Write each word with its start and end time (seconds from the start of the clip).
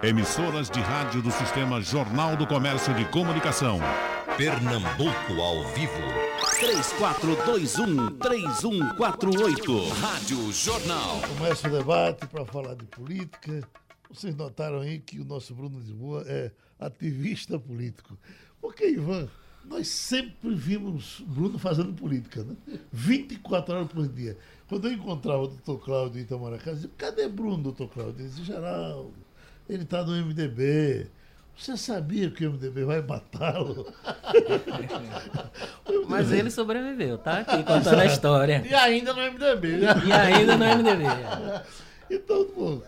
Emissoras 0.00 0.70
de 0.70 0.78
rádio 0.78 1.20
do 1.20 1.32
Sistema 1.32 1.80
Jornal 1.80 2.36
do 2.36 2.46
Comércio 2.46 2.94
de 2.94 3.04
Comunicação. 3.06 3.80
Pernambuco 4.36 5.32
ao 5.40 5.64
vivo. 5.74 5.92
3421-3148. 8.20 9.88
Rádio 10.00 10.52
Jornal. 10.52 11.20
Começa 11.36 11.66
o 11.66 11.72
debate 11.72 12.28
para 12.28 12.44
falar 12.44 12.76
de 12.76 12.84
política. 12.84 13.68
Vocês 14.08 14.36
notaram 14.36 14.82
aí 14.82 15.00
que 15.00 15.18
o 15.18 15.24
nosso 15.24 15.52
Bruno 15.52 15.80
de 15.80 15.92
Boa 15.92 16.22
é 16.28 16.52
ativista 16.78 17.58
político. 17.58 18.16
Porque, 18.60 18.88
Ivan, 18.88 19.28
nós 19.64 19.88
sempre 19.88 20.54
vimos 20.54 21.24
Bruno 21.26 21.58
fazendo 21.58 21.92
política, 21.92 22.44
né? 22.44 22.54
24 22.92 23.74
horas 23.74 23.88
por 23.88 24.06
dia. 24.06 24.38
Quando 24.68 24.86
eu 24.86 24.92
encontrava 24.92 25.42
o 25.42 25.48
doutor 25.48 25.84
Cláudio 25.84 26.20
em 26.20 26.22
Itamaracá, 26.22 26.70
eu 26.70 26.74
dizia, 26.76 26.90
cadê 26.96 27.26
Bruno, 27.26 27.64
doutor 27.64 27.88
Cláudio? 27.88 28.20
Ele 28.20 28.28
dizia, 28.28 28.44
Geraldo, 28.44 29.26
ele 29.68 29.82
está 29.82 30.04
no 30.04 30.12
MDB. 30.12 31.06
Você 31.56 31.76
sabia 31.76 32.30
que 32.30 32.46
o 32.46 32.52
MDB 32.52 32.84
vai 32.84 33.02
matá-lo? 33.02 33.92
Mas 36.08 36.30
ele 36.30 36.50
sobreviveu, 36.50 37.18
tá 37.18 37.40
aqui 37.40 37.62
contando 37.64 37.98
a 38.00 38.06
história. 38.06 38.64
E 38.68 38.72
ainda 38.72 39.12
no 39.12 39.20
MDB, 39.20 39.68
né? 39.78 39.86
E 40.06 40.12
ainda 40.12 40.56
no 40.56 40.64
MDB. 40.64 41.04
Então, 42.10 42.42
pô, 42.46 42.80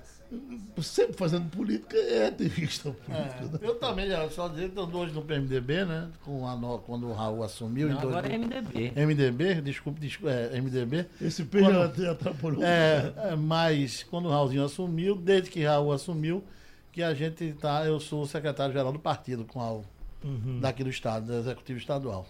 sempre 0.82 1.12
fazendo 1.14 1.50
política 1.50 1.94
é 1.96 2.28
ativista 2.28 2.90
político. 2.90 3.44
né? 3.52 3.58
Eu 3.60 3.74
também, 3.74 4.08
só 4.30 4.48
dizer 4.48 4.70
que 4.70 4.80
estou 4.80 5.02
hoje 5.02 5.12
no 5.12 5.20
PMDB, 5.20 5.84
né? 5.84 6.08
Com 6.24 6.48
a, 6.48 6.78
quando 6.78 7.06
o 7.08 7.12
Raul 7.12 7.42
assumiu. 7.44 7.88
Não, 7.88 7.96
em 7.96 8.00
dois- 8.00 8.16
agora 8.16 8.32
é 8.32 8.38
MDB. 8.38 8.92
MDB, 8.96 9.60
desculpe, 9.60 10.00
desculpe 10.00 10.32
é, 10.32 10.58
MDB. 10.58 11.04
Esse 11.20 11.44
P 11.44 11.60
já 11.60 11.84
até 11.84 12.08
atrapalhou. 12.08 12.62
É, 12.64 13.12
é, 13.16 13.36
mas 13.36 14.02
quando 14.04 14.26
o 14.26 14.30
Raulzinho 14.30 14.64
assumiu, 14.64 15.16
desde 15.16 15.50
que 15.50 15.64
Raul 15.64 15.92
assumiu, 15.92 16.42
que 16.92 17.02
a 17.02 17.14
gente 17.14 17.52
tá, 17.60 17.84
eu 17.84 17.98
sou 18.00 18.22
o 18.22 18.26
secretário-geral 18.26 18.92
do 18.92 18.98
partido 18.98 19.44
com 19.44 19.58
o 19.58 19.62
Raul, 19.62 19.84
daqui 20.60 20.82
do 20.84 20.90
estado, 20.90 21.26
do 21.26 21.34
executivo 21.34 21.78
estadual. 21.78 22.26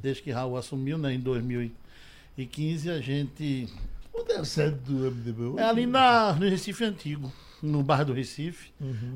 Desde 0.00 0.22
que 0.22 0.30
Raul 0.30 0.56
assumiu, 0.56 0.96
né, 0.98 1.12
em 1.14 1.20
2015, 1.20 2.90
a 2.90 3.00
gente 3.00 3.68
Onde 4.14 4.32
é 4.32 4.38
a 4.38 4.44
sede 4.44 4.76
do 4.76 5.10
MDB? 5.10 5.58
É 5.60 5.64
ali 5.64 5.86
na, 5.86 6.32
no 6.34 6.48
Recife 6.48 6.84
Antigo, 6.84 7.32
no 7.62 7.82
bairro 7.82 8.06
do 8.06 8.12
Recife. 8.12 8.70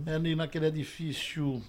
É 0.07 0.15
ali 0.15 0.35
naquele 0.35 0.67
edifício. 0.67 1.63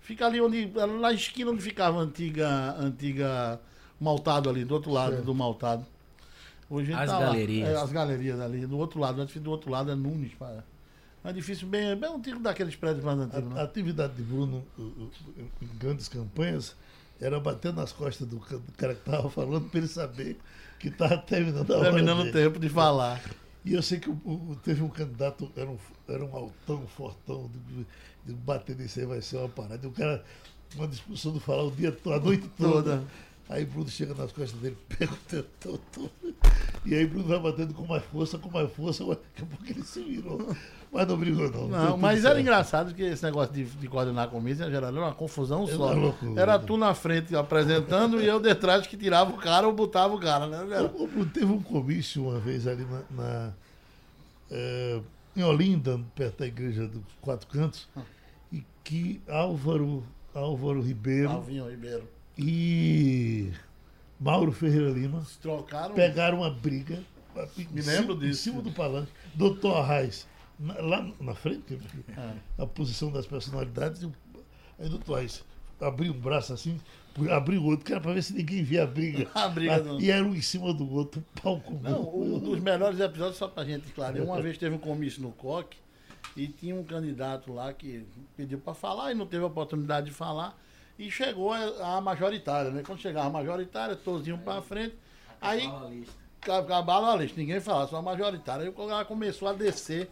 Fica 0.00 0.26
ali 0.26 0.40
onde. 0.40 0.70
Na 1.00 1.12
esquina 1.12 1.50
onde 1.50 1.62
ficava 1.62 1.98
a 1.98 2.02
antiga, 2.02 2.76
antiga 2.78 3.60
maltado 4.00 4.48
ali, 4.48 4.64
do 4.64 4.74
outro 4.74 4.90
lado 4.92 5.12
Certo. 5.12 5.24
do 5.24 5.34
maltado. 5.34 5.84
Hoje 6.68 6.92
As 6.92 7.10
tá 7.10 7.18
lá. 7.18 7.26
galerias. 7.26 7.68
É, 7.68 7.76
as 7.76 7.90
galerias 7.92 8.40
ali. 8.40 8.64
Do 8.64 8.78
outro 8.78 9.00
lado, 9.00 9.24
do 9.26 9.50
outro 9.50 9.70
lado 9.70 9.90
é 9.90 9.94
Nunes. 9.96 10.32
pá. 10.34 10.62
Um 11.24 11.28
edifício 11.28 11.66
bem, 11.66 11.94
bem 11.96 12.14
antigo 12.14 12.40
daqueles 12.40 12.74
prédios 12.76 13.04
mais 13.04 13.18
antigos. 13.18 13.50
A, 13.50 13.52
a 13.52 13.54
né? 13.56 13.62
atividade 13.62 14.14
de 14.14 14.22
Bruno 14.22 14.64
em 14.78 15.66
grandes 15.78 16.08
campanhas 16.08 16.74
era 17.20 17.38
bater 17.38 17.72
nas 17.74 17.92
costas 17.92 18.26
do, 18.26 18.38
ca- 18.40 18.56
do 18.56 18.72
cara 18.76 18.94
que 18.94 19.00
estava 19.00 19.28
falando 19.28 19.68
para 19.68 19.78
ele 19.78 19.88
saber 19.88 20.38
que 20.78 20.88
estava 20.88 21.18
terminando 21.18 21.70
a 21.72 21.76
hora 21.78 21.90
Terminando 21.92 22.20
o 22.28 22.32
tempo 22.32 22.58
de 22.58 22.68
falar. 22.70 23.20
E 23.62 23.74
eu 23.74 23.82
sei 23.82 23.98
que 24.00 24.08
o- 24.08 24.14
o- 24.24 24.56
teve 24.64 24.82
um 24.82 24.88
candidato, 24.88 25.52
era 25.54 25.68
um, 25.68 25.76
era 26.08 26.24
um 26.24 26.34
altão, 26.34 26.86
fortão, 26.86 27.50
de, 27.68 27.86
de 28.24 28.32
bater 28.40 28.74
nisso 28.76 28.98
aí 29.00 29.04
vai 29.06 29.20
ser 29.20 29.36
uma 29.36 29.48
parada. 29.50 29.84
E 29.84 29.88
o 29.88 29.92
cara, 29.92 30.24
uma 30.74 30.88
discussão 30.88 31.32
do 31.32 31.40
falar 31.40 31.64
o 31.64 31.70
dia 31.70 31.92
todo, 31.92 32.14
a 32.14 32.20
noite 32.20 32.48
toda. 32.56 32.96
Toda. 32.96 33.04
Aí 33.50 33.64
Bruno 33.64 33.88
chega 33.88 34.14
nas 34.14 34.30
costas 34.30 34.60
dele, 34.60 34.76
pega 34.96 35.12
o 35.12 35.16
tentão 35.28 35.78
todo. 35.92 36.34
E 36.86 36.94
aí 36.94 37.04
Bruno 37.04 37.26
vai 37.26 37.40
batendo 37.40 37.74
com 37.74 37.84
mais 37.84 38.04
força, 38.04 38.38
com 38.38 38.48
mais 38.48 38.70
força, 38.72 39.04
mas 39.04 39.16
daqui 39.18 39.42
a 39.42 39.46
pouco 39.46 39.64
ele 39.68 39.82
se 39.82 40.00
virou. 40.04 40.56
Mas 40.92 41.06
não 41.08 41.16
brigou, 41.18 41.50
não. 41.50 41.68
Não, 41.68 41.96
mas 41.96 42.20
era 42.20 42.28
certo. 42.34 42.40
engraçado 42.40 42.94
que 42.94 43.02
esse 43.02 43.22
negócio 43.24 43.52
de, 43.52 43.64
de 43.64 43.88
coordenar 43.88 44.26
a 44.26 44.30
comícia 44.30 44.70
geral 44.70 44.90
era 44.90 45.00
uma 45.00 45.12
confusão 45.14 45.64
Era 45.66 45.76
só. 45.76 45.92
loucura. 45.92 46.40
Era 46.40 46.58
tu 46.60 46.76
na 46.76 46.94
frente 46.94 47.34
apresentando 47.34 48.22
e 48.22 48.26
eu 48.26 48.38
de 48.40 48.54
trás 48.54 48.86
que 48.86 48.96
tirava 48.96 49.30
o 49.32 49.36
cara 49.36 49.66
ou 49.66 49.72
botava 49.74 50.14
o 50.14 50.20
cara, 50.20 50.46
né? 50.46 50.76
Era- 50.76 50.86
O- 50.86 51.04
o- 51.20 51.26
Teve 51.26 51.46
um 51.46 51.60
comício 51.60 52.22
uma 52.28 52.38
vez 52.38 52.66
ali 52.68 52.84
na, 52.84 53.02
na, 53.10 53.52
eh, 54.50 55.00
em 55.36 55.42
Olinda, 55.42 56.00
perto 56.14 56.38
da 56.38 56.46
igreja 56.46 56.86
dos 56.86 57.02
Quatro 57.20 57.46
Cantos, 57.48 57.88
e 58.52 58.64
que 58.84 59.20
Álvaro, 59.28 60.04
Álvaro 60.34 60.80
Ribeiro 60.80 61.30
Alvinho 61.30 61.68
Ribeiro. 61.68 62.04
E 62.38 63.50
Mauro 64.18 64.52
Ferreira 64.52 64.90
Lima 64.90 65.24
trocaram. 65.40 65.94
pegaram 65.94 66.38
uma 66.38 66.50
briga. 66.50 67.02
em 67.56 67.66
Me 67.72 67.80
cima- 67.82 67.96
lembro 68.00 68.14
Em 68.16 68.18
disso. 68.18 68.42
cima 68.42 68.60
do 68.60 68.72
palanque. 68.72 69.10
Doutor 69.34 69.76
Arraes, 69.76 70.26
lá 70.60 71.08
na 71.20 71.34
frente, 71.34 71.78
É. 72.16 72.32
a 72.62 72.66
posição 72.66 73.10
das 73.12 73.24
personalidades. 73.26 74.02
Aí 74.78 74.86
o 74.86 74.90
doutor 74.90 75.14
Arraes 75.18 75.44
abriu 75.80 76.12
um 76.12 76.18
braço 76.18 76.52
assim, 76.52 76.78
abriu 77.30 77.62
o 77.62 77.66
outro, 77.66 77.84
que 77.86 77.92
era 77.92 78.00
para 78.00 78.12
ver 78.14 78.22
se 78.22 78.34
ninguém 78.34 78.64
via 78.64 78.82
a 78.82 78.86
briga. 78.86 79.30
A 79.34 79.48
briga 79.48 79.76
Ah, 79.76 79.96
E 80.00 80.10
era 80.10 80.24
um 80.24 80.34
em 80.34 80.42
cima 80.42 80.74
do 80.74 80.90
outro, 80.92 81.24
pau 81.40 81.60
com 81.60 81.74
Não, 81.74 82.14
um 82.16 82.38
dos 82.38 82.58
melhores 82.60 82.98
episódios, 82.98 83.36
só 83.36 83.46
pra 83.48 83.64
gente 83.64 83.90
clarear. 83.92 84.24
Uma 84.26 84.40
vez 84.42 84.58
teve 84.58 84.74
um 84.74 84.78
comício 84.78 85.22
no 85.22 85.30
COC 85.30 85.76
e 86.36 86.48
tinha 86.48 86.74
um 86.74 86.82
candidato 86.84 87.52
lá 87.52 87.72
que 87.72 88.04
pediu 88.36 88.58
pra 88.58 88.74
falar 88.74 89.12
e 89.12 89.14
não 89.14 89.26
teve 89.26 89.44
a 89.44 89.46
oportunidade 89.46 90.06
de 90.06 90.12
falar. 90.12 90.58
E 91.00 91.10
chegou 91.10 91.50
a 91.54 91.98
majoritária, 91.98 92.70
né? 92.70 92.82
Quando 92.84 93.00
chegava 93.00 93.28
a 93.28 93.30
majoritária, 93.30 93.96
todos 93.96 94.28
iam 94.28 94.36
pra 94.36 94.60
frente. 94.60 94.94
Aí 95.40 95.66
acabaram 96.42 97.06
a 97.06 97.16
lista, 97.16 97.40
ninguém 97.40 97.58
falava, 97.58 97.88
só 97.88 97.96
a 97.96 98.02
majoritária. 98.02 98.64
Aí 98.64 98.68
o 98.68 98.72
cara 98.74 99.06
começou 99.06 99.48
a 99.48 99.54
descer. 99.54 100.10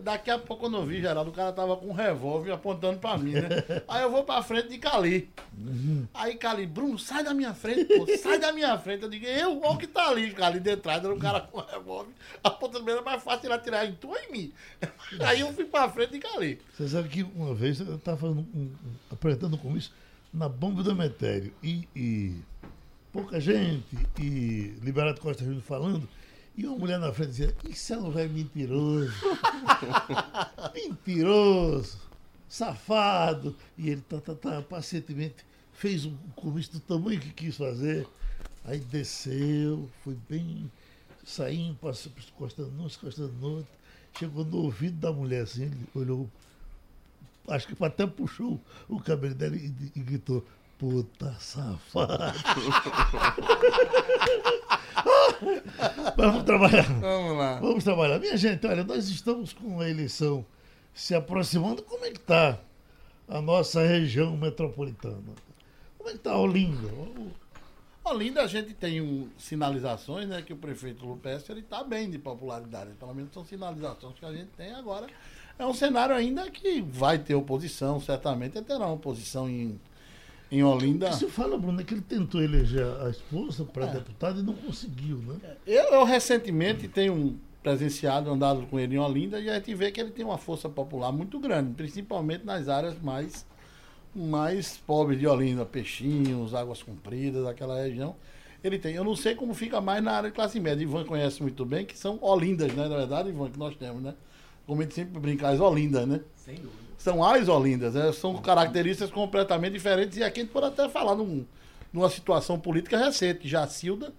Daqui 0.00 0.30
a 0.30 0.38
pouco, 0.38 0.66
eu 0.66 0.86
vi, 0.86 1.00
Geraldo, 1.00 1.32
o 1.32 1.34
cara 1.34 1.52
tava 1.52 1.76
com 1.76 1.88
um 1.88 1.92
revólver 1.92 2.52
apontando 2.52 3.00
pra 3.00 3.18
mim, 3.18 3.32
né? 3.32 3.48
Aí 3.88 4.02
eu 4.02 4.10
vou 4.10 4.22
pra 4.22 4.40
frente 4.40 4.68
de 4.68 4.78
Cali. 4.78 5.28
Aí 6.14 6.36
Cali, 6.36 6.64
Bruno, 6.64 6.96
sai 6.96 7.24
da 7.24 7.34
minha 7.34 7.52
frente, 7.52 7.84
pô, 7.86 8.06
sai 8.16 8.38
da 8.38 8.52
minha 8.52 8.78
frente. 8.78 9.02
Eu 9.02 9.10
digo, 9.10 9.26
eu, 9.26 9.60
olha 9.60 9.72
o 9.72 9.78
que 9.78 9.88
tá 9.88 10.10
ali, 10.10 10.32
Cali, 10.32 10.60
de 10.60 10.76
trás, 10.76 11.04
era 11.04 11.12
um 11.12 11.18
cara 11.18 11.40
com 11.40 11.60
revólver. 11.60 12.12
Apontando 12.42 12.84
pra 12.84 12.94
mim, 12.94 12.98
era 13.00 13.02
mais 13.02 13.22
fácil 13.22 13.48
ele 13.48 13.54
atirar 13.54 13.84
em 13.84 13.94
tu 13.94 14.10
ou 14.10 14.16
em 14.16 14.30
mim. 14.30 14.52
Aí 15.26 15.40
eu 15.40 15.52
fui 15.52 15.64
pra 15.64 15.88
frente 15.88 16.12
de 16.12 16.20
Cali. 16.20 16.62
Você 16.72 16.88
sabe 16.88 17.08
que 17.08 17.24
uma 17.34 17.52
vez 17.52 17.80
eu 17.80 17.96
estava 17.96 18.16
fazendo 18.16 18.46
um, 18.54 18.60
um, 18.60 18.70
apresentando 19.10 19.54
um 19.54 19.58
comício 19.58 19.90
na 20.32 20.48
bomba 20.48 20.82
do 20.82 20.90
Emetério 20.90 21.52
e, 21.62 21.88
e 21.94 22.34
pouca 23.12 23.40
gente, 23.40 23.84
e 24.18 24.74
Liberato 24.82 25.20
Costa 25.20 25.44
Júnior 25.44 25.62
falando, 25.62 26.08
e 26.56 26.66
uma 26.66 26.76
mulher 26.76 26.98
na 26.98 27.12
frente 27.12 27.30
dizia, 27.30 27.54
isso 27.68 27.94
é 27.94 27.98
um 27.98 28.10
velho 28.10 28.32
mentiroso. 28.32 29.12
mentiroso, 30.74 31.98
safado. 32.48 33.56
E 33.78 33.88
ele 33.88 34.02
tá, 34.02 34.20
tá, 34.20 34.34
tá, 34.34 34.62
pacientemente 34.62 35.44
fez 35.72 36.04
um 36.04 36.14
comício 36.36 36.72
do 36.74 36.80
tamanho 36.80 37.20
que 37.20 37.32
quis 37.32 37.56
fazer. 37.56 38.06
Aí 38.64 38.78
desceu, 38.78 39.88
foi 40.04 40.16
bem 40.28 40.70
saindo, 41.24 41.76
passou, 41.76 42.12
encostando 42.34 42.70
num, 42.72 42.86
encostando 42.86 43.32
no 43.40 43.56
outro. 43.56 43.72
Chegou 44.18 44.44
no 44.44 44.58
ouvido 44.58 44.98
da 44.98 45.12
mulher 45.12 45.44
assim, 45.44 45.62
ele 45.62 45.88
olhou 45.94 46.30
acho 47.48 47.66
que 47.66 47.84
até 47.84 48.06
puxou 48.06 48.60
o 48.88 49.00
cabelo 49.00 49.34
dela 49.34 49.56
e, 49.56 49.72
e 49.94 50.00
gritou, 50.00 50.44
puta 50.78 51.32
safado. 51.38 52.34
Vamos 56.16 56.44
trabalhar. 56.44 56.86
Vamos 57.00 57.36
lá. 57.36 57.60
Vamos 57.60 57.84
trabalhar. 57.84 58.18
Minha 58.18 58.36
gente, 58.36 58.66
olha, 58.66 58.84
nós 58.84 59.08
estamos 59.08 59.52
com 59.52 59.80
a 59.80 59.88
eleição 59.88 60.44
se 60.94 61.14
aproximando. 61.14 61.82
Como 61.82 62.04
é 62.04 62.10
que 62.10 62.18
está 62.18 62.58
a 63.28 63.40
nossa 63.40 63.82
região 63.82 64.36
metropolitana? 64.36 65.34
Como 65.96 66.08
é 66.08 66.12
que 66.12 66.18
está 66.18 66.36
Olinda? 66.36 66.88
Olinda, 68.04 68.42
a 68.42 68.46
gente 68.46 68.74
tem 68.74 69.00
um, 69.00 69.28
sinalizações, 69.38 70.28
né? 70.28 70.42
Que 70.42 70.52
o 70.52 70.56
prefeito 70.56 71.06
Lupestre, 71.06 71.52
ele 71.52 71.62
tá 71.62 71.84
bem 71.84 72.10
de 72.10 72.18
popularidade. 72.18 72.92
Pelo 72.98 73.14
menos 73.14 73.32
são 73.32 73.44
sinalizações 73.44 74.18
que 74.18 74.24
a 74.24 74.32
gente 74.32 74.50
tem 74.56 74.72
agora. 74.74 75.06
É 75.60 75.66
um 75.66 75.74
cenário 75.74 76.14
ainda 76.14 76.50
que 76.50 76.80
vai 76.80 77.18
ter 77.18 77.34
oposição, 77.34 78.00
certamente 78.00 78.60
terá 78.62 78.86
uma 78.86 78.94
oposição 78.94 79.46
em, 79.46 79.78
em 80.50 80.62
Olinda. 80.64 81.12
Se 81.12 81.26
fala, 81.26 81.58
Bruno, 81.58 81.82
é 81.82 81.84
que 81.84 81.92
ele 81.92 82.00
tentou 82.00 82.42
eleger 82.42 82.86
a 83.02 83.10
esposa 83.10 83.62
para 83.64 83.84
É. 83.84 83.92
deputada 83.92 84.40
e 84.40 84.42
não 84.42 84.54
conseguiu, 84.54 85.18
né? 85.18 85.36
Eu, 85.66 85.84
eu 85.92 86.04
recentemente 86.04 86.88
tenho 86.88 87.38
presenciado, 87.62 88.30
andado 88.30 88.62
com 88.68 88.80
ele 88.80 88.94
em 88.94 88.98
Olinda 88.98 89.38
e 89.38 89.50
a 89.50 89.54
gente 89.56 89.74
vê 89.74 89.92
que 89.92 90.00
ele 90.00 90.10
tem 90.10 90.24
uma 90.24 90.38
força 90.38 90.66
popular 90.66 91.12
muito 91.12 91.38
grande, 91.38 91.74
principalmente 91.74 92.42
nas 92.42 92.66
áreas 92.70 92.98
mais, 92.98 93.44
mais 94.16 94.78
pobres 94.78 95.18
de 95.18 95.26
Olinda, 95.26 95.66
Peixinhos, 95.66 96.54
Águas 96.54 96.82
Compridas, 96.82 97.46
aquela 97.46 97.78
região. 97.82 98.16
Ele 98.64 98.78
tem, 98.78 98.94
eu 98.94 99.04
não 99.04 99.14
sei 99.14 99.34
como 99.34 99.52
fica 99.52 99.78
mais 99.78 100.02
na 100.02 100.12
área 100.12 100.30
de 100.30 100.34
classe 100.34 100.58
média. 100.58 100.82
Ivan 100.82 101.04
conhece 101.04 101.42
muito 101.42 101.66
bem, 101.66 101.84
que 101.84 101.98
são 101.98 102.18
Olindas, 102.22 102.72
né? 102.72 102.88
Na 102.88 102.96
verdade, 102.96 103.28
Ivan, 103.28 103.50
que 103.50 103.58
nós 103.58 103.76
temos, 103.76 104.02
né? 104.02 104.14
Como 104.70 104.82
a 104.82 104.84
gente 104.84 104.94
sempre 104.94 105.18
brinca, 105.18 105.48
as 105.48 105.58
Olindas, 105.58 106.06
né? 106.06 106.20
Sem 106.36 106.54
dúvida. 106.54 106.70
são 106.96 107.24
as 107.24 107.48
Olindas, 107.48 107.94
né? 107.94 108.12
são 108.12 108.40
características 108.40 109.10
completamente 109.10 109.72
diferentes 109.72 110.16
e 110.16 110.22
aqui 110.22 110.38
a 110.38 110.42
gente 110.44 110.52
pode 110.52 110.66
até 110.66 110.88
falar 110.88 111.16
num, 111.16 111.44
numa 111.92 112.08
situação 112.08 112.56
política 112.56 112.96
recente. 112.96 113.48
Jacilda, 113.48 114.12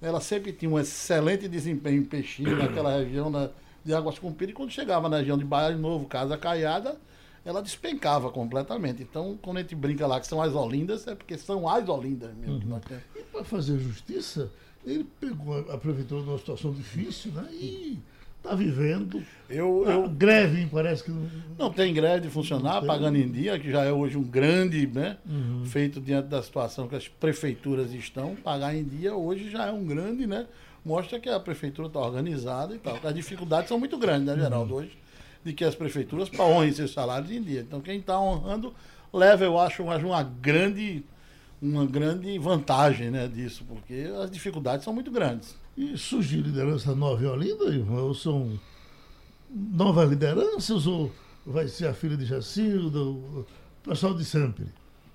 ela 0.00 0.20
sempre 0.20 0.52
tinha 0.52 0.70
um 0.70 0.78
excelente 0.78 1.48
desempenho 1.48 2.02
em 2.02 2.04
Peixinho, 2.04 2.54
naquela 2.62 2.96
região, 2.96 3.28
na, 3.28 3.50
de 3.84 3.92
Águas 3.92 4.20
Compridas, 4.20 4.52
e 4.52 4.54
quando 4.54 4.70
chegava 4.70 5.08
na 5.08 5.16
região 5.16 5.36
de 5.36 5.44
Baía 5.44 5.74
de 5.74 5.80
Novo, 5.80 6.06
Casa 6.06 6.38
Caiada, 6.38 6.96
ela 7.44 7.60
despencava 7.60 8.30
completamente. 8.30 9.02
Então, 9.02 9.36
quando 9.42 9.56
a 9.56 9.62
gente 9.62 9.74
brinca 9.74 10.06
lá 10.06 10.20
que 10.20 10.28
são 10.28 10.40
as 10.40 10.54
Olindas, 10.54 11.08
é 11.08 11.16
porque 11.16 11.36
são 11.36 11.68
as 11.68 11.88
Olindas 11.88 12.32
mesmo 12.36 12.60
que 12.60 12.66
nós 12.66 12.84
temos. 12.84 13.02
E 13.16 13.22
para 13.32 13.42
fazer 13.42 13.76
justiça, 13.80 14.48
ele 14.86 15.02
pegou 15.18 15.58
a 15.58 15.74
a 15.74 15.76
prefeitura 15.76 16.22
numa 16.22 16.38
situação 16.38 16.72
difícil, 16.72 17.32
né? 17.32 17.48
E 17.50 17.98
está 18.38 18.54
vivendo. 18.54 19.22
Eu, 19.48 19.84
eu, 19.86 20.08
greve, 20.08 20.66
parece 20.66 21.04
que 21.04 21.10
não. 21.10 21.28
Não 21.58 21.72
tem 21.72 21.92
greve 21.92 22.22
de 22.22 22.28
funcionar, 22.30 22.82
pagando 22.82 23.16
em 23.18 23.30
dia, 23.30 23.58
que 23.58 23.70
já 23.70 23.84
é 23.84 23.92
hoje 23.92 24.16
um 24.16 24.22
grande, 24.22 24.86
né? 24.86 25.16
Feito 25.66 26.00
diante 26.00 26.28
da 26.28 26.42
situação 26.42 26.88
que 26.88 26.96
as 26.96 27.08
prefeituras 27.08 27.92
estão. 27.92 28.36
Pagar 28.36 28.74
em 28.74 28.84
dia 28.84 29.14
hoje 29.14 29.50
já 29.50 29.66
é 29.66 29.72
um 29.72 29.84
grande, 29.84 30.26
né? 30.26 30.46
Mostra 30.84 31.18
que 31.18 31.28
a 31.28 31.40
prefeitura 31.40 31.88
está 31.88 32.00
organizada 32.00 32.74
e 32.74 32.78
tal. 32.78 32.98
As 33.02 33.14
dificuldades 33.14 33.68
são 33.68 33.78
muito 33.78 33.98
grandes, 33.98 34.26
né, 34.26 34.42
Geraldo? 34.42 34.74
Hoje, 34.74 34.96
de 35.44 35.52
que 35.52 35.64
as 35.64 35.74
prefeituras 35.74 36.30
honrem 36.38 36.72
seus 36.72 36.92
salários 36.92 37.30
em 37.30 37.42
dia. 37.42 37.60
Então, 37.60 37.80
quem 37.80 37.98
está 37.98 38.20
honrando, 38.20 38.72
leva, 39.12 39.44
eu 39.44 39.58
acho, 39.58 39.84
mais 39.84 40.02
uma 40.02 40.22
grande, 40.22 41.04
uma 41.60 41.84
grande 41.84 42.38
vantagem 42.38 43.10
né, 43.10 43.26
disso, 43.26 43.64
porque 43.66 44.08
as 44.22 44.30
dificuldades 44.30 44.84
são 44.84 44.92
muito 44.92 45.10
grandes. 45.10 45.56
E 45.78 45.96
surgiu 45.96 46.40
liderança 46.42 46.92
nova 46.92 47.22
em 47.22 47.26
Olinda, 47.28 47.66
Ivan? 47.66 48.00
Ou 48.02 48.12
são 48.14 48.58
novas 49.48 50.10
lideranças? 50.10 50.88
Ou 50.88 51.12
vai 51.46 51.68
ser 51.68 51.86
a 51.86 51.94
filha 51.94 52.16
de 52.16 52.24
Jacilda? 52.26 52.98
O 53.00 53.46
pessoal 53.84 54.12
de 54.14 54.24
sempre? 54.24 54.66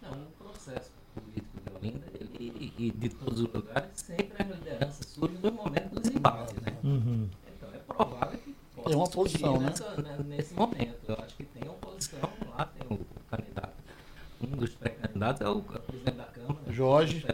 Não, 0.02 0.14
o 0.14 0.32
processo 0.42 0.90
político 1.14 1.48
de 1.66 1.76
Olinda 1.90 2.06
ele, 2.40 2.74
e 2.78 2.92
de 2.92 3.10
todos 3.10 3.42
os 3.42 3.54
lugares, 3.54 3.90
sempre 3.96 4.42
as 4.42 4.50
lideranças 4.58 5.06
surgem 5.08 5.38
no 5.44 5.52
momento 5.52 6.00
dos 6.00 6.10
embates, 6.16 6.56
né? 6.62 6.78
Então 6.82 7.70
é 7.74 7.78
provável 7.80 8.40
que 8.40 8.56
possa 8.74 8.88
Tem 8.90 8.96
uma 8.98 9.06
surgir 9.08 9.40
posição, 9.40 9.60
né? 9.60 9.66
nessa- 9.70 10.02
né, 10.02 10.18
nesse 10.26 10.54
momento. 10.54 10.96
Eu 11.10 11.16
acho 11.16 11.36
que 11.36 11.44
tem 11.44 11.70
oposição 11.70 12.30
lá, 12.58 12.66
tem 12.68 12.88
o 12.98 13.06
candidato. 13.30 13.74
Um 14.42 14.48
dos 14.58 14.70
pré-candidatos 14.72 15.42
é 15.42 15.50
o 15.50 15.62
presidente 15.62 16.16
da 16.18 16.24
Câmara. 16.24 16.43
Jorge, 16.74 17.26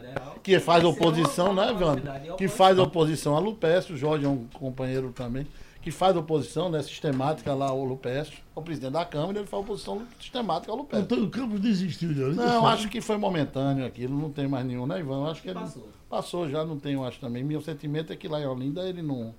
que 0.43 0.59
faz 0.59 0.83
uma 0.83 0.91
oposição, 0.91 1.53
né, 1.53 1.71
Evandro? 1.71 2.03
de 2.03 2.35
Que 2.35 2.47
faz 2.47 2.77
oposição 2.77 3.35
a 3.35 3.39
Lupécio, 3.39 3.95
o 3.95 3.97
Jorge 3.97 4.25
é 4.25 4.29
um 4.29 4.45
companheiro 4.53 5.11
também, 5.11 5.47
que 5.81 5.91
faz 5.91 6.15
oposição 6.15 6.69
né, 6.69 6.81
sistemática 6.83 7.53
lá 7.53 7.69
ao 7.69 7.83
Lupécio, 7.83 8.37
ao 8.55 8.61
presidente 8.61 8.93
da 8.93 9.05
Câmara, 9.05 9.39
ele 9.39 9.47
faz 9.47 9.63
oposição 9.63 10.01
sistemática 10.19 10.71
ao 10.71 10.77
Lupécio. 10.77 11.05
Antônio 11.05 11.29
Campos 11.29 11.59
desistiu 11.59 12.13
de 12.13 12.21
Olinda. 12.23 12.45
Não, 12.45 12.67
acho 12.67 12.89
que 12.89 12.99
foi 13.01 13.17
momentâneo 13.17 13.85
aquilo, 13.85 14.17
não 14.17 14.29
tem 14.29 14.47
mais 14.47 14.65
nenhum, 14.65 14.85
né, 14.85 14.99
Ivan? 14.99 15.29
Acho 15.29 15.41
que 15.41 15.49
ele 15.49 15.59
Passou. 15.59 15.89
passou 16.09 16.49
já, 16.49 16.65
não 16.65 16.77
tem, 16.77 16.93
eu 16.93 17.05
acho 17.05 17.19
também. 17.19 17.43
Meu 17.43 17.61
sentimento 17.61 18.11
é 18.11 18.15
que 18.15 18.27
lá 18.27 18.41
em 18.41 18.45
Olinda 18.45 18.87
ele 18.87 19.01
não, 19.01 19.33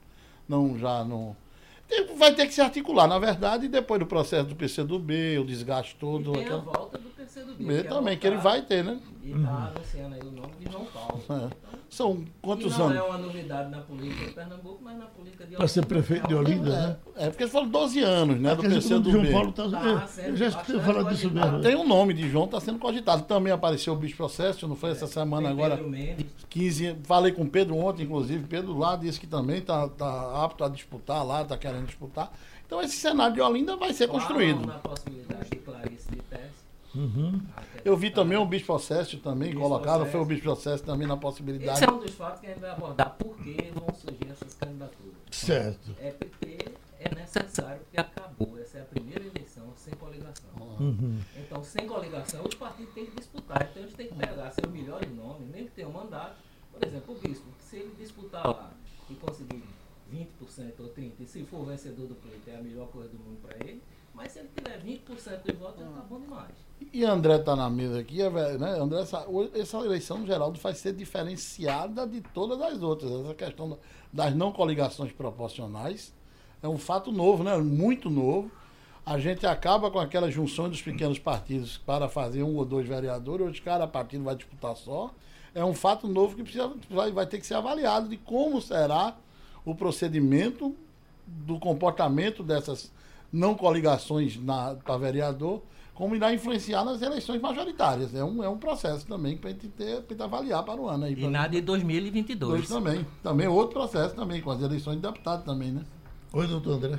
não 0.48 0.78
já 0.78 1.04
não. 1.04 1.36
Vai 2.16 2.34
ter 2.34 2.46
que 2.46 2.54
se 2.54 2.60
articular, 2.60 3.06
na 3.06 3.18
verdade, 3.18 3.66
e 3.66 3.68
depois 3.68 3.98
do 3.98 4.06
processo 4.06 4.44
do 4.48 4.54
PCdoB, 4.54 5.38
o 5.38 5.44
desgaste 5.44 5.96
todo. 5.96 6.30
E 6.30 6.34
tem 6.34 6.42
a 6.42 6.46
aquela- 6.46 6.60
volta 6.60 6.98
do 6.98 7.08
PCdoB. 7.10 7.64
Vê 7.64 7.78
é 7.80 7.82
também, 7.84 8.16
que 8.18 8.26
ele 8.26 8.36
vai 8.36 8.62
ter, 8.62 8.84
né? 8.84 9.00
E 9.22 9.30
está 9.32 9.72
anunciando 9.74 10.14
aí 10.14 10.20
o 10.20 10.30
nome 10.30 10.52
de 10.60 10.70
João 10.70 10.84
Paulo. 10.86 11.22
É. 11.28 11.34
Então, 11.34 11.79
São 11.90 12.24
quantos 12.40 12.78
não 12.78 12.86
anos? 12.86 12.98
é 12.98 13.02
uma 13.02 13.18
novidade 13.18 13.68
na 13.68 13.80
política 13.80 14.26
de 14.26 14.32
Pernambuco, 14.32 14.78
mas 14.80 14.96
na 14.96 15.06
política 15.06 15.44
de 15.44 15.56
Para 15.56 15.66
ser 15.66 15.84
prefeito 15.84 16.28
de 16.28 16.34
Olinda, 16.36 16.70
né? 16.70 16.96
É, 17.16 17.30
porque 17.30 17.48
foram 17.48 17.68
12 17.68 18.00
anos, 18.00 18.40
né, 18.40 18.54
do 18.54 18.62
Quer 18.62 18.68
dizer, 18.68 18.94
o 18.94 19.10
João. 19.10 19.32
Paulo 19.32 19.50
está. 19.50 19.68
Tá 19.68 19.88
eu 19.88 20.08
sendo 20.08 20.36
já 20.36 20.46
escutei 20.46 20.80
falar 20.80 21.02
disso 21.10 21.30
mesmo. 21.30 21.60
Tem 21.60 21.74
o 21.74 21.84
nome 21.84 22.14
de 22.14 22.30
João, 22.30 22.44
está 22.44 22.60
sendo 22.60 22.78
cogitado. 22.78 23.22
Também 23.24 23.52
apareceu 23.52 23.92
o 23.92 23.96
bicho 23.96 24.16
processo, 24.16 24.68
não 24.68 24.76
foi 24.76 24.92
essa 24.92 25.08
semana 25.08 25.50
agora, 25.50 25.76
Pedro 25.76 25.90
Mendes. 25.90 26.26
15. 26.48 26.96
Falei 27.02 27.32
com 27.32 27.42
o 27.42 27.48
Pedro 27.50 27.76
ontem, 27.76 28.04
inclusive. 28.04 28.46
Pedro 28.46 28.78
lá 28.78 28.94
disse 28.94 29.18
que 29.18 29.26
também 29.26 29.58
está 29.58 29.88
tá 29.88 30.44
apto 30.44 30.62
a 30.62 30.68
disputar 30.68 31.26
lá, 31.26 31.42
está 31.42 31.58
querendo 31.58 31.86
disputar. 31.86 32.32
Então 32.66 32.80
esse 32.80 32.96
cenário 32.96 33.34
de 33.34 33.40
Olinda 33.40 33.74
vai 33.76 33.92
ser 33.92 34.06
Falam 34.06 34.20
construído. 34.22 34.64
na 34.64 34.74
possibilidade 34.74 35.50
de 35.50 35.56
Clarice 35.56 36.08
de 36.08 36.18
Teste. 36.18 36.59
Uhum. 36.94 37.40
Eu 37.84 37.96
vi 37.96 38.10
também 38.10 38.36
o 38.36 38.44
bicho 38.44 38.66
processo 38.66 39.18
também 39.18 39.50
Bispo 39.50 39.62
colocado, 39.62 39.98
Processo. 39.98 40.12
foi 40.12 40.20
o 40.20 40.24
bicho 40.24 40.42
processo 40.42 40.84
também 40.84 41.06
na 41.06 41.16
possibilidade. 41.16 41.78
Esse 41.78 41.84
é 41.84 41.92
um 41.92 41.98
dos 41.98 42.14
fatos 42.14 42.40
que 42.40 42.46
a 42.46 42.50
gente 42.50 42.60
vai 42.60 42.70
abordar. 42.70 43.14
Por 43.16 43.36
que 43.36 43.70
vão 43.74 43.94
surgir 43.94 44.28
essas 44.30 44.54
candidaturas? 44.54 45.14
Certo. 45.30 45.94
É 46.00 46.10
porque 46.10 46.58
é 46.98 47.14
necessário 47.14 47.80
que 47.90 47.98
acabou. 47.98 48.58
Essa 48.58 48.78
é 48.78 48.80
a 48.82 48.84
primeira 48.84 49.24
eleição 49.24 49.72
sem 49.76 49.94
coligação. 49.94 50.50
Uhum. 50.78 51.20
Então, 51.36 51.62
sem 51.62 51.86
coligação, 51.86 52.44
os 52.44 52.54
partidos 52.54 52.92
têm 52.94 53.06
que 53.06 53.16
disputar. 53.16 53.68
Então, 53.70 53.82
eles 53.82 53.94
têm 53.94 54.08
que 54.08 54.14
pegar 54.14 54.50
seus 54.50 54.72
melhores 54.72 55.10
nomes, 55.14 55.48
mesmo 55.48 55.68
que 55.68 55.74
tenha 55.74 55.88
um 55.88 55.92
mandato. 55.92 56.36
Por 56.72 56.86
exemplo, 56.86 57.14
o 57.14 57.18
Bispo, 57.18 57.46
se 57.60 57.76
ele 57.76 57.94
disputar 57.98 58.46
lá 58.46 58.72
e 59.08 59.14
conseguir 59.14 59.62
20% 60.12 60.72
ou 60.80 60.88
30%, 60.88 61.12
e 61.20 61.26
se 61.26 61.44
for 61.44 61.64
vencedor 61.64 62.06
do 62.06 62.14
pleito, 62.14 62.48
é 62.48 62.56
a 62.56 62.62
melhor 62.62 62.88
coisa 62.88 63.08
do 63.08 63.18
mundo 63.18 63.38
para 63.42 63.56
ele. 63.64 63.82
Mas 64.14 64.32
se 64.32 64.38
ele 64.40 64.50
tiver 64.56 64.80
20% 64.82 65.42
dos 65.44 65.58
votos, 65.58 65.80
já 65.80 65.90
tá 65.90 66.00
bom 66.08 66.20
demais. 66.20 66.50
E 66.92 67.04
André 67.04 67.36
está 67.36 67.54
na 67.54 67.68
mesa 67.70 68.00
aqui, 68.00 68.20
é, 68.22 68.30
né? 68.58 68.70
André, 68.78 69.00
essa, 69.02 69.26
essa 69.54 69.78
eleição, 69.78 70.26
Geraldo, 70.26 70.58
vai 70.58 70.74
ser 70.74 70.92
diferenciada 70.94 72.06
de 72.06 72.20
todas 72.20 72.60
as 72.60 72.82
outras. 72.82 73.10
Essa 73.12 73.34
questão 73.34 73.70
da- 73.70 73.76
das 74.12 74.34
não 74.34 74.50
coligações 74.52 75.12
proporcionais 75.12 76.12
é 76.62 76.68
um 76.68 76.78
fato 76.78 77.12
novo, 77.12 77.44
né? 77.44 77.56
Muito 77.58 78.10
novo. 78.10 78.50
A 79.06 79.18
gente 79.18 79.46
acaba 79.46 79.90
com 79.90 79.98
aquelas 79.98 80.32
junções 80.34 80.70
dos 80.70 80.82
pequenos 80.82 81.18
partidos 81.18 81.78
para 81.78 82.08
fazer 82.08 82.42
um 82.42 82.56
ou 82.56 82.64
dois 82.64 82.86
vereadores, 82.86 83.46
hoje 83.46 83.62
cada 83.62 83.86
partido 83.86 84.24
vai 84.24 84.36
disputar 84.36 84.76
só. 84.76 85.10
É 85.54 85.64
um 85.64 85.74
fato 85.74 86.06
novo 86.06 86.36
que 86.36 86.42
precisa, 86.42 86.72
vai, 86.88 87.10
vai 87.10 87.26
ter 87.26 87.38
que 87.38 87.46
ser 87.46 87.54
avaliado 87.54 88.08
de 88.08 88.16
como 88.16 88.60
será 88.60 89.16
o 89.64 89.74
procedimento 89.74 90.74
do 91.26 91.58
comportamento 91.58 92.42
dessas 92.42 92.92
não 93.32 93.54
coligações 93.54 94.38
para 94.84 94.96
vereador, 94.96 95.62
como 95.94 96.16
irá 96.16 96.32
influenciar 96.32 96.84
nas 96.84 97.02
eleições 97.02 97.40
majoritárias. 97.40 98.14
É 98.14 98.24
um, 98.24 98.42
é 98.42 98.48
um 98.48 98.56
processo 98.56 99.06
também 99.06 99.36
para 99.36 99.50
a 99.50 99.52
gente 99.52 99.68
ter, 99.68 100.00
pra 100.02 100.24
avaliar 100.24 100.64
para 100.64 100.80
o 100.80 100.88
ano. 100.88 101.04
Aí, 101.04 101.14
E 101.14 101.26
na 101.26 101.46
de 101.46 101.60
dois 101.60 101.82
2022. 101.82 102.68
também. 102.68 103.06
Também 103.22 103.46
é 103.46 103.50
outro 103.50 103.74
processo 103.74 104.14
também, 104.14 104.40
com 104.40 104.50
as 104.50 104.62
eleições 104.62 104.96
de 104.96 105.02
deputado 105.02 105.44
também, 105.44 105.72
né? 105.72 105.82
Oi, 106.32 106.46
doutor 106.46 106.74
André. 106.74 106.98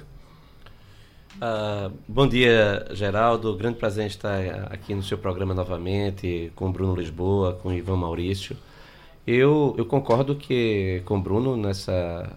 Ah, 1.39 1.89
bom 2.07 2.28
dia, 2.28 2.86
Geraldo. 2.92 3.56
Grande 3.56 3.77
prazer 3.77 4.04
em 4.04 4.07
estar 4.07 4.38
aqui 4.72 4.94
no 4.94 5.01
seu 5.01 5.18
programa 5.18 5.54
novamente, 5.54 6.51
com 6.56 6.68
o 6.68 6.72
Bruno 6.72 6.95
Lisboa, 6.95 7.54
com 7.54 7.69
o 7.69 7.74
Ivan 7.74 7.98
Maurício. 7.98 8.57
Eu, 9.25 9.74
eu 9.77 9.86
concordo 9.86 10.36
que 10.36 11.01
com 11.06 11.18
o 11.18 11.22
Bruno 11.22 11.56
nessa 11.56 12.36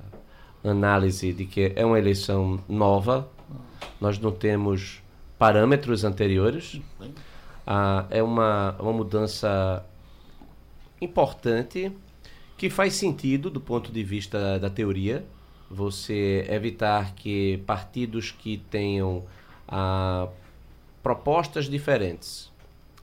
análise 0.63 1.33
de 1.33 1.45
que 1.45 1.73
é 1.75 1.85
uma 1.85 1.99
eleição 1.99 2.61
nova, 2.69 3.29
nós 4.01 4.19
não 4.19 4.33
temos 4.33 5.03
parâmetros 5.39 6.05
anteriores, 6.05 6.81
Ah, 7.67 8.07
é 8.11 8.23
uma, 8.23 8.77
uma 8.79 8.93
mudança 8.93 9.85
importante 11.01 11.91
que 12.57 12.69
faz 12.69 12.95
sentido 12.95 13.49
do 13.49 13.61
ponto 13.61 13.91
de 13.91 14.03
vista 14.03 14.59
da 14.59 14.69
teoria. 14.69 15.25
Você 15.71 16.47
evitar 16.49 17.15
que 17.15 17.59
partidos 17.67 18.31
que 18.31 18.59
tenham 18.71 19.25
ah, 19.67 20.29
propostas 21.03 21.69
diferentes 21.69 22.53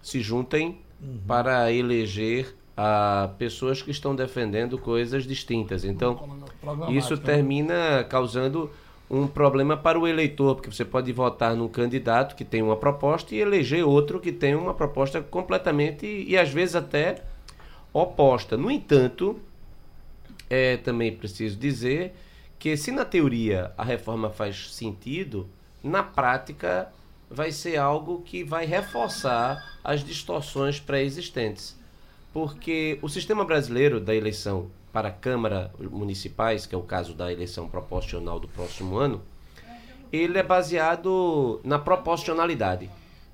se 0.02 0.22
juntem 0.22 0.80
para 1.28 1.72
eleger 1.72 2.56
ah, 2.78 3.32
pessoas 3.38 3.82
que 3.82 3.92
estão 3.92 4.16
defendendo 4.16 4.78
coisas 4.78 5.26
distintas. 5.26 5.84
Então, 5.84 6.40
isso 6.90 7.16
né? 7.16 7.22
termina 7.24 8.04
causando 8.04 8.72
um 9.14 9.28
problema 9.28 9.76
para 9.76 10.00
o 10.00 10.08
eleitor, 10.08 10.56
porque 10.56 10.72
você 10.72 10.86
pode 10.86 11.12
votar 11.12 11.54
num 11.54 11.68
candidato 11.68 12.34
que 12.34 12.46
tem 12.46 12.62
uma 12.62 12.78
proposta 12.78 13.36
e 13.36 13.40
eleger 13.40 13.86
outro 13.86 14.22
que 14.22 14.32
tem 14.32 14.56
uma 14.56 14.74
proposta 14.74 15.22
completamente 15.22 16.06
e 16.06 16.38
às 16.38 16.50
vezes 16.50 16.78
até 16.78 17.22
oposta. 17.92 18.56
No 18.56 18.72
entanto, 18.72 19.38
é 20.50 20.78
também 20.78 21.14
preciso 21.14 21.58
dizer 21.58 22.14
que 22.58 22.78
se 22.78 22.90
na 22.90 23.04
teoria 23.04 23.74
a 23.78 23.84
reforma 23.84 24.30
faz 24.30 24.74
sentido, 24.74 25.50
na 25.84 26.02
prática 26.02 26.88
vai 27.30 27.52
ser 27.52 27.76
algo 27.76 28.22
que 28.22 28.46
vai 28.46 28.66
reforçar 28.66 29.78
as 29.84 30.06
distorções 30.06 30.80
pré-existentes. 30.80 31.78
Porque 32.32 32.98
o 33.02 33.10
sistema 33.10 33.44
brasileiro 33.44 34.00
da 34.00 34.16
eleição 34.16 34.72
para 34.92 35.10
a 35.10 35.12
Câmara 35.12 35.72
Municipais, 35.80 36.66
que 36.66 36.76
é 36.76 36.78
o 36.78 36.84
caso 36.84 37.14
da 37.14 37.32
eleição 37.32 37.68
proporcional 37.68 38.40
do 38.40 38.48
próximo 38.48 38.98
ano, 38.98 39.22
ele 40.12 40.38
é 40.38 40.44
baseado 40.44 41.62
na 41.64 41.80
proporcionalidade. 41.80 42.90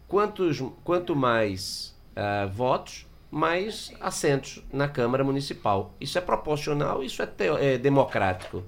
Quantos, 0.07 0.61
quanto 0.83 1.15
mais 1.15 1.97
ah, 2.19 2.47
votos, 2.51 3.05
mais 3.29 3.93
assentos 4.01 4.63
na 4.73 4.87
Câmara 4.87 5.23
Municipal. 5.23 5.93
Isso 6.01 6.17
é 6.17 6.21
proporcional, 6.21 7.03
isso 7.03 7.21
é, 7.21 7.29
é 7.59 7.77
democrático. 7.77 8.63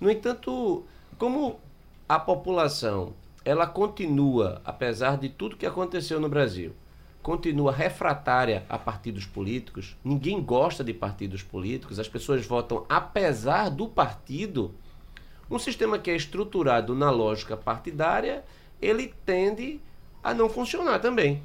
No 0.00 0.10
entanto, 0.10 0.84
como 1.16 1.60
a 2.08 2.18
população 2.18 3.14
ela 3.44 3.64
continua, 3.64 4.60
apesar 4.64 5.16
de 5.18 5.28
tudo 5.28 5.56
que 5.56 5.66
aconteceu 5.66 6.18
no 6.18 6.28
Brasil, 6.28 6.74
continua 7.22 7.70
refratária 7.72 8.64
a 8.68 8.78
partidos 8.78 9.26
políticos, 9.26 9.96
ninguém 10.02 10.42
gosta 10.42 10.82
de 10.82 10.94
partidos 10.94 11.42
políticos, 11.42 11.98
as 11.98 12.08
pessoas 12.08 12.46
votam 12.46 12.86
apesar 12.88 13.68
do 13.68 13.88
partido, 13.88 14.74
Um 15.50 15.58
sistema 15.58 15.98
que 15.98 16.10
é 16.10 16.14
estruturado 16.16 16.94
na 16.94 17.10
lógica 17.10 17.56
partidária, 17.56 18.44
ele 18.80 19.12
tende 19.26 19.80
a 20.22 20.32
não 20.32 20.48
funcionar 20.48 21.00
também. 21.00 21.42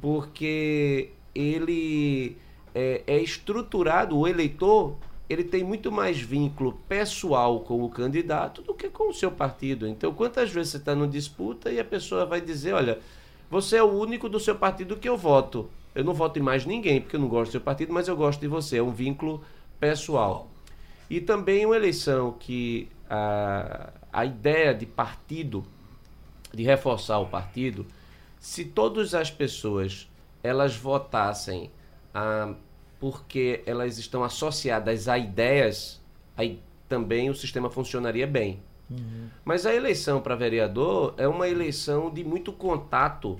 Porque 0.00 1.10
ele 1.32 2.36
é, 2.74 3.04
é 3.06 3.20
estruturado, 3.20 4.18
o 4.18 4.26
eleitor, 4.26 4.96
ele 5.28 5.44
tem 5.44 5.62
muito 5.62 5.92
mais 5.92 6.18
vínculo 6.20 6.72
pessoal 6.88 7.60
com 7.60 7.84
o 7.84 7.88
candidato 7.88 8.62
do 8.62 8.74
que 8.74 8.88
com 8.88 9.10
o 9.10 9.14
seu 9.14 9.30
partido. 9.30 9.86
Então, 9.86 10.12
quantas 10.12 10.50
vezes 10.50 10.72
você 10.72 10.76
está 10.78 10.94
numa 10.94 11.06
disputa 11.06 11.70
e 11.70 11.78
a 11.78 11.84
pessoa 11.84 12.26
vai 12.26 12.40
dizer, 12.40 12.72
olha, 12.72 12.98
você 13.50 13.76
é 13.76 13.82
o 13.82 13.92
único 13.92 14.28
do 14.28 14.40
seu 14.40 14.56
partido 14.56 14.96
que 14.96 15.08
eu 15.08 15.16
voto. 15.16 15.70
Eu 15.94 16.04
não 16.04 16.12
voto 16.12 16.38
em 16.38 16.42
mais 16.42 16.66
ninguém, 16.66 17.00
porque 17.00 17.16
eu 17.16 17.20
não 17.20 17.28
gosto 17.28 17.50
do 17.50 17.52
seu 17.52 17.60
partido, 17.60 17.92
mas 17.92 18.08
eu 18.08 18.16
gosto 18.16 18.40
de 18.40 18.48
você. 18.48 18.78
É 18.78 18.82
um 18.82 18.90
vínculo 18.90 19.42
pessoal. 19.80 20.50
E 21.08 21.20
também 21.20 21.64
uma 21.64 21.76
eleição 21.76 22.32
que 22.32 22.88
a, 23.08 23.90
a 24.12 24.24
ideia 24.24 24.74
de 24.74 24.84
partido, 24.84 25.64
de 26.52 26.62
reforçar 26.64 27.18
o 27.18 27.26
partido, 27.26 27.86
se 28.38 28.64
todas 28.64 29.14
as 29.14 29.30
pessoas 29.30 30.08
elas 30.42 30.76
votassem 30.76 31.70
porque 32.98 33.62
elas 33.66 33.98
estão 33.98 34.24
associadas 34.24 35.06
a 35.08 35.18
ideias, 35.18 36.00
aí 36.36 36.60
também 36.88 37.28
o 37.28 37.34
sistema 37.34 37.68
funcionaria 37.68 38.26
bem. 38.26 38.62
Mas 39.44 39.66
a 39.66 39.74
eleição 39.74 40.20
para 40.20 40.34
vereador 40.34 41.14
é 41.16 41.26
uma 41.26 41.48
eleição 41.48 42.10
de 42.10 42.22
muito 42.22 42.52
contato, 42.52 43.38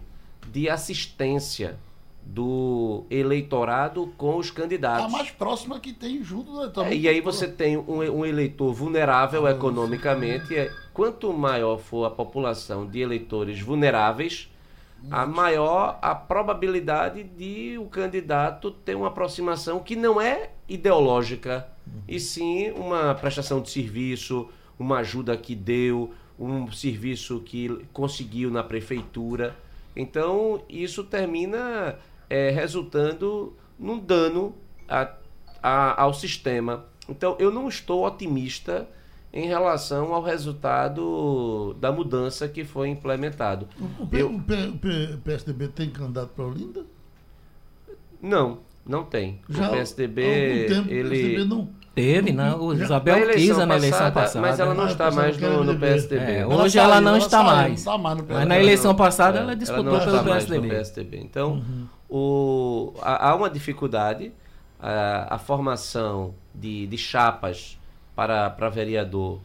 de 0.50 0.68
assistência 0.68 1.78
do 2.26 3.04
eleitorado 3.08 4.12
com 4.16 4.36
os 4.36 4.50
A 4.50 4.54
candidatos. 4.54 5.12
mais 5.12 5.30
próxima 5.30 5.78
que 5.78 5.92
tem 5.92 6.22
junto. 6.24 6.52
Né? 6.52 6.90
É, 6.90 6.94
e 6.94 7.08
aí 7.08 7.20
você 7.20 7.46
tem 7.46 7.76
um, 7.76 7.98
um 7.98 8.26
eleitor 8.26 8.72
vulnerável 8.72 9.46
economicamente. 9.46 10.56
É, 10.56 10.72
quanto 10.92 11.32
maior 11.32 11.78
for 11.78 12.04
a 12.04 12.10
população 12.10 12.84
de 12.84 13.00
eleitores 13.00 13.60
vulneráveis, 13.60 14.50
a 15.10 15.24
maior 15.24 15.98
a 16.02 16.14
probabilidade 16.14 17.22
de 17.22 17.78
o 17.78 17.86
candidato 17.86 18.72
ter 18.72 18.96
uma 18.96 19.06
aproximação 19.08 19.78
que 19.78 19.94
não 19.94 20.20
é 20.20 20.50
ideológica, 20.68 21.68
e 22.08 22.18
sim 22.18 22.72
uma 22.72 23.14
prestação 23.14 23.60
de 23.60 23.70
serviço, 23.70 24.48
uma 24.78 24.98
ajuda 24.98 25.36
que 25.36 25.54
deu, 25.54 26.12
um 26.38 26.70
serviço 26.70 27.40
que 27.40 27.68
conseguiu 27.92 28.50
na 28.50 28.62
prefeitura. 28.62 29.56
Então, 29.94 30.62
isso 30.68 31.02
termina 31.04 31.96
é, 32.28 32.50
resultando 32.50 33.54
num 33.78 33.98
dano 33.98 34.54
a- 34.88 35.12
a- 35.62 36.02
ao 36.02 36.12
sistema. 36.12 36.84
Então, 37.08 37.36
eu 37.38 37.50
não 37.52 37.68
estou 37.68 38.04
otimista 38.04 38.86
em 39.32 39.46
relação 39.46 40.12
ao 40.12 40.22
resultado 40.22 41.74
da 41.80 41.92
mudança 41.92 42.48
que 42.48 42.64
foi 42.64 42.88
implementado. 42.88 43.68
O, 44.00 44.06
P- 44.06 44.20
Eu- 44.22 44.34
o 44.34 44.42
P- 44.42 44.66
o 44.66 44.78
P- 44.78 45.18
PSDB 45.24 45.68
tem 45.68 45.88
candidato 45.90 46.30
para 46.30 46.44
Olinda? 46.46 46.84
Não, 48.20 48.58
não 48.84 49.04
tem. 49.04 49.40
Já 49.48 49.62
o 49.62 49.64
há 49.66 49.70
PSDB, 49.70 50.22
algum 50.24 50.74
tempo, 50.74 50.90
ele... 50.94 51.06
o 51.06 51.10
PSDB 51.10 51.44
não. 51.44 51.68
Teve, 51.96 52.30
né? 52.30 52.54
O 52.54 52.76
Já- 52.76 52.84
Isabel 52.84 53.26
Na 53.26 53.32
Kisa 53.32 53.64
na 53.66 53.76
eleição 53.76 54.12
passada. 54.12 54.46
Mas 54.46 54.60
ela 54.60 54.74
não 54.74 54.86
está 54.86 55.10
mais 55.10 55.38
no, 55.38 55.64
no. 55.64 55.78
PSDB. 55.78 56.22
É, 56.24 56.38
Ela 56.40 56.54
hoje 56.62 56.78
ela 56.78 56.90
saiu, 56.90 57.00
não 57.02 57.08
ela 57.12 57.18
está 57.18 57.38
saiu, 57.38 57.44
mais. 57.56 57.84
não 57.86 57.92
tá 57.92 57.98
mais 57.98 58.18
no 58.18 58.24
Mas 58.28 58.46
na 58.48 58.60
eleição 58.60 58.94
passada 58.94 59.38
É, 59.38 59.40
ela 59.40 59.50
não 59.52 59.58
disputou 59.58 59.96
está 59.96 60.10
pelo 60.10 60.24
mais 60.24 60.44
no 60.44 60.50
PSDB. 60.50 60.68
PSDB. 60.68 61.18
Então, 61.20 61.64
o, 62.08 62.92
há, 63.00 63.30
há 63.30 63.34
uma 63.34 63.48
dificuldade. 63.48 64.30
A, 64.78 65.36
a 65.36 65.38
formação 65.38 66.34
de, 66.54 66.86
de 66.86 66.98
chapas 66.98 67.78
para, 68.14 68.50
para 68.50 68.68
vereador 68.68 69.40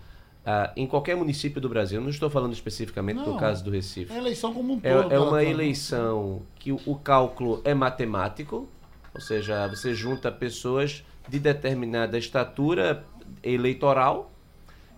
ah, 0.45 0.71
em 0.75 0.85
qualquer 0.85 1.15
município 1.15 1.61
do 1.61 1.69
Brasil, 1.69 2.01
não 2.01 2.09
estou 2.09 2.29
falando 2.29 2.51
especificamente 2.51 3.23
do 3.23 3.29
Não. 3.31 3.37
caso 3.37 3.63
do 3.63 3.71
Recife. 3.71 4.11
É 4.11 4.17
eleição 4.17 4.53
como 4.53 4.73
um 4.73 4.79
todo. 4.79 4.85
É, 4.87 5.13
é 5.13 5.15
ela 5.15 5.25
uma 5.27 5.37
tá. 5.37 5.43
eleição 5.43 6.41
que 6.59 6.71
o, 6.73 6.79
o 6.85 6.95
cálculo 6.95 7.61
é 7.63 7.73
matemático, 7.73 8.67
ou 9.13 9.21
seja, 9.21 9.67
você 9.67 9.93
junta 9.93 10.29
pessoas 10.31 11.03
de 11.27 11.39
determinada 11.39 12.17
estatura 12.17 13.05
eleitoral 13.43 14.31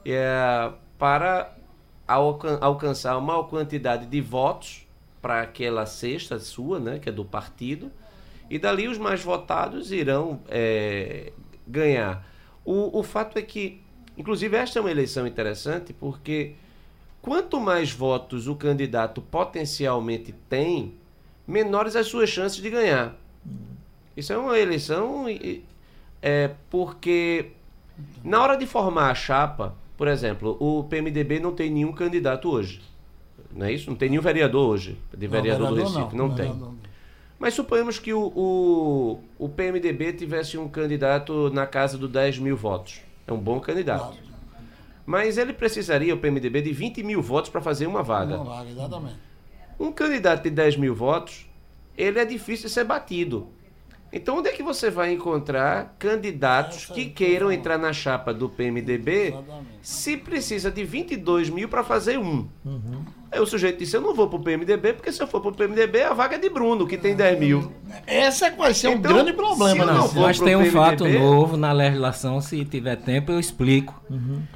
é, 0.06 0.72
para 0.98 1.56
alcan- 2.08 2.58
alcançar 2.62 3.18
uma 3.18 3.44
quantidade 3.44 4.06
de 4.06 4.22
votos 4.22 4.88
para 5.22 5.42
aquela 5.42 5.86
cesta 5.86 6.40
sua, 6.40 6.80
né, 6.80 7.00
que 7.00 7.10
é 7.10 7.12
do 7.12 7.24
partido, 7.24 7.92
e 8.50 8.60
dali 8.60 8.88
os 8.88 8.98
mais 8.98 9.24
votados 9.24 9.92
irão 9.92 10.42
é, 10.50 11.32
ganhar. 11.68 12.28
O, 12.66 13.00
o 13.00 13.04
fato 13.04 13.38
é 13.38 13.42
que, 13.42 13.82
inclusive, 14.18 14.58
esta 14.58 14.80
é 14.80 14.82
uma 14.82 14.92
eleição 14.92 15.26
interessante 15.26 15.94
porque 15.94 16.56
quanto 17.22 17.60
mais 17.60 17.92
votos 17.92 18.48
o 18.48 18.56
candidato 18.56 19.22
potencialmente 19.22 20.34
tem, 20.50 20.94
menores 21.48 21.96
as 21.96 22.08
suas 22.08 22.30
chances 22.30 22.62
de 22.62 22.70
ganhar. 22.70 23.16
Isso 24.16 24.34
é 24.34 24.38
uma 24.38 24.60
eleição 24.60 25.26
é 26.24 26.52
porque 26.70 27.48
na 28.24 28.42
hora 28.42 28.56
de 28.56 28.66
formar 28.66 29.12
a 29.12 29.16
chapa, 29.16 29.76
por 29.98 30.08
exemplo, 30.08 30.56
o 30.58 30.86
PMDB 30.86 31.42
não 31.42 31.52
tem 31.52 31.70
nenhum 31.70 31.92
candidato 31.92 32.50
hoje. 32.50 32.82
Não 33.52 33.66
é 33.66 33.74
isso? 33.74 33.90
Não 33.90 33.98
tem 33.98 34.10
nenhum 34.10 34.22
vereador 34.22 34.70
hoje, 34.70 34.98
de 35.16 35.28
Não, 35.28 35.32
vereador, 35.34 35.68
do 35.68 35.76
vereador 35.76 35.98
Recife. 36.00 36.16
Não, 36.16 36.30
tem. 36.30 36.46
vereador 36.46 36.70
não. 36.70 36.78
Mas 37.38 37.54
suponhamos 37.54 38.00
que 38.00 38.14
o, 38.14 38.32
o, 38.34 39.20
o 39.38 39.50
PMDB 39.50 40.14
tivesse 40.14 40.58
um 40.58 40.70
candidato 40.70 41.50
na 41.50 41.68
casa 41.68 41.98
dos 41.98 42.10
10 42.10 42.40
mil 42.40 42.56
votos. 42.56 43.02
É 43.28 43.34
um 43.34 43.38
bom 43.38 43.60
candidato. 43.60 44.18
Mas 45.06 45.38
ele 45.38 45.52
precisaria, 45.52 46.16
o 46.16 46.18
PMDB, 46.18 46.62
de 46.62 46.72
20 46.72 47.04
mil 47.04 47.22
votos 47.22 47.50
para 47.50 47.60
fazer 47.60 47.86
uma 47.86 48.02
vaga. 48.02 48.38
Não 48.38 48.46
vaga, 48.46 48.70
exatamente. 48.70 49.18
Um 49.78 49.92
candidato 49.92 50.44
de 50.44 50.50
10 50.52 50.78
mil 50.78 50.96
votos, 50.96 51.46
ele 51.98 52.18
é 52.18 52.24
difícil 52.24 52.68
de 52.68 52.74
ser 52.74 52.86
batido. 52.86 53.50
Então, 54.16 54.38
onde 54.38 54.48
é 54.48 54.52
que 54.52 54.62
você 54.62 54.92
vai 54.92 55.12
encontrar 55.12 55.96
candidatos 55.98 56.84
Essa 56.84 56.94
que 56.94 57.06
queiram 57.06 57.48
vou 57.48 57.52
entrar 57.52 57.80
na 57.80 57.92
chapa 57.92 58.32
do 58.32 58.48
PMDB 58.48 59.30
Exatamente. 59.30 59.68
se 59.82 60.16
precisa 60.18 60.70
de 60.70 60.84
22 60.84 61.50
mil 61.50 61.68
para 61.68 61.84
fazer 61.84 62.20
um? 62.20 62.48
Uhum. 62.64 63.04
Aí 63.32 63.40
o 63.40 63.46
sujeito 63.48 63.80
disse: 63.80 63.98
Eu 63.98 64.02
não 64.02 64.14
vou 64.14 64.28
para 64.30 64.38
o 64.38 64.44
PMDB, 64.44 64.94
porque 64.94 65.12
se 65.12 65.20
eu 65.20 65.26
for 65.26 65.42
para 65.42 65.50
o 65.50 65.56
PMDB, 65.56 66.04
a 66.04 66.14
vaga 66.14 66.36
é 66.36 66.38
de 66.38 66.48
Bruno, 66.48 66.86
que 66.86 66.96
tem 66.96 67.16
10 67.16 67.40
mil. 67.40 67.72
Esse 68.06 68.46
é 68.46 68.52
que 68.52 68.58
vai 68.60 68.72
ser 68.76 68.90
um 68.90 68.92
Então, 68.92 69.12
grande 69.14 69.32
se 69.32 69.38
problema, 69.38 69.86
né? 69.88 69.94
Mas 70.16 70.40
tem 70.40 70.56
um 70.56 70.60
PMDB. 70.60 70.70
fato 70.70 71.08
novo 71.10 71.58
na 71.58 71.72
legislação, 71.72 72.40
se 72.40 72.64
tiver 72.66 72.96
tempo 72.98 73.32
eu 73.32 73.40
explico. 73.40 74.00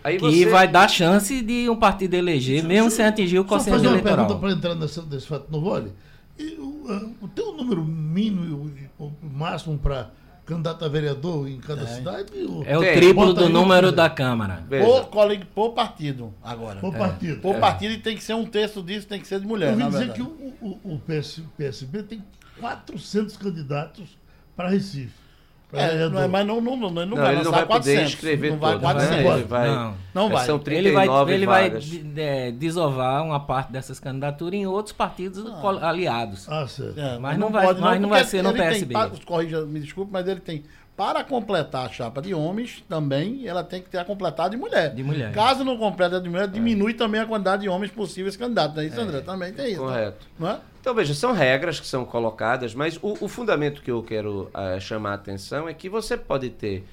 Aí 0.04 0.18
Que 0.20 0.44
você. 0.44 0.46
vai 0.46 0.68
dar 0.68 0.88
chance 0.88 1.42
de 1.42 1.68
um 1.68 1.76
partido 1.76 2.14
eleger, 2.14 2.64
mesmo 2.64 2.92
sem 2.92 3.04
atingir 3.04 3.40
o 3.40 3.42
Só 3.42 3.48
quociente 3.56 3.78
fazer 3.78 3.88
uma 3.88 3.94
eleitoral. 3.96 4.28
pergunta 4.28 4.40
para 4.40 4.52
entrar 4.52 4.76
nesse, 4.76 5.02
nesse 5.08 5.26
fato 5.26 5.52
novo. 5.52 5.70
Olha, 5.72 5.92
e 6.38 6.56
o, 6.60 7.15
o 7.22 7.27
teu 7.27 7.53
número 7.53 7.84
mínimo 7.84 8.70
e 8.70 8.89
o 9.01 9.12
máximo 9.22 9.77
para 9.77 10.10
candidato 10.46 10.86
a 10.86 10.88
vereador 10.88 11.48
em 11.50 11.60
cada 11.60 11.86
cidade? 11.88 12.32
O- 12.46 12.63
É 12.65 12.77
o 12.77 12.82
triplo 12.82 13.34
do 13.34 13.46
aí 13.46 13.51
número 13.51 13.91
da 13.91 14.10
Câmara. 14.10 14.63
Por, 14.70 15.08
cole- 15.08 15.44
por 15.53 15.74
partido, 15.74 16.34
agora. 16.44 16.79
Por 16.79 16.94
partido. 16.96 17.41
Por 17.41 17.56
partido 17.60 17.94
e 17.94 17.98
tem 17.98 18.15
que 18.15 18.24
ser 18.24 18.34
um 18.34 18.46
terço 18.46 18.82
disso, 18.82 19.08
tem 19.08 19.20
que 19.20 19.27
ser 19.27 19.39
de 19.41 19.46
mulher, 19.48 19.74
Eu 19.74 19.77
na 19.77 19.88
dizer 19.89 20.08
verdade. 20.08 20.20
que 20.22 20.25
o, 20.25 20.53
o, 20.62 20.94
o 20.96 21.00
PS, 21.00 21.41
PSB 21.58 22.03
tem 22.03 22.24
400 22.60 23.36
candidatos 23.38 24.17
para 24.56 24.70
Recife. 24.70 25.27
É, 25.74 26.08
não 26.08 26.22
é, 26.22 26.28
mas 26.30 26.48
não, 26.48 26.62
não, 26.62 26.78
não, 26.78 26.88
ele 26.88 26.96
não, 26.96 27.06
Não, 27.08 27.18
vai 27.18 27.34
ele 27.36 27.44
não 27.44 27.52
lançar 27.52 27.66
vai 27.66 27.66
poder 27.80 27.92
400. 27.96 28.14
escrever 28.14 28.52
não 28.52 28.58
vai 28.58 28.72
todos, 28.72 28.84
400. 28.84 29.18
né? 29.26 29.34
Ele 29.36 29.44
vai, 29.44 29.68
Não. 29.68 29.96
Não 30.14 30.30
vai. 30.30 30.46
São 30.46 30.56
Ele 30.66 30.92
vai, 30.92 31.04
39 31.06 31.34
ele 31.34 31.46
vai 31.46 31.70
vagas. 31.70 31.84
de- 31.84 32.22
é, 32.22 32.52
desovar 32.52 33.24
uma 33.26 33.40
parte 33.42 33.72
dessas 33.74 34.00
candidaturas 34.00 34.54
em 34.54 34.66
outros 34.66 34.94
partidos 34.94 35.44
col- 35.60 35.84
aliados. 35.84 36.48
Ah, 36.50 36.66
certo. 36.68 36.98
É, 36.98 37.20
Mas 37.20 37.38
não 37.38 37.50
vai- 37.50 37.74
mas 37.74 38.00
não 38.02 38.08
vai 38.10 38.24
ser 38.24 38.42
no 38.42 38.50
ele 38.52 38.60
tem 38.60 38.68
PSB. 38.70 38.94
pa- 38.94 39.12
corrija, 39.26 39.66
me 39.66 39.80
desculpe, 39.82 40.10
mas 40.12 40.26
ele 40.26 40.40
tem. 40.40 40.64
Para 40.98 41.24
completar 41.24 41.86
a 41.86 41.89
chapa 41.89 42.24
de 42.24 42.34
homens, 42.34 42.84
também 42.89 43.48
ela 43.48 43.63
tem 43.63 43.84
que 43.84 43.88
ter 43.88 44.00
a 44.00 44.04
completada 44.04 44.50
de 44.50 44.58
mulher. 44.58 44.96
De 44.96 45.04
mulher. 45.04 45.32
Caso 45.32 45.63
não 45.63 45.77
complete 45.77 46.16
a 46.16 46.20
de 46.20 46.27
mulher, 46.27 46.48
diminui 46.48 46.96
também 46.96 47.22
a 47.22 47.25
quantidade 47.27 47.62
de 47.62 47.70
homens 47.70 47.92
possíveis 47.92 48.36
candidatos. 48.36 48.75
Não 48.75 48.82
é 48.82 48.88
isso, 48.88 49.00
André? 49.00 49.22
Também 49.22 49.54
tem 49.54 49.74
isso. 49.74 49.80
Correto. 49.80 50.25
Não 50.39 50.50
é? 50.50 50.60
Então, 50.82 50.96
veja, 50.96 51.13
são 51.13 51.34
regras 51.34 51.80
que 51.80 51.86
são 51.86 52.04
colocadas, 52.04 52.74
mas 52.74 52.98
o, 52.98 53.16
o 53.22 53.27
fundamento 53.27 53.84
que 53.84 53.92
eu 53.92 54.01
quero 54.01 54.50
ah, 54.51 54.80
chamar 54.80 55.12
a 55.12 55.13
atenção 55.13 55.70
é 55.70 55.74
que 55.74 55.88
você 55.88 56.18
pode 56.18 56.50
ter 56.50 56.84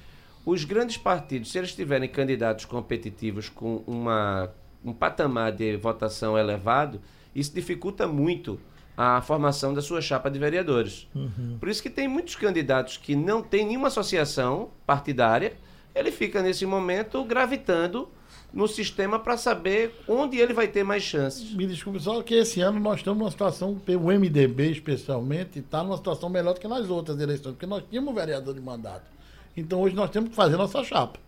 os 0.45 0.63
grandes 0.63 0.97
partidos, 0.97 1.51
se 1.51 1.57
eles 1.57 1.73
tiverem 1.73 2.07
candidatos 2.07 2.65
competitivos 2.65 3.49
com 3.49 3.77
uma, 3.87 4.51
um 4.83 4.93
patamar 4.93 5.51
de 5.51 5.77
votação 5.77 6.37
elevado, 6.37 7.01
isso 7.33 7.51
dificulta 7.51 8.05
muito 8.05 8.59
a 8.97 9.21
formação 9.21 9.73
da 9.73 9.81
sua 9.81 10.01
chapa 10.01 10.29
de 10.29 10.39
vereadores. 10.39 11.07
Por 11.59 11.69
isso 11.69 11.81
que 11.81 11.89
tem 11.89 12.07
muitos 12.07 12.35
candidatos 12.35 12.97
que 12.97 13.15
não 13.15 13.41
têm 13.41 13.65
nenhuma 13.65 13.87
associação 13.87 14.69
partidária, 14.85 15.53
ele 15.93 16.11
fica 16.11 16.41
nesse 16.41 16.65
momento 16.65 17.23
gravitando 17.23 18.09
no 18.53 18.67
sistema 18.67 19.19
para 19.19 19.35
saber 19.35 19.93
onde 20.07 20.37
ele 20.37 20.53
vai 20.53 20.67
ter 20.67 20.83
mais 20.83 21.03
chances. 21.03 21.51
Me 21.53 21.67
desculpe, 21.67 21.99
só 21.99 22.21
que 22.21 22.33
esse 22.33 22.61
ano 22.61 22.79
nós 22.79 22.97
estamos 22.97 23.19
numa 23.19 23.31
situação, 23.31 23.81
o 23.87 24.11
MDB 24.11 24.71
especialmente, 24.71 25.59
está 25.59 25.83
numa 25.83 25.97
situação 25.97 26.29
melhor 26.29 26.53
do 26.53 26.59
que 26.59 26.67
nas 26.67 26.89
outras 26.89 27.19
eleições, 27.19 27.51
porque 27.51 27.65
nós 27.65 27.83
tínhamos 27.89 28.15
vereador 28.15 28.53
de 28.53 28.61
mandato. 28.61 29.11
Então 29.57 29.81
hoje 29.81 29.95
nós 29.95 30.09
temos 30.09 30.29
que 30.29 30.35
fazer 30.35 30.55
nossa 30.55 30.83
chapa. 30.83 31.19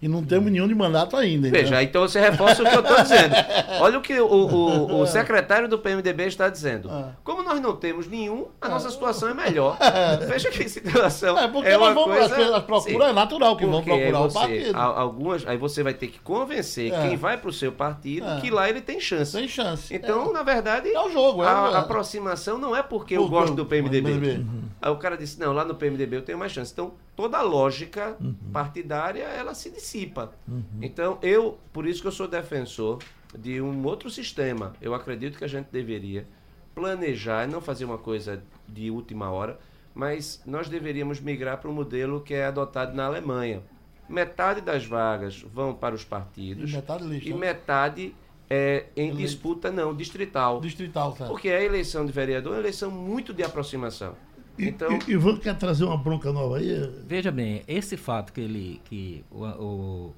E 0.00 0.08
não 0.08 0.22
temos 0.22 0.52
nenhum 0.52 0.68
de 0.68 0.74
mandato 0.74 1.16
ainda. 1.16 1.48
então. 1.48 1.58
Veja, 1.58 1.82
então 1.82 2.02
você 2.02 2.20
reforça 2.20 2.62
o 2.62 2.66
que 2.68 2.74
eu 2.76 2.80
estou 2.80 3.00
dizendo. 3.02 3.34
Olha 3.80 3.98
o 3.98 4.02
que 4.02 4.20
o, 4.20 4.26
o- 4.26 5.00
o 5.00 5.06
secretário 5.06 5.66
do 5.68 5.78
PMDB 5.78 6.26
está 6.26 6.50
dizendo. 6.50 6.90
Ah. 6.90 7.12
Como 7.24 7.42
nós 7.42 7.58
não 7.60 7.74
temos 7.74 8.06
nenhum, 8.06 8.46
a 8.60 8.68
nossa 8.68 8.90
situação 8.90 9.30
é 9.30 9.34
melhor. 9.34 9.78
Veja 10.28 10.50
que 10.50 10.68
situação. 10.68 11.38
É 11.38 11.48
porque 11.48 11.68
é 11.70 11.78
nós 11.78 11.86
uma 11.88 11.94
vamos, 11.94 12.10
coisa... 12.18 12.26
as 12.26 12.32
pessoas 12.42 12.62
procuram, 12.64 13.04
Sim. 13.06 13.10
é 13.10 13.12
natural 13.14 13.56
que 13.56 13.64
vão 13.64 13.82
Porque 13.82 13.90
aí 13.90 13.98
procurar 14.10 14.20
o 14.20 14.30
você- 14.30 14.38
partido. 14.38 14.76
a- 14.76 15.00
algumas, 15.00 15.46
aí 15.48 15.56
você 15.56 15.82
vai 15.82 15.94
ter 15.94 16.08
que 16.08 16.18
convencer 16.20 16.92
É. 16.92 17.08
quem 17.08 17.16
vai 17.16 17.38
para 17.38 17.48
o 17.48 17.52
seu 17.52 17.72
partido 17.72 18.26
É. 18.28 18.40
que 18.40 18.50
lá 18.50 18.68
ele 18.68 18.82
tem 18.82 19.00
chance. 19.00 19.32
Sem 19.32 19.48
chance. 19.48 19.94
Então, 19.94 20.30
na 20.30 20.42
verdade, 20.42 20.92
É 20.92 21.00
o 21.00 21.10
jogo, 21.10 21.42
é 21.42 21.46
a, 21.48 21.62
o- 21.70 21.74
a 21.74 21.78
aproximação 21.78 22.58
não 22.58 22.76
é 22.76 22.82
porque 22.82 23.16
eu 23.16 23.26
gosto 23.28 23.54
o- 23.54 23.56
do 23.56 23.64
PMDB. 23.64 24.10
PMDB. 24.10 24.38
Uhum. 24.42 24.62
Aí 24.82 24.90
o 24.92 24.96
cara 24.96 25.16
disse, 25.16 25.40
não, 25.40 25.54
lá 25.54 25.64
no 25.64 25.74
PMDB 25.74 26.18
eu 26.18 26.22
tenho 26.22 26.36
mais 26.38 26.52
chance. 26.52 26.70
Então, 26.70 26.92
toda 27.16 27.38
a 27.38 27.42
lógica 27.42 28.16
partidária, 28.52 29.24
ela 29.24 29.54
se 29.54 29.70
dissipa. 29.70 30.32
Então, 30.80 31.18
eu, 31.22 31.58
por 31.72 31.86
isso 31.86 32.02
que 32.02 32.06
eu 32.08 32.12
sou 32.12 32.28
defensor 32.28 32.98
de 33.36 33.60
um 33.60 33.84
outro 33.84 34.08
sistema. 34.10 34.74
Eu 34.80 34.94
acredito 34.94 35.38
que 35.38 35.44
a 35.44 35.48
gente 35.48 35.66
deveria 35.72 36.26
planejar 36.74 37.44
e 37.48 37.50
não 37.50 37.60
fazer 37.60 37.84
uma 37.86 37.98
coisa 37.98 38.42
de 38.68 38.90
última 38.90 39.30
hora, 39.30 39.58
mas 39.94 40.42
nós 40.46 40.68
deveríamos 40.68 41.20
migrar 41.20 41.58
para 41.58 41.70
um 41.70 41.72
modelo 41.74 42.20
que 42.20 42.34
é 42.34 42.44
adotado 42.44 42.94
na 42.94 43.06
Alemanha. 43.06 43.62
Metade 44.08 44.60
das 44.60 44.84
vagas 44.84 45.40
vão 45.42 45.74
para 45.74 45.94
os 45.94 46.04
partidos 46.04 46.70
E 46.70 46.76
metade 46.76 47.04
lista, 47.04 47.28
e 47.28 47.32
né? 47.32 47.38
metade 47.38 48.14
é 48.48 48.86
em 48.96 49.08
Eleito. 49.08 49.16
disputa 49.16 49.72
não 49.72 49.94
distrital. 49.96 50.60
Distrital, 50.60 51.16
certo? 51.16 51.30
Porque 51.30 51.48
a 51.48 51.60
eleição 51.60 52.06
de 52.06 52.12
vereador 52.12 52.52
é 52.52 52.56
uma 52.56 52.60
eleição 52.62 52.90
muito 52.90 53.32
de 53.34 53.42
aproximação. 53.42 54.14
E, 54.58 54.68
Então, 54.68 55.04
e- 55.06 55.12
Ivan 55.12 55.38
quer 55.38 55.56
trazer 55.56 55.84
uma 55.84 55.96
bronca 55.96 56.32
nova 56.32 56.58
aí? 56.58 56.92
Veja 57.06 57.30
bem, 57.30 57.62
esse 57.68 57.96
fato 57.96 58.32
que 58.32 58.40
ele 58.40 58.80
que 58.84 59.24
o, 59.30 59.44
o, 59.44 60.14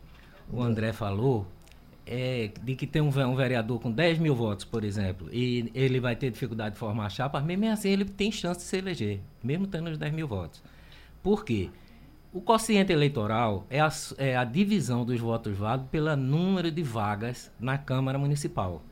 o 0.50 0.62
André 0.62 0.92
falou 0.92 1.46
é 2.06 2.50
de 2.62 2.74
que 2.74 2.86
tem 2.86 3.02
um, 3.02 3.08
um 3.08 3.36
vereador 3.36 3.80
com 3.80 3.90
10 3.92 4.18
mil 4.18 4.34
votos, 4.34 4.64
por 4.64 4.82
exemplo, 4.84 5.28
e 5.32 5.70
ele 5.74 6.00
vai 6.00 6.16
ter 6.16 6.30
dificuldade 6.30 6.74
de 6.74 6.78
formar 6.78 7.10
chapa, 7.10 7.40
mesmo 7.40 7.66
assim 7.70 7.90
ele 7.90 8.04
tem 8.06 8.32
chance 8.32 8.60
de 8.60 8.66
se 8.66 8.76
eleger, 8.78 9.20
mesmo 9.42 9.66
tendo 9.66 9.90
os 9.90 9.98
10 9.98 10.12
mil 10.14 10.26
votos. 10.26 10.62
Por 11.22 11.44
quê? 11.44 11.70
O 12.32 12.40
quociente 12.40 12.92
eleitoral 12.92 13.66
é 13.70 13.80
a, 13.80 13.88
é 14.18 14.36
a 14.36 14.44
divisão 14.44 15.04
dos 15.04 15.20
votos 15.20 15.56
válidos 15.56 15.90
pelo 15.90 16.14
número 16.16 16.70
de 16.70 16.82
vagas 16.82 17.50
na 17.60 17.76
Câmara 17.78 18.18
Municipal. 18.18 18.82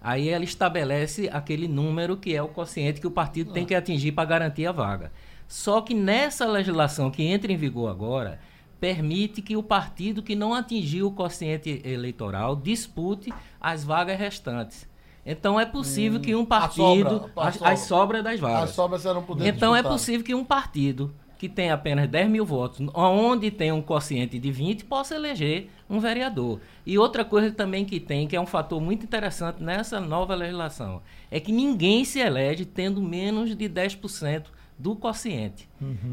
Aí 0.00 0.28
ela 0.28 0.44
estabelece 0.44 1.28
aquele 1.32 1.66
número 1.66 2.16
que 2.16 2.34
é 2.34 2.42
o 2.42 2.48
quociente 2.48 3.00
que 3.00 3.06
o 3.06 3.10
partido 3.10 3.52
tem 3.52 3.64
que 3.64 3.74
atingir 3.74 4.12
para 4.12 4.24
garantir 4.28 4.66
a 4.66 4.72
vaga. 4.72 5.10
Só 5.48 5.80
que 5.80 5.94
nessa 5.94 6.46
legislação 6.46 7.10
que 7.10 7.22
entra 7.24 7.52
em 7.52 7.56
vigor 7.56 7.90
agora, 7.90 8.38
permite 8.80 9.40
que 9.42 9.56
o 9.56 9.62
partido 9.62 10.22
que 10.22 10.36
não 10.36 10.54
atingiu 10.54 11.08
o 11.08 11.12
quociente 11.12 11.80
eleitoral 11.84 12.54
dispute 12.54 13.32
as 13.60 13.82
vagas 13.84 14.18
restantes. 14.18 14.88
Então 15.24 15.58
é 15.58 15.66
possível 15.66 16.20
que 16.20 16.34
um 16.36 16.44
partido. 16.44 16.82
sobra, 16.84 17.30
a 17.36 17.48
as, 17.48 17.54
sobra. 17.56 17.72
as 17.72 17.80
sobras 17.80 18.24
das 18.24 18.38
vagas. 18.40 18.70
As 18.70 18.76
sobras 18.76 19.02
serão 19.02 19.22
poder 19.24 19.48
Então 19.48 19.74
é 19.74 19.78
disputar. 19.78 19.92
possível 19.98 20.24
que 20.24 20.34
um 20.34 20.44
partido 20.44 21.12
que 21.38 21.48
tem 21.48 21.70
apenas 21.70 22.08
10 22.08 22.28
mil 22.30 22.44
votos, 22.46 22.80
onde 22.94 23.50
tem 23.50 23.70
um 23.72 23.82
quociente 23.82 24.38
de 24.38 24.50
20, 24.50 24.84
possa 24.86 25.14
eleger 25.14 25.68
um 25.88 25.98
vereador. 26.00 26.60
E 26.86 26.98
outra 26.98 27.24
coisa 27.24 27.50
também 27.52 27.84
que 27.84 28.00
tem, 28.00 28.26
que 28.26 28.34
é 28.34 28.40
um 28.40 28.46
fator 28.46 28.80
muito 28.80 29.04
interessante 29.04 29.62
nessa 29.62 30.00
nova 30.00 30.34
legislação, 30.34 31.02
é 31.30 31.38
que 31.38 31.52
ninguém 31.52 32.04
se 32.04 32.18
elege 32.20 32.64
tendo 32.64 33.02
menos 33.02 33.54
de 33.56 33.68
10% 33.68 34.44
do 34.78 34.96
quociente. 34.96 35.68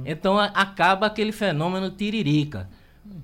Então 0.05 0.37
a- 0.39 0.45
acaba 0.47 1.05
aquele 1.07 1.31
fenômeno 1.31 1.89
tiririca. 1.89 2.69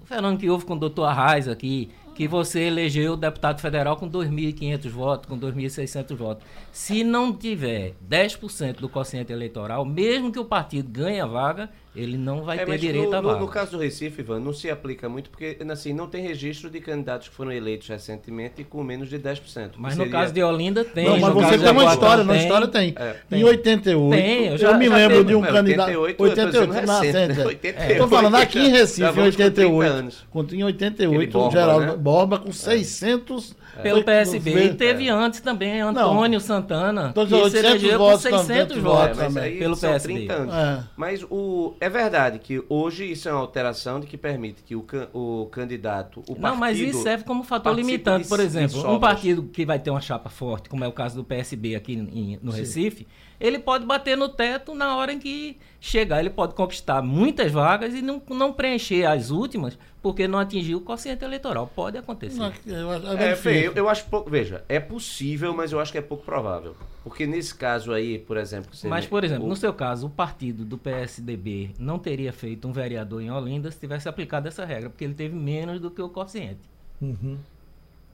O 0.01 0.05
fenômeno 0.05 0.37
que 0.39 0.49
houve 0.49 0.65
com 0.65 0.73
o 0.73 0.79
doutor 0.79 1.05
Arraes 1.05 1.47
aqui, 1.47 1.89
que 2.19 2.27
você 2.27 2.63
elegeu 2.63 3.13
o 3.13 3.15
deputado 3.15 3.61
federal 3.61 3.95
com 3.95 4.09
2.500 4.09 4.89
votos, 4.89 5.29
com 5.29 5.39
2.600 5.39 6.13
votos. 6.17 6.43
Se 6.69 7.01
não 7.01 7.31
tiver 7.31 7.93
10% 8.09 8.73
do 8.81 8.89
quociente 8.89 9.31
eleitoral, 9.31 9.85
mesmo 9.85 10.29
que 10.29 10.37
o 10.37 10.43
partido 10.43 10.89
ganhe 10.89 11.21
a 11.21 11.25
vaga, 11.25 11.69
ele 11.95 12.17
não 12.17 12.43
vai 12.43 12.59
é, 12.59 12.65
ter 12.65 12.77
direito 12.77 13.09
no, 13.09 13.15
à 13.17 13.21
no- 13.21 13.27
vaga. 13.29 13.39
no 13.39 13.47
caso 13.47 13.71
do 13.71 13.77
Recife, 13.79 14.21
Ivan, 14.21 14.39
não 14.39 14.53
se 14.53 14.69
aplica 14.69 15.09
muito 15.09 15.29
porque 15.29 15.57
assim, 15.71 15.91
não 15.91 16.07
tem 16.07 16.21
registro 16.21 16.69
de 16.69 16.79
candidatos 16.79 17.27
que 17.29 17.35
foram 17.35 17.51
eleitos 17.51 17.87
recentemente 17.87 18.63
com 18.63 18.83
menos 18.83 19.09
de 19.09 19.17
10%. 19.17 19.71
Mas 19.77 19.93
que 19.93 19.99
no 19.99 20.05
seria- 20.05 20.11
caso 20.19 20.33
de 20.33 20.43
Olinda 20.43 20.85
tem. 20.85 21.05
Não, 21.05 21.19
mas 21.19 21.33
no 21.33 21.41
você 21.41 21.57
tem 21.57 21.71
uma 21.71 21.85
história, 21.85 22.23
na 22.23 22.33
tem. 22.33 22.41
história 22.43 22.67
tem. 22.67 22.95
É, 22.97 23.15
Em 23.31 23.43
88, 23.43 24.11
Tem, 24.15 24.45
eu 24.47 24.57
já- 24.57 24.71
eu 24.71 24.77
me 24.77 24.87
já 24.87 24.95
lembro 24.95 25.17
teve. 25.17 25.27
de 25.29 25.35
um 25.35 25.41
Mas 25.41 25.51
candidato. 25.51 25.87
88, 25.89 26.11
eu 26.11 26.17
tô 26.17 26.29
dizendo 26.29 26.45
88, 26.47 26.85
na 26.87 26.99
recente, 26.99 27.17
recente, 27.17 27.37
né? 27.37 27.43
é. 27.43 27.47
88, 27.47 27.97
Tô 27.97 28.07
falando 28.07 28.35
aqui 28.35 28.59
em 28.59 28.69
Recife, 28.71 29.01
em 29.01 29.11
vamos 29.11 29.35
com 29.35 29.41
30 29.43 29.61
88. 29.61 29.91
anos. 29.93 30.25
Quando 30.29 30.55
em 30.55 30.63
88, 30.63 31.15
Aquele 31.17 31.31
Borba, 31.31 31.51
Geraldo 31.59 31.85
né? 31.87 31.97
Borba 32.09 32.39
com 32.39 32.51
600. 32.51 33.55
Pelo 33.83 33.97
foi- 33.97 34.03
PSB. 34.03 34.63
E 34.65 34.73
teve 34.73 35.07
antes 35.09 35.39
também 35.39 35.79
Antônio 35.79 36.39
Santana, 36.41 37.09
Então, 37.11 37.23
que 37.23 37.29
se 37.29 37.35
800 37.35 37.63
elegeu 37.69 37.91
com 37.91 37.97
votos, 38.05 38.21
600 38.23 38.49
800 38.49 38.77
É, 38.77 38.79
votos 38.81 39.17
mas 39.17 39.33
também. 39.33 39.59
pelo 39.59 39.77
PSB. 39.77 40.13
30 40.15 40.33
anos. 40.33 40.53
É. 40.55 40.83
Mas 40.97 41.23
o, 41.29 41.75
é 41.79 41.89
verdade 41.89 42.39
que 42.39 42.61
hoje 42.67 43.09
isso 43.09 43.29
é 43.29 43.31
uma 43.31 43.39
alteração 43.41 43.99
de 44.01 44.07
que 44.07 44.17
permite 44.17 44.63
que 44.63 44.75
o, 44.75 44.81
can- 44.81 45.07
o 45.13 45.47
candidato, 45.51 46.21
o 46.27 46.35
Não, 46.37 46.55
mas 46.57 46.77
isso 46.77 47.01
serve 47.03 47.23
como 47.23 47.43
fator 47.43 47.73
limitante. 47.73 48.27
Por 48.27 48.39
exemplo, 48.39 48.91
um 48.91 48.99
partido 48.99 49.43
que 49.43 49.65
vai 49.65 49.79
ter 49.79 49.91
uma 49.91 50.01
chapa 50.01 50.29
forte, 50.29 50.67
como 50.67 50.83
é 50.83 50.87
o 50.87 50.91
caso 50.91 51.15
do 51.15 51.23
PSB 51.23 51.75
aqui 51.75 51.93
em- 51.93 52.37
no 52.41 52.51
Recife, 52.51 53.07
ele 53.39 53.59
pode 53.59 53.85
bater 53.85 54.17
no 54.17 54.27
teto 54.27 54.73
na 54.75 54.97
hora 54.97 55.13
em 55.13 55.19
que 55.19 55.57
chegar. 55.79 56.19
Ele 56.19 56.29
pode 56.29 56.53
conquistar 56.53 57.01
muitas 57.01 57.49
vagas 57.51 57.93
e 57.93 58.01
não, 58.01 58.21
não 58.31 58.51
preencher 58.51 59.05
as 59.05 59.29
últimas 59.29 59.77
porque 60.01 60.27
não 60.27 60.39
atingiu 60.39 60.77
o 60.77 60.81
quociente 60.81 61.23
eleitoral. 61.25 61.67
Pode 61.75 61.97
acontecer. 61.97 62.39
Não, 62.65 62.77
eu 62.77 62.91
acho- 62.91 63.07
é 63.07 63.31
É. 63.31 63.35
Fê, 63.35 63.67
eu, 63.67 63.73
eu 63.73 63.89
acho 63.89 64.05
pouco. 64.05 64.29
Veja, 64.29 64.63
é 64.69 64.79
possível, 64.79 65.53
mas 65.53 65.71
eu 65.71 65.79
acho 65.79 65.91
que 65.91 65.97
é 65.97 66.01
pouco 66.01 66.23
provável. 66.23 66.75
Porque 67.03 67.25
nesse 67.25 67.55
caso 67.55 67.91
aí, 67.93 68.19
por 68.19 68.37
exemplo. 68.37 68.69
Mas, 68.87 69.05
por 69.07 69.23
exemplo, 69.23 69.45
o- 69.45 69.49
no 69.49 69.55
seu 69.55 69.73
caso, 69.73 70.07
o 70.07 70.09
partido 70.09 70.63
do 70.65 70.77
PSDB 70.77 71.71
não 71.79 71.97
teria 71.99 72.31
feito 72.33 72.67
um 72.67 72.71
vereador 72.71 73.21
em 73.21 73.31
Olinda 73.31 73.69
se 73.71 73.79
tivesse 73.79 74.07
aplicado 74.07 74.47
essa 74.47 74.65
regra, 74.65 74.89
porque 74.89 75.03
ele 75.03 75.13
teve 75.13 75.35
menos 75.35 75.79
do 75.79 75.89
que 75.89 76.01
o 76.01 76.09
quociente. 76.09 76.59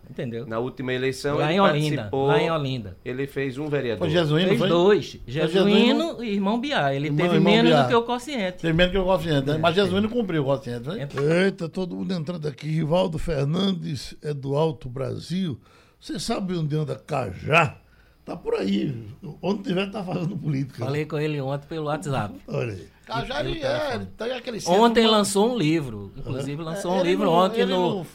Entendeu? 0.09 0.45
na 0.45 0.59
última 0.59 0.93
eleição, 0.93 1.37
lá 1.37 1.45
ele 1.45 1.53
em 1.53 1.59
Olinda. 1.59 1.95
participou. 1.95 2.27
Lá 2.27 2.41
em 2.41 2.51
Olinda. 2.51 2.97
Ele 3.03 3.27
fez 3.27 3.57
um 3.57 3.67
vereador. 3.67 3.99
Foi 3.99 4.09
Jesuíno, 4.09 4.47
Fez 4.49 4.59
foi? 4.59 4.69
dois. 4.69 5.17
Jesuíno 5.27 6.23
e 6.23 6.33
irmão 6.33 6.59
Biá. 6.59 6.93
Ele 6.93 7.07
Irmão- 7.07 7.17
teve 7.25 7.35
irmão 7.35 7.51
menos 7.53 7.71
Biá. 7.71 7.81
do 7.83 7.87
que 7.89 7.95
o 7.95 8.03
quociente. 8.03 8.57
Tem 8.59 8.73
menos 8.73 8.91
que 8.91 8.97
o 8.97 9.03
quociente, 9.05 9.47
né? 9.47 9.57
Mas 9.57 9.75
Jesuíno 9.75 10.09
cumpriu 10.09 10.43
o 10.43 10.45
quociente, 10.45 10.87
né? 10.87 11.07
Eita, 11.45 11.67
todo 11.69 11.95
mundo 11.95 12.13
entrando 12.13 12.47
aqui. 12.47 12.67
Rivaldo 12.67 13.17
Fernandes 13.17 14.15
é 14.21 14.33
do 14.33 14.55
Alto 14.55 14.87
Brasil. 14.89 15.59
Você 15.99 16.19
sabe 16.19 16.55
onde 16.55 16.75
anda 16.75 16.95
Cajá? 16.95 17.77
Tá 18.23 18.35
por 18.35 18.55
aí. 18.55 19.07
Onde 19.41 19.63
tiver, 19.63 19.89
tá 19.91 20.03
fazendo 20.03 20.35
política. 20.35 20.83
Falei 20.83 21.05
com 21.05 21.17
ele 21.19 21.39
ontem 21.39 21.67
pelo 21.67 21.85
WhatsApp. 21.85 22.33
Olha 22.47 22.73
aí. 22.73 22.87
Cajá, 23.05 23.39
ele 23.43 23.59
é, 23.61 23.99
tem 24.17 24.31
aquele 24.31 24.59
Ontem 24.65 25.05
lançou 25.05 25.53
um 25.53 25.57
livro. 25.57 26.11
Inclusive 26.17 26.59
lançou 26.63 26.93
um 26.93 26.99
Ele 27.01 27.09
livro 27.09 27.25
não- 27.25 27.33
ontem 27.33 27.65
no, 27.65 27.97
não- 27.97 28.05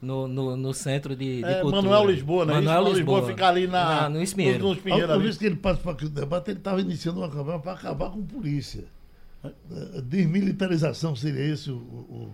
no, 0.00 0.26
no, 0.26 0.56
no 0.56 0.72
Centro 0.72 1.14
de, 1.14 1.38
de 1.38 1.44
É, 1.44 1.60
Cultura. 1.60 1.82
Manuel 1.82 2.10
Lisboa, 2.10 2.44
né? 2.46 2.54
Manuel 2.54 2.82
Isso, 2.84 2.92
Lisboa. 2.96 3.26
fica 3.26 3.48
ali 3.48 3.66
na, 3.66 4.08
no 4.08 4.22
Espinheiro. 4.22 4.58
Nos, 4.60 4.68
nos 4.70 4.78
A 4.78 4.82
Pinheiros 4.82 5.02
última 5.02 5.14
ali. 5.14 5.24
vez 5.24 5.36
que 5.38 5.46
ele 5.46 5.56
participou 5.56 5.92
aqui 5.92 6.04
do 6.04 6.10
debate, 6.20 6.50
ele 6.50 6.58
estava 6.58 6.80
iniciando 6.80 7.20
uma 7.20 7.28
campanha 7.28 7.58
para 7.58 7.72
acabar 7.72 8.10
com 8.10 8.22
polícia. 8.22 8.84
Eh, 9.44 10.00
Desmilitarização 10.02 11.14
seria 11.14 11.52
esse 11.52 11.70
o. 11.70 11.76
o 11.76 12.30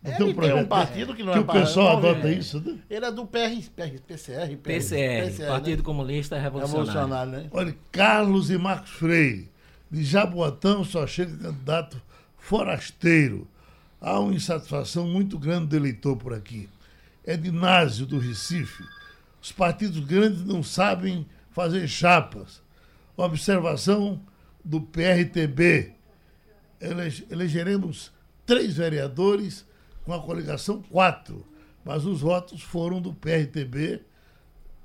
não 0.00 0.12
Ele 0.12 0.34
tem 0.34 0.52
um 0.52 0.56
né? 0.56 0.64
partido 0.64 1.14
que 1.14 1.24
não 1.24 1.32
que 1.32 1.38
é 1.38 1.42
o 1.42 1.44
pessoal 1.44 1.96
adota 1.98 2.30
isso, 2.30 2.60
né? 2.60 2.78
Ele 2.88 3.04
é 3.04 3.10
do 3.10 3.26
PR, 3.26 3.50
PR, 3.74 4.00
PCR, 4.06 4.56
PCR, 4.56 5.46
Partido 5.48 5.78
né? 5.78 5.82
Comunista 5.84 6.38
Revolucionário. 6.38 6.92
Revolucionário, 6.92 7.32
né? 7.32 7.48
Olha, 7.50 7.76
Carlos 7.90 8.48
e 8.48 8.56
Marcos 8.56 8.90
Freire, 8.90 9.50
de 9.90 10.04
Jaboatão 10.04 10.84
só 10.84 11.04
chega 11.06 11.36
candidato 11.36 12.00
forasteiro. 12.36 13.46
Há 14.00 14.20
uma 14.20 14.32
insatisfação 14.32 15.06
muito 15.08 15.36
grande 15.36 15.66
do 15.66 15.76
eleitor 15.76 16.16
por 16.16 16.32
aqui. 16.32 16.68
Ednásio, 17.32 18.06
do 18.06 18.18
Recife. 18.18 18.82
Os 19.40 19.52
partidos 19.52 20.00
grandes 20.00 20.44
não 20.44 20.62
sabem 20.62 21.26
fazer 21.50 21.86
chapas. 21.86 22.62
Observação 23.16 24.20
do 24.64 24.80
PRTB. 24.80 25.92
Elege- 26.80 27.26
elegeremos 27.30 28.12
três 28.46 28.76
vereadores 28.76 29.66
com 30.04 30.12
a 30.12 30.22
coligação 30.22 30.80
quatro, 30.82 31.46
mas 31.84 32.04
os 32.06 32.20
votos 32.20 32.62
foram 32.62 33.00
do 33.00 33.12
PRTB 33.12 34.00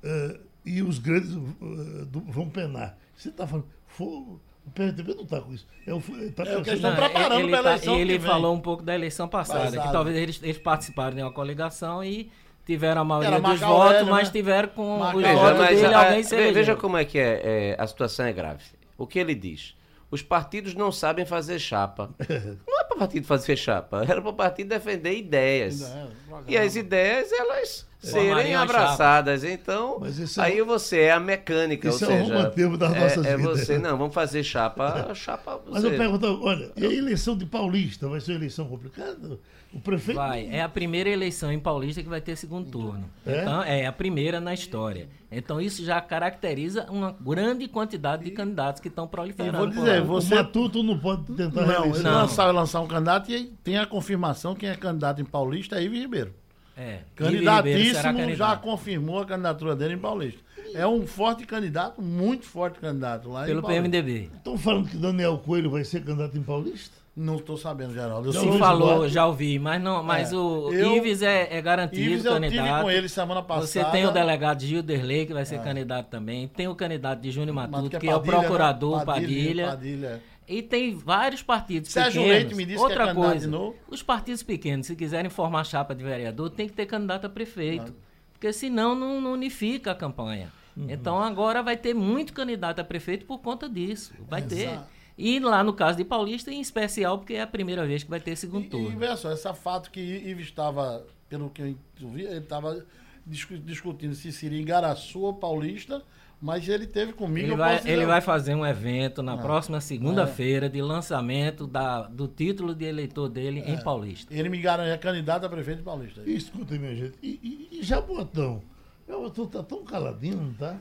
eh, 0.02 0.40
e 0.66 0.82
os 0.82 0.98
grandes 0.98 1.30
eh, 1.32 2.04
do- 2.06 2.20
vão 2.20 2.50
penar. 2.50 2.98
Você 3.16 3.28
está 3.30 3.46
falando, 3.46 3.68
fo- 3.86 4.40
o 4.66 4.70
PRTB 4.70 5.14
não 5.14 5.24
está 5.24 5.40
com 5.40 5.52
isso. 5.52 5.66
É 5.86 5.92
o, 5.92 6.00
tá 6.34 6.42
É 6.44 6.54
eles 6.54 6.68
estão 6.68 6.94
preparando 6.96 7.40
ele 7.40 7.48
pra 7.50 7.62
tá- 7.62 7.70
eleição 7.70 7.94
Ele 7.96 8.12
que 8.14 8.18
vem. 8.18 8.30
falou 8.30 8.54
um 8.54 8.60
pouco 8.60 8.82
da 8.82 8.94
eleição 8.94 9.28
passada, 9.28 9.64
Passada. 9.64 9.82
que 9.86 9.92
talvez 9.92 10.16
eles, 10.16 10.40
eles 10.42 10.58
participaram 10.58 11.14
de 11.16 11.22
uma 11.22 11.32
coligação 11.32 12.02
e 12.02 12.30
tiveram 12.66 13.02
a 13.02 13.04
maioria 13.04 13.40
dos 13.40 13.60
votos, 13.60 14.08
mas 14.08 14.28
né? 14.28 14.32
tiveram 14.32 14.68
com 14.70 15.00
os 15.00 15.08
votos 15.12 15.58
mas 15.58 15.80
dele, 15.80 15.94
a- 15.94 16.06
alguém 16.06 16.22
se 16.22 16.30
ve- 16.34 16.42
veja 16.44 16.50
elegeu. 16.58 16.76
como 16.78 16.96
é 16.96 17.04
que 17.04 17.18
é, 17.18 17.40
é, 17.44 17.76
a 17.78 17.86
situação 17.86 18.24
é 18.26 18.32
grave. 18.32 18.64
O 18.96 19.06
que 19.06 19.18
ele 19.18 19.34
diz? 19.34 19.74
Os 20.10 20.22
partidos 20.22 20.74
não 20.74 20.90
sabem 20.92 21.26
fazer 21.26 21.58
chapa. 21.58 22.10
Não 22.66 22.80
é 22.80 22.84
para 22.84 22.94
o 22.96 22.98
partido 23.00 23.26
fazer 23.26 23.56
chapa, 23.56 24.04
era 24.08 24.20
para 24.22 24.30
o 24.30 24.34
partido 24.34 24.68
defender 24.68 25.12
ideias. 25.16 25.80
Ideia, 25.80 26.08
E 26.46 26.56
as 26.56 26.76
ideias, 26.76 27.32
elas 27.32 27.86
serem 28.04 28.28
Formariam 28.28 28.62
abraçadas. 28.62 29.44
Então, 29.44 29.98
Mas 30.00 30.18
isso 30.18 30.40
é 30.40 30.44
aí 30.44 30.62
você 30.62 31.00
é 31.00 31.12
a 31.12 31.20
mecânica, 31.20 31.88
isso 31.88 32.04
ou 32.04 32.10
é 32.10 32.14
o 32.14 32.18
seja, 32.24 32.34
romantemo 32.36 32.76
das 32.78 32.92
é, 32.94 33.00
nossas 33.00 33.26
é 33.26 33.36
vidas. 33.36 33.60
você, 33.60 33.78
não, 33.78 33.96
vamos 33.98 34.14
fazer 34.14 34.42
chapa, 34.42 35.12
chapa 35.14 35.60
Mas 35.70 35.82
você. 35.82 35.94
eu 35.94 35.98
pergunto, 35.98 36.40
olha, 36.42 36.70
e 36.76 36.84
a 36.86 36.92
eleição 36.92 37.36
de 37.36 37.46
Paulista 37.46 38.08
vai 38.08 38.20
ser 38.20 38.32
uma 38.32 38.38
eleição 38.38 38.66
complicada? 38.68 39.38
O 39.72 39.80
prefeito. 39.80 40.16
Vai, 40.16 40.46
é 40.52 40.62
a 40.62 40.68
primeira 40.68 41.10
eleição 41.10 41.50
em 41.50 41.58
Paulista 41.58 42.00
que 42.00 42.08
vai 42.08 42.20
ter 42.20 42.36
segundo 42.36 42.70
turno. 42.70 43.10
É? 43.26 43.40
Então, 43.42 43.60
é 43.64 43.86
a 43.86 43.92
primeira 43.92 44.40
na 44.40 44.54
história. 44.54 45.08
Então, 45.32 45.60
isso 45.60 45.84
já 45.84 46.00
caracteriza 46.00 46.86
uma 46.88 47.10
grande 47.10 47.66
quantidade 47.66 48.22
de 48.22 48.30
candidatos 48.30 48.80
que 48.80 48.86
estão 48.86 49.06
E 49.06 49.08
proliferando. 49.08 49.58
vou 49.58 49.66
por 49.66 49.74
dizer, 49.74 49.98
lá. 49.98 50.02
O 50.04 50.06
você 50.06 50.34
Matuto 50.36 50.80
não 50.84 50.96
pode 50.96 51.24
tentar 51.32 51.66
Não. 51.66 51.86
Não. 51.88 52.12
lançar, 52.20 52.52
lançar 52.52 52.80
um 52.82 52.86
candidato 52.86 53.32
e 53.32 53.46
tem 53.64 53.76
a 53.76 53.84
confirmação 53.84 54.54
quem 54.54 54.68
é 54.68 54.76
candidato 54.76 55.20
em 55.20 55.24
Paulista 55.24 55.80
é 55.80 55.82
Ivo 55.82 55.96
Ribeiro. 55.96 56.32
É, 56.76 56.82
Ribeiro 56.82 57.04
Candidatíssimo, 57.16 57.94
já 58.02 58.12
candidato. 58.12 58.60
confirmou 58.62 59.20
a 59.20 59.24
candidatura 59.24 59.76
dele 59.76 59.94
em 59.94 59.98
Paulista. 59.98 60.40
É 60.74 60.84
um 60.86 61.06
forte 61.06 61.46
candidato, 61.46 62.02
muito 62.02 62.46
forte 62.46 62.80
candidato 62.80 63.28
lá 63.30 63.44
Pelo. 63.44 63.62
PMDB. 63.62 64.28
Estão 64.36 64.58
falando 64.58 64.88
que 64.88 64.96
Daniel 64.96 65.38
Coelho 65.38 65.70
vai 65.70 65.84
ser 65.84 66.02
candidato 66.02 66.36
em 66.36 66.42
Paulista? 66.42 67.04
Não 67.16 67.36
estou 67.36 67.56
sabendo, 67.56 67.94
Geraldo. 67.94 68.28
Eu 68.28 68.32
Se 68.32 68.58
falou, 68.58 69.08
já 69.08 69.24
ouvi, 69.24 69.56
mas 69.56 69.80
não, 69.80 70.02
mas 70.02 70.32
É, 70.32 70.36
o 70.36 70.72
eu- 70.72 70.96
Ives 70.96 71.22
é, 71.22 71.46
é 71.56 71.62
garantido 71.62 72.02
Ives, 72.02 72.24
eu 72.24 72.34
tive 72.40 72.56
candidato. 72.56 72.82
com 72.82 72.90
ele 72.90 73.08
semana 73.08 73.40
passada. 73.40 73.66
Você 73.68 73.84
tem 73.84 74.04
o 74.04 74.10
delegado 74.10 74.60
Gilderley, 74.64 75.24
que 75.26 75.32
vai 75.32 75.44
ser 75.44 75.60
candidato 75.60 76.08
também. 76.08 76.48
Tem 76.48 76.66
o 76.66 76.74
candidato 76.74 77.20
de 77.20 77.30
Júnior 77.30 77.54
Matuto, 77.54 77.88
que 77.90 77.96
é 77.96 78.00
que 78.00 78.08
é 78.08 78.10
o 78.10 78.18
Padilha, 78.18 78.32
né? 78.36 78.40
procurador 78.42 79.04
Padilha, 79.04 79.26
Padilha. 79.36 79.66
Padilha. 79.68 80.22
E 80.46 80.62
tem 80.62 80.94
vários 80.94 81.42
partidos 81.42 81.90
Sérgio 81.90 82.22
pequenos. 82.22 82.42
Leite 82.42 82.54
me 82.54 82.64
disse 82.66 82.76
que 82.76 82.82
é 82.84 82.86
Outra 82.88 83.14
coisa, 83.14 83.46
de 83.46 83.50
novo. 83.50 83.76
os 83.88 84.02
partidos 84.02 84.42
pequenos, 84.42 84.86
se 84.86 84.94
quiserem 84.94 85.30
formar 85.30 85.64
chapa 85.64 85.94
de 85.94 86.04
vereador, 86.04 86.50
tem 86.50 86.66
que 86.68 86.74
ter 86.74 86.86
candidato 86.86 87.26
a 87.26 87.28
prefeito. 87.30 87.94
Porque 88.32 88.52
senão 88.52 88.94
não, 88.94 89.20
não 89.20 89.32
unifica 89.32 89.92
a 89.92 89.94
campanha. 89.94 90.52
Uhum. 90.76 90.86
Então 90.90 91.18
agora 91.22 91.62
vai 91.62 91.76
ter 91.76 91.94
muito 91.94 92.32
candidato 92.34 92.80
a 92.80 92.84
prefeito 92.84 93.24
por 93.24 93.38
conta 93.38 93.68
disso. 93.68 94.12
Vai 94.28 94.42
ter. 94.42 94.68
Exato. 94.68 94.86
E 95.16 95.38
lá 95.38 95.62
no 95.62 95.72
caso 95.72 95.96
de 95.96 96.04
Paulista, 96.04 96.50
em 96.50 96.60
especial, 96.60 97.18
porque 97.18 97.34
é 97.34 97.42
a 97.42 97.46
primeira 97.46 97.86
vez 97.86 98.02
que 98.02 98.10
vai 98.10 98.18
ter 98.20 98.34
segundo 98.36 98.64
E, 98.64 98.66
e 98.66 98.70
turno. 98.70 98.98
veja 98.98 99.16
só, 99.16 99.32
esse 99.32 99.50
fato 99.54 99.90
que 99.90 100.00
Ives 100.00 100.46
estava, 100.46 101.06
pelo 101.28 101.48
que 101.50 101.62
eu 101.62 101.76
vi, 102.10 102.22
ele 102.24 102.38
estava 102.38 102.84
discu- 103.24 103.56
discutindo 103.56 104.14
se 104.14 104.32
seria 104.32 104.60
em 104.60 104.64
Garaçu 104.64 105.20
ou 105.20 105.32
Paulista, 105.32 106.02
mas 106.40 106.68
ele 106.68 106.86
teve 106.86 107.12
comigo. 107.12 107.46
Ele 107.48 107.56
vai, 107.56 107.80
ele 107.84 108.04
vai 108.06 108.20
fazer 108.20 108.54
um 108.54 108.64
evento 108.66 109.22
na 109.22 109.34
Ah. 109.34 109.38
próxima 109.38 109.80
segunda-feira 109.80 110.68
de 110.68 110.80
lançamento 110.82 111.66
da, 111.66 112.02
do 112.02 112.28
título 112.28 112.74
de 112.74 112.84
eleitor 112.84 113.28
dele 113.28 113.62
É. 113.66 113.70
em 113.72 113.82
Paulista. 113.82 114.32
Ele 114.34 114.48
me 114.48 114.58
garante, 114.58 114.90
é 114.90 114.96
candidato 114.98 115.44
a 115.44 115.48
prefeito 115.48 115.78
de 115.78 115.84
Paulista. 115.84 116.22
Escuta, 116.26 116.74
minha 116.78 116.94
gente. 116.94 117.14
E, 117.22 117.68
e, 117.72 117.78
e 117.80 117.82
Jaboatão? 117.82 118.62
Jaboatão 119.08 119.46
tá 119.46 119.62
tão 119.62 119.84
caladinho, 119.84 120.36
não 120.36 120.52
tá? 120.54 120.76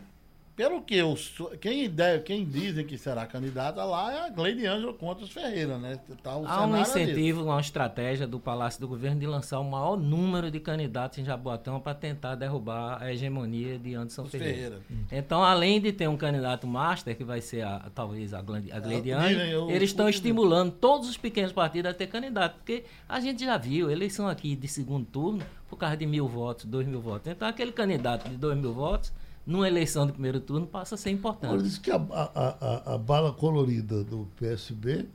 Pelo 0.56 0.84
que 0.84 0.94
eu 0.96 1.16
sou, 1.16 1.48
quem, 1.60 1.92
quem 2.24 2.46
dizem 2.46 2.86
que 2.86 2.96
será 2.96 3.26
candidata 3.26 3.84
lá 3.84 4.14
é 4.14 4.20
a 4.28 4.30
Gleide 4.30 4.68
Ângelo 4.68 4.94
contra 4.94 5.24
os 5.26 5.32
Ferreira, 5.32 5.80
né? 5.80 6.00
Tá 6.22 6.34
Há 6.46 6.64
um 6.68 6.76
é 6.76 6.80
desse. 6.82 7.00
incentivo, 7.02 7.44
uma 7.46 7.60
estratégia 7.60 8.28
do 8.28 8.40
Palácio 8.40 8.80
do 8.80 8.88
Governo 8.88 9.20
de 9.20 9.26
lançar 9.26 9.60
o 9.60 9.64
maior 9.64 9.98
número 9.98 10.52
de 10.52 10.60
candidatos 10.60 11.18
em 11.18 11.26
Jaboatão 11.26 11.80
para 11.80 11.96
tentar 11.96 12.36
derrubar 12.36 13.02
a 13.02 13.12
hegemonia 13.12 13.80
de 13.80 13.96
Anderson 13.96 14.26
Ferreira. 14.26 14.54
Ferreira. 14.54 14.82
Então, 15.12 15.44
além 15.44 15.82
de 15.82 15.92
ter 15.92 16.08
um 16.08 16.16
candidato 16.16 16.68
master, 16.68 17.18
que 17.18 17.24
vai 17.24 17.42
ser 17.42 17.64
a- 17.64 17.90
talvez 17.96 18.32
a, 18.32 18.42
Glan- 18.44 18.62
a 18.72 18.80
Gleide 18.80 19.10
É, 19.10 19.14
Ângelo, 19.16 19.42
eu- 19.52 19.72
eles 19.72 19.90
estão 19.90 20.08
estimulando 20.08 20.72
todos 20.74 21.10
os 21.10 21.18
pequenos 21.18 21.52
partidos 21.52 21.90
a 21.90 21.96
ter 21.96 22.06
candidato. 22.06 22.58
Porque 22.58 22.84
a 23.10 23.20
gente 23.20 23.44
já 23.44 23.58
viu, 23.58 23.90
eleição 23.90 24.28
aqui 24.28 24.56
de 24.56 24.68
segundo 24.68 25.04
turno, 25.08 25.44
por 25.68 25.78
causa 25.78 25.98
de 25.98 26.06
mil 26.06 26.28
votos, 26.28 26.66
dois 26.66 26.86
mil 26.86 27.02
votos. 27.02 27.32
Então, 27.32 27.48
aquele 27.48 27.72
candidato 27.72 28.30
de 28.30 28.38
dois 28.38 28.56
mil 28.56 28.72
votos, 28.72 29.12
numa 29.46 29.68
eleição 29.68 30.06
de 30.06 30.12
primeiro 30.14 30.40
turno, 30.40 30.66
passa 30.66 30.96
a 30.96 30.98
ser 30.98 31.10
importante. 31.12 31.64
diz 31.64 31.78
que 31.78 31.92
a, 31.92 31.96
a, 31.96 32.92
a, 32.92 32.94
a 32.96 32.98
bala 32.98 33.32
colorida 33.34 34.04
do 34.04 34.28
PSB, 34.38 35.08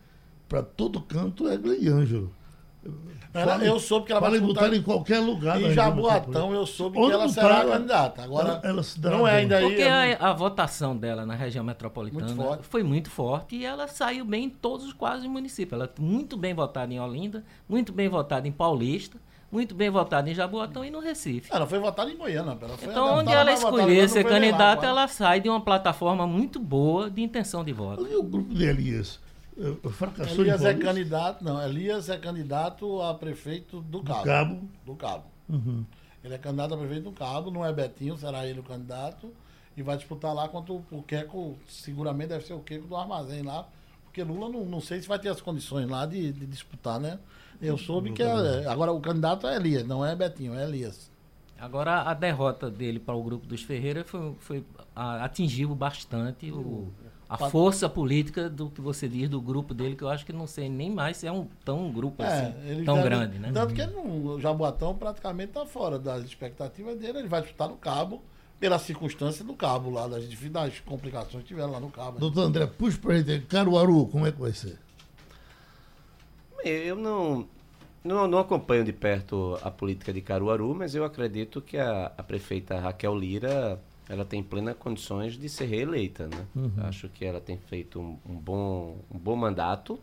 para 0.49 0.63
todo 0.63 1.01
canto, 1.01 1.49
é 1.49 1.57
Glei 1.57 1.89
Ângelo. 1.89 2.33
Ela- 3.35 3.53
Fala- 3.53 3.65
eu 3.65 3.79
soube 3.79 4.07
que 4.07 4.13
ela 4.13 4.21
vai 4.21 4.31
fala 4.31 4.39
em 4.39 4.41
disputar 4.41 4.65
botar 4.71 4.77
em 4.77 4.83
qualquer 4.83 5.19
lugar. 5.19 5.59
Em 5.61 5.65
região 5.65 5.85
Jaboatão 5.85 6.55
eu 6.55 6.65
soube 6.65 6.97
Onde 6.99 7.09
que 7.09 7.13
ela 7.15 7.29
será 7.29 7.59
ela- 7.61 7.73
candidata. 7.77 8.23
Agora, 8.23 8.49
ela- 8.49 8.61
ela 8.65 8.83
se 8.83 8.99
dará 9.01 9.19
não 9.19 9.27
é 9.27 9.33
bem. 9.33 9.41
ainda 9.41 9.57
aí. 9.59 9.67
Porque 9.67 9.83
a, 9.83 10.31
a 10.31 10.33
votação 10.33 10.97
dela 10.97 11.27
na 11.27 11.35
região 11.35 11.63
metropolitana 11.65 12.33
Muito 12.33 12.63
foi 12.63 12.83
muito 12.83 13.11
forte 13.11 13.57
e 13.57 13.65
ela 13.65 13.87
saiu 13.89 14.25
bem 14.25 14.45
em 14.45 14.51
todos 14.51 14.87
os 14.87 14.93
quase 14.95 15.29
municípios. 15.29 15.73
Ela 15.79 15.91
é 15.95 16.01
muito 16.01 16.37
bem 16.37 16.55
votada 16.55 16.93
em 16.93 16.99
Olinda, 17.01 17.45
muito 17.69 17.93
bem 17.93 18.09
votada 18.09 18.49
em 18.49 18.53
Paulista, 18.53 19.19
muito 19.51 19.75
bem 19.75 19.91
votada 19.91 20.31
em 20.31 20.35
Jaboatão 20.35 20.85
e 20.85 20.91
no 20.91 21.01
Recife. 21.01 21.51
Ela 21.53 21.67
foi 21.67 21.79
votada 21.79 22.11
em 22.11 22.17
Goiânia. 22.17 22.57
Ela 22.61 22.77
foi 22.77 22.89
Então, 22.89 23.19
onde 23.19 23.33
ela 23.33 23.53
escolher 23.53 24.09
ser 24.09 24.25
candidata, 24.25 24.87
ela 24.87 25.09
sai 25.09 25.41
de 25.41 25.49
uma 25.49 25.61
plataforma 25.61 26.27
muito 26.27 26.61
boa 26.61 27.11
de 27.11 27.23
intenção 27.23 27.65
de 27.65 27.73
voto. 27.73 28.07
E 28.07 28.15
o 28.15 28.23
grupo 28.23 28.55
de 28.55 28.65
Elias? 28.65 29.21
Fracassou 29.91 30.45
Elias 30.45 30.65
é 30.65 30.73
candidato, 30.75 31.43
não, 31.43 31.61
Elias 31.61 32.09
é 32.09 32.17
candidato 32.17 33.03
a 33.03 33.13
prefeito 33.13 33.81
do 33.81 34.03
Cabo. 34.03 34.25
Cabo. 34.25 34.69
Do 34.87 34.95
Cabo. 34.95 35.25
Uhum. 35.49 35.85
Ele 36.23 36.35
é 36.35 36.39
candidato 36.39 36.75
a 36.75 36.77
prefeito 36.77 37.05
do 37.05 37.13
Cabo, 37.13 37.51
não 37.51 37.67
é 37.67 37.73
Betinho, 37.73 38.17
será 38.17 38.47
ele 38.47 38.61
o 38.61 38.63
candidato. 38.63 39.33
E 39.77 39.83
vai 39.83 39.97
disputar 39.97 40.35
lá 40.35 40.49
contra 40.49 40.73
o, 40.73 40.85
o 40.91 41.03
Queco, 41.03 41.57
seguramente 41.69 42.29
deve 42.29 42.45
ser 42.45 42.53
o 42.53 42.61
Queco 42.61 42.87
do 42.87 42.97
armazém 42.97 43.43
lá. 43.43 43.67
Porque 44.19 44.33
Lula 44.33 44.49
não, 44.49 44.65
não 44.65 44.81
sei 44.81 45.01
se 45.01 45.07
vai 45.07 45.19
ter 45.19 45.29
as 45.29 45.41
condições 45.41 45.89
lá 45.89 46.05
de, 46.05 46.33
de 46.33 46.47
disputar, 46.47 46.99
né? 46.99 47.19
Eu 47.61 47.79
soube 47.79 48.13
que 48.13 48.23
é, 48.23 48.67
agora 48.67 48.93
o 48.93 49.01
candidato 49.01 49.47
é 49.47 49.57
Elias, 49.57 49.87
não 49.87 50.05
é 50.05 50.15
Betinho, 50.17 50.55
é 50.55 50.65
Elias. 50.65 51.11
Agora, 51.59 52.03
a 52.03 52.15
derrota 52.15 52.71
dele 52.71 52.99
para 53.01 53.15
o 53.15 53.23
grupo 53.23 53.47
dos 53.47 53.63
Ferreira 53.63 54.05
foi, 54.05 54.35
foi- 54.41 54.65
a- 54.95 55.25
atingiu 55.25 55.75
bastante 55.75 56.51
o- 56.53 56.89
a 57.29 57.37
força 57.51 57.89
política 57.89 58.49
do 58.49 58.71
que 58.71 58.81
você 58.81 59.09
diz 59.09 59.29
do 59.29 59.41
grupo 59.41 59.75
dele, 59.75 59.95
que 59.97 60.03
eu 60.03 60.09
acho 60.09 60.25
que 60.25 60.33
não 60.33 60.47
sei 60.47 60.69
nem 60.69 60.91
mais 60.91 61.17
se 61.17 61.27
é 61.27 61.33
um 61.33 61.47
tão 61.65 61.91
grupo 61.93 62.23
assim, 62.23 62.55
ele 62.65 62.85
tão 62.85 62.97
deve- 62.97 63.09
grande, 63.09 63.39
né? 63.39 63.51
Tanto 63.53 63.75
que 63.75 63.81
ele 63.81 63.93
não- 63.93 64.25
o 64.35 64.41
Jaboatão 64.41 64.95
praticamente 64.97 65.51
está 65.51 65.67
fora 65.67 65.99
das 65.99 66.25
expectativas 66.25 66.97
dele. 66.99 67.19
Ele 67.21 67.29
vai 67.29 67.41
disputar 67.43 67.69
no 67.69 67.77
Cabo, 67.77 68.23
pela 68.59 68.79
circunstância 68.79 69.45
do 69.45 69.55
Cabo 69.55 69.91
lá, 69.91 70.09
das, 70.09 70.29
das 70.29 70.81
complicações 70.81 71.43
que 71.43 71.49
tiveram 71.49 71.71
lá 71.71 71.81
no 71.81 71.91
Cabo. 71.91 72.19
Doutor 72.19 72.43
André, 72.43 72.67
puxa 72.67 72.99
pra 72.99 73.19
gente 73.19 73.47
Caruaru, 73.47 74.07
como 74.07 74.27
é 74.27 74.33
que 74.33 74.41
vai 74.41 74.53
ser? 74.53 74.79
Eu 76.65 76.97
não, 76.97 77.49
não, 78.03 78.27
não 78.27 78.39
acompanho 78.39 78.85
de 78.85 78.93
perto 78.93 79.59
a 79.63 79.71
política 79.71 80.13
de 80.13 80.21
Caruaru, 80.21 80.75
mas 80.75 80.95
eu 80.95 81.05
acredito 81.05 81.61
que 81.61 81.79
a, 81.79 82.13
a 82.17 82.23
prefeita 82.23 82.79
Raquel 82.81 83.17
Lira 83.17 83.81
ela 84.09 84.25
tem 84.25 84.43
plenas 84.43 84.77
condições 84.77 85.39
de 85.39 85.49
ser 85.49 85.67
reeleita. 85.67 86.27
Né? 86.27 86.47
Acho 86.79 87.09
que 87.09 87.25
ela 87.25 87.41
tem 87.41 87.59
feito 87.59 88.01
um, 88.01 88.19
um 88.27 88.35
bom, 88.37 88.99
um 89.11 89.19
bom 89.19 89.37
mandato 89.37 90.01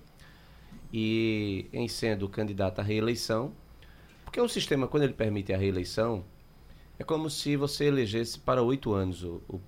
e 0.94 1.68
em 1.74 1.88
sendo 1.88 2.30
candidata 2.30 2.82
à 2.82 2.86
reeleição, 2.86 3.52
porque 4.24 4.40
o 4.40 4.48
sistema, 4.48 4.88
quando 4.88 5.04
ele 5.04 5.14
permite 5.14 5.52
a 5.52 5.58
reeleição, 5.58 6.24
é 7.00 7.04
como 7.04 7.30
se 7.30 7.56
você 7.56 7.86
elegesse 7.86 8.40
para 8.40 8.62
oito 8.64 8.94
anos 8.94 9.24
o, 9.24 9.42
o 9.50 9.60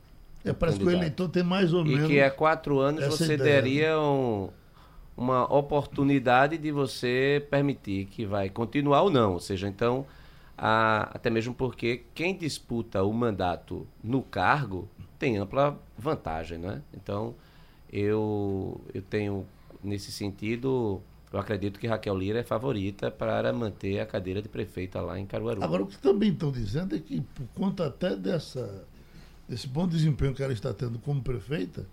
É, 0.44 0.54
parece 0.54 0.78
que 0.80 0.86
o 0.86 0.88
candidato. 0.88 1.04
eleitor 1.04 1.30
tem 1.30 1.44
mais 1.44 1.74
ou 1.74 1.84
E 1.86 1.94
menos. 1.94 2.08
que 2.08 2.22
há 2.22 2.32
quatro 2.32 2.80
anos 2.80 3.06
você 3.06 3.34
ideia, 3.34 3.50
né? 3.50 3.62
daria 3.62 4.00
um- 4.00 4.50
uma 5.16 5.52
oportunidade 5.54 6.58
de 6.58 6.72
você 6.72 7.46
permitir 7.50 8.06
que 8.08 8.26
vai 8.26 8.50
continuar 8.50 9.02
ou 9.04 9.10
não. 9.10 9.34
Ou 9.34 9.40
seja, 9.40 9.68
então, 9.68 10.06
a- 10.58 11.10
até 11.14 11.30
mesmo 11.30 11.54
porque 11.54 12.04
quem 12.14 12.36
disputa 12.38 13.04
o 13.04 13.14
mandato 13.14 13.88
no 14.04 14.22
cargo 14.22 14.88
tem 15.20 15.38
ampla 15.38 15.78
vantagem, 15.98 16.58
né? 16.60 16.82
Então, 16.94 17.36
eu, 17.92 18.80
eu 18.94 19.02
tenho, 19.02 19.46
nesse 19.84 20.12
sentido, 20.12 21.02
eu 21.32 21.40
acredito 21.40 21.80
que 21.80 21.88
Raquel 21.88 22.18
Lira 22.18 22.40
é 22.40 22.44
favorita 22.44 23.12
para 23.12 23.52
manter 23.54 24.00
a 24.00 24.06
cadeira 24.06 24.42
de 24.42 24.48
prefeita 24.50 25.02
lá 25.02 25.20
em 25.20 25.26
Caruaru. 25.26 25.64
Agora, 25.64 25.84
o 25.84 25.88
que 25.88 25.98
também 25.98 26.30
estão 26.32 26.52
dizendo 26.52 26.96
é 26.96 27.00
que, 27.00 27.22
por 27.22 27.46
conta 27.54 27.86
até 27.88 28.16
dessa, 28.16 28.86
desse 29.48 29.68
bom 29.68 29.88
desempenho 29.88 30.34
que 30.34 30.42
ela 30.42 30.54
está 30.54 30.74
tendo 30.74 30.98
como 31.00 31.22
prefeita, 31.22 31.86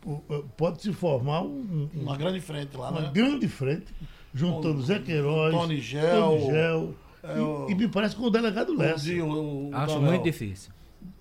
po- 0.00 0.22
pode 0.56 0.80
se 0.82 0.92
formar 0.92 1.42
um- 1.42 1.88
um- 1.94 2.00
Uma 2.02 2.16
grande 2.16 2.40
frente 2.40 2.76
lá, 2.76 2.90
uma 2.90 3.02
né? 3.02 3.10
grande 3.12 3.48
frente, 3.48 3.86
juntando 4.32 4.80
Zé 4.82 4.98
Queiroz, 4.98 5.54
Tony 5.54 5.80
Gel, 5.80 6.20
Tony 6.30 6.46
Gel, 6.46 6.94
é, 7.22 7.36
e, 7.36 7.40
o- 7.40 7.66
e 7.70 7.74
me 7.74 7.88
parece 7.88 8.16
com 8.16 8.22
o 8.24 8.30
delegado 8.30 8.74
Lessa. 8.76 9.10
O- 9.12 9.70
o 9.70 9.74
Acho 9.74 10.00
muito 10.00 10.22
difícil. 10.24 10.72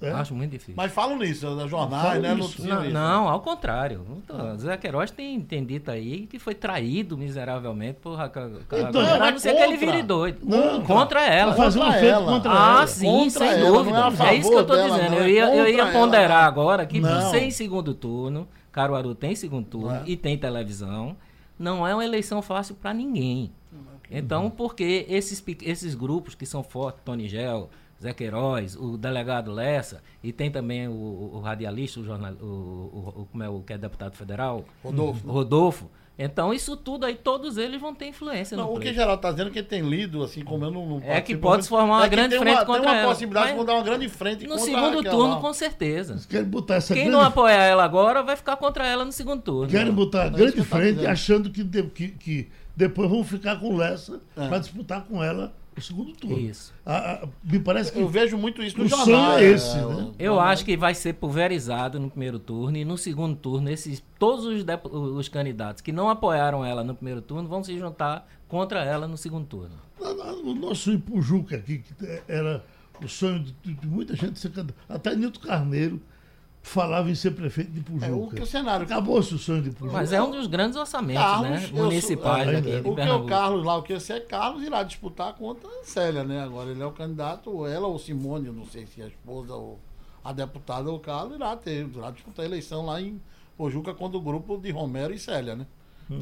É? 0.01 0.11
Acho 0.11 0.33
muito 0.33 0.51
difícil. 0.51 0.75
Mas 0.77 0.93
falam 0.93 1.17
nisso, 1.17 1.45
jornais, 1.67 2.03
Falam 2.03 2.21
né? 2.21 2.33
isso. 2.39 2.65
Não, 2.65 2.83
isso. 2.85 2.93
não, 2.93 3.27
ao 3.27 3.41
contrário. 3.41 4.05
Então, 4.23 4.57
Zé 4.57 4.77
Queiroz 4.77 5.11
tem, 5.11 5.41
tem 5.41 5.65
dito 5.65 5.91
aí 5.91 6.25
que 6.27 6.39
foi 6.39 6.55
traído 6.55 7.17
miseravelmente 7.17 7.99
por 8.01 8.15
Raquel. 8.15 8.59
Então, 8.61 9.01
mas 9.19 9.31
não 9.33 9.39
ser 9.39 9.55
que 9.55 9.61
ele 9.61 9.75
vire 9.75 10.01
doido. 10.01 10.39
Não, 10.43 10.81
contra 10.83 11.25
ela. 11.25 11.53
Pra 11.53 11.63
fazer 11.65 11.79
um 11.79 11.83
Contra 11.83 11.99
feito 11.99 12.13
ela. 12.13 12.31
contra 12.31 12.51
Ah, 12.51 12.77
ela. 12.77 12.87
sim, 12.87 13.05
Contra 13.05 13.29
sem 13.39 13.49
ela, 13.49 13.71
dúvida. 13.71 13.97
é 14.23 14.27
É, 14.27 14.35
isso 14.35 14.49
que 14.49 14.55
eu 14.55 14.65
tô 14.65 14.73
dela, 14.75 14.89
dizendo. 14.95 15.11
não, 15.11 15.17
eu 15.17 15.23
é 15.23 15.29
ia, 15.31 15.55
eu 15.55 15.67
ia 15.67 15.91
ponderar 15.91 16.31
ela. 16.39 16.45
agora 16.47 16.85
que 16.85 17.01
Não. 17.01 17.29
sem 17.31 17.51
segundo 17.51 17.93
turno, 17.93 18.47
Caruaru 18.71 19.13
tem 19.13 19.35
segundo 19.35 19.65
turno 19.65 19.95
é. 19.97 20.03
e 20.05 20.15
tem 20.15 20.37
televisão. 20.37 21.17
não 21.57 21.85
é 21.85 21.93
uma 21.93 22.05
eleição 22.05 22.41
fácil 22.41 22.75
para 22.75 22.93
ninguém. 22.93 23.51
Então, 24.09 24.49
porque 24.49 25.05
esses, 25.09 25.43
esses 25.61 25.93
grupos 25.93 26.33
que 26.35 26.45
são 26.45 26.63
fortes, 26.63 27.01
Tony 27.03 27.27
Gel, 27.27 27.69
Zé 28.01 28.13
Queiroz, 28.13 28.75
o 28.75 28.97
delegado 28.97 29.51
Lessa, 29.51 30.01
e 30.23 30.31
tem 30.31 30.49
também 30.49 30.87
o, 30.87 30.91
o- 31.33 31.39
radialista, 31.41 31.99
o, 31.99 32.05
jornal, 32.05 32.33
o, 32.33 32.45
o- 32.45 33.13
o- 33.21 33.25
como 33.31 33.43
é 33.43 33.49
o 33.49 33.59
que 33.61 33.73
é 33.73 33.77
deputado 33.77 34.15
federal, 34.15 34.63
Rodolfo. 34.83 35.27
Rodolfo. 35.29 35.89
Então, 36.21 36.53
isso 36.53 36.75
tudo 36.75 37.05
aí, 37.05 37.15
todos 37.15 37.55
eles 37.57 37.79
vão 37.79 37.95
ter 37.95 38.07
influência 38.07 38.57
Não, 38.57 38.65
no 38.71 38.75
o 38.75 38.79
que. 38.79 38.93
Geraldo 38.93 39.15
está 39.15 39.31
dizendo 39.31 39.47
é 39.49 39.53
que 39.53 39.59
ele 39.59 39.67
tem 39.67 39.81
lido, 39.81 40.21
assim, 40.21 40.43
como 40.43 40.65
eu 40.65 40.71
não, 40.71 40.85
não 40.85 41.01
É 41.01 41.21
que 41.21 41.35
pode 41.37 41.63
se 41.63 41.69
formar 41.69 41.95
uma 41.99 42.05
é 42.05 42.09
grande 42.09 42.37
frente 42.37 42.57
uma, 42.57 42.65
contra 42.65 42.81
Tem 42.81 42.89
uma 42.91 42.97
ela, 42.97 43.07
possibilidade 43.07 43.51
de 43.51 43.55
montar 43.55 43.73
uma 43.75 43.83
grande 43.83 44.09
frente 44.09 44.43
No 44.43 44.49
contra 44.57 44.65
segundo 44.65 44.99
aquela 44.99 45.15
turno, 45.15 45.39
com 45.39 45.53
certeza. 45.53 46.19
Querem 46.29 46.45
botar 46.49 46.75
essa 46.75 46.93
Quem 46.93 47.03
grande, 47.05 47.17
não 47.17 47.25
apoiar 47.25 47.63
ela 47.63 47.85
agora 47.85 48.21
vai 48.21 48.35
ficar 48.35 48.57
contra 48.57 48.85
ela 48.85 49.05
no 49.05 49.13
segundo 49.13 49.41
turno. 49.41 49.69
querem 49.71 49.93
botar 49.93 50.23
a 50.23 50.27
isso 50.27 50.35
grande 50.35 50.61
frente 50.63 51.05
achando 51.07 51.49
que, 51.49 51.63
de- 51.63 51.83
que, 51.83 52.09
que 52.09 52.49
depois 52.75 53.09
vão 53.09 53.23
ficar 53.23 53.57
com 53.57 53.77
Lessa 53.77 54.19
É. 54.35 54.45
para 54.49 54.59
disputar 54.59 55.05
com 55.05 55.23
ela 55.23 55.53
o 55.79 55.81
segundo 55.81 56.13
turno. 56.13 56.37
Isso. 56.39 56.73
A- 56.85 57.13
a- 57.23 57.27
me 57.43 57.59
parece 57.59 57.91
que 57.91 57.99
Eu 57.99 58.07
vejo 58.07 58.37
muito 58.37 58.61
isso 58.63 58.77
no 58.77 58.85
O 58.85 58.87
jornal. 58.87 59.37
é 59.37 59.43
esse, 59.43 59.77
é, 59.77 59.85
né? 59.85 60.11
Eu 60.19 60.39
acho 60.39 60.63
que 60.63 60.77
vai 60.77 60.93
ser 60.93 61.13
pulverizado 61.13 61.99
no 61.99 62.09
primeiro 62.09 62.37
turno 62.39 62.77
e 62.77 62.85
no 62.85 62.97
segundo 62.97 63.35
turno 63.35 63.69
esses 63.69 64.03
todos 64.17 64.45
os, 64.45 64.63
os 65.15 65.27
candidatos 65.29 65.81
que 65.81 65.91
não 65.91 66.09
apoiaram 66.09 66.63
ela 66.65 66.83
no 66.83 66.93
primeiro 66.95 67.21
turno 67.21 67.47
vão 67.49 67.63
se 67.63 67.77
juntar 67.77 68.27
contra 68.47 68.83
ela 68.83 69.07
no 69.07 69.17
segundo 69.17 69.45
turno. 69.45 69.75
O 70.43 70.53
nosso 70.53 70.91
Ipujuca 70.91 71.55
aqui, 71.57 71.79
que 71.79 71.93
era 72.27 72.63
o 73.03 73.07
sonho 73.07 73.39
de, 73.39 73.51
de- 73.63 73.73
de 73.73 73.87
muita 73.87 74.15
gente 74.15 74.39
ser 74.39 74.49
candidato. 74.49 74.75
Até 74.87 75.15
Nilton 75.15 75.39
Carneiro 75.41 76.01
falava 76.61 77.09
em 77.09 77.15
ser 77.15 77.31
prefeito 77.31 77.71
de 77.71 77.79
Ipujuca. 77.79 78.05
É, 78.07 78.11
o 78.11 78.27
que 78.27 78.41
o 78.41 78.45
cenário- 78.45 78.85
Acabou-se 78.85 79.33
o 79.33 79.37
sonho 79.37 79.61
de 79.61 79.69
Ipujuca. 79.69 79.97
Mas 79.97 80.11
é 80.13 80.21
um 80.21 80.29
dos 80.31 80.45
grandes 80.47 80.77
orçamentos, 80.77 81.21
Carlos, 81.23 81.49
né? 81.49 81.63
eu 81.63 81.67
sou- 81.69 81.85
Municipais 81.85 82.47
Ah, 82.47 82.51
aqui 82.57 82.71
é. 82.71 82.81
de 82.81 82.89
O 82.89 82.95
que 82.95 83.01
é 83.01 83.13
o. 83.13 83.25
Carlos 83.25 83.65
lá, 83.65 83.77
o 83.77 83.83
que 83.83 83.93
é 83.93 84.19
Carlos, 84.19 84.63
irá 84.63 84.83
disputar 84.83 85.33
contra 85.33 85.67
a 85.69 85.83
Célia, 85.83 86.23
né? 86.23 86.43
Agora 86.43 86.69
ele 86.69 86.81
é 86.81 86.85
o 86.85 86.91
candidato, 86.91 87.65
ela 87.65 87.87
ou 87.87 87.97
Simone, 87.97 88.47
eu 88.47 88.53
não 88.53 88.65
sei 88.65 88.85
se 88.85 89.01
é 89.01 89.05
a 89.05 89.07
esposa 89.07 89.53
ou 89.55 89.79
a 90.23 90.31
deputada 90.33 90.89
ou 90.89 90.97
o 90.97 90.99
Carlos, 90.99 91.35
irá 91.35 91.55
ter, 91.55 91.87
irá 91.87 92.11
disputar 92.11 92.43
a 92.43 92.47
eleição 92.47 92.85
lá 92.85 93.01
em 93.01 93.19
Pojuca 93.57 93.93
contra 93.93 94.17
o 94.17 94.21
grupo 94.21 94.57
de 94.57 94.69
Romero 94.71 95.13
e 95.13 95.19
Célia, 95.19 95.55
né? 95.55 95.65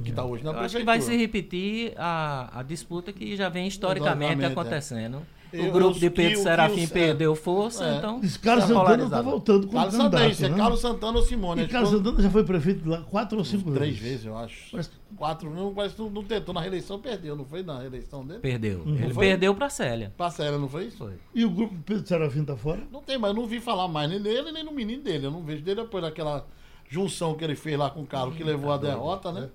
Que 0.03 0.09
está 0.09 0.23
hoje 0.25 0.43
na 0.43 0.51
Eu 0.51 0.59
acho 0.59 0.75
que 0.77 0.83
prefeitura. 0.83 0.85
vai 0.85 1.01
se 1.01 1.15
repetir 1.15 1.93
a, 1.97 2.59
a 2.59 2.63
disputa 2.63 3.13
que 3.13 3.35
já 3.37 3.47
vem 3.47 3.67
historicamente 3.67 4.33
Historicamente, 4.33 4.43
é. 4.43 5.21
Eu- 5.53 5.69
o 5.69 5.71
grupo 5.71 5.95
eu- 5.95 5.99
de 5.99 6.09
Pedro 6.09 6.37
que 6.37 6.43
Serafim 6.43 6.83
é. 6.83 6.87
perdeu 6.87 7.35
força, 7.35 7.85
É. 7.85 7.97
então. 7.97 8.19
Diz 8.19 8.35
Carlos 8.37 8.65
tá 8.65 8.73
Santana 8.73 9.03
está 9.05 9.21
voltando 9.21 9.67
como 9.67 9.73
Carlos 9.77 9.95
candidato. 9.95 10.11
Santana, 10.19 10.31
isso 10.31 10.45
é 10.45 10.49
né? 10.49 10.57
Carlos 10.57 10.79
Santana 10.81 11.17
ou 11.17 11.23
Simone. 11.23 11.61
E 11.63 11.67
Carlos 11.67 11.89
Santana 11.91 12.21
já 12.21 12.29
foi 12.29 12.43
prefeito 12.43 12.89
lá 12.89 13.01
quatro 13.03 13.37
ou 13.37 13.45
cinco 13.45 13.71
Três 13.71 13.95
vezes. 13.97 14.09
vezes, 14.11 14.25
eu 14.25 14.37
acho. 14.37 14.71
Parece 14.71 14.89
Quatro, 15.15 15.49
não, 15.49 15.73
parece 15.73 15.95
que 15.95 16.01
não, 16.01 16.09
não 16.09 16.23
tentou 16.23 16.53
na 16.53 16.59
reeleição, 16.59 16.99
perdeu, 16.99 17.33
não 17.35 17.45
foi 17.45 17.63
na 17.63 17.79
reeleição 17.79 18.25
dele? 18.25 18.39
Perdeu. 18.41 18.79
Uhum. 18.85 18.95
Ele 18.95 19.13
Foi? 19.13 19.25
perdeu 19.27 19.55
pra 19.55 19.69
Célia. 19.69 20.13
Pra 20.17 20.29
Célia, 20.29 20.57
não 20.59 20.67
foi 20.67 20.87
isso? 20.87 20.97
Foi. 20.97 21.13
E 21.33 21.45
o 21.45 21.49
grupo 21.49 21.73
de 21.75 21.81
Pedro 21.83 22.05
Serafim 22.05 22.41
está 22.41 22.57
fora? 22.57 22.81
Não 22.91 23.01
tem, 23.01 23.17
mas 23.17 23.29
eu 23.33 23.35
não 23.41 23.47
vi 23.47 23.61
falar 23.61 23.87
mais 23.87 24.09
nem 24.09 24.19
nele, 24.19 24.51
nem 24.51 24.65
no 24.65 24.71
menino 24.73 25.01
dele. 25.01 25.27
Eu 25.27 25.31
não 25.31 25.41
vejo 25.41 25.63
dele 25.63 25.81
depois 25.81 26.03
daquela 26.03 26.45
junção 26.89 27.35
que 27.35 27.43
ele 27.43 27.55
fez 27.55 27.77
lá 27.79 27.89
com 27.89 28.01
o 28.01 28.05
Carlos, 28.05 28.35
que 28.35 28.43
levou 28.43 28.71
a 28.71 28.77
derrota, 28.77 29.31
né? 29.31 29.47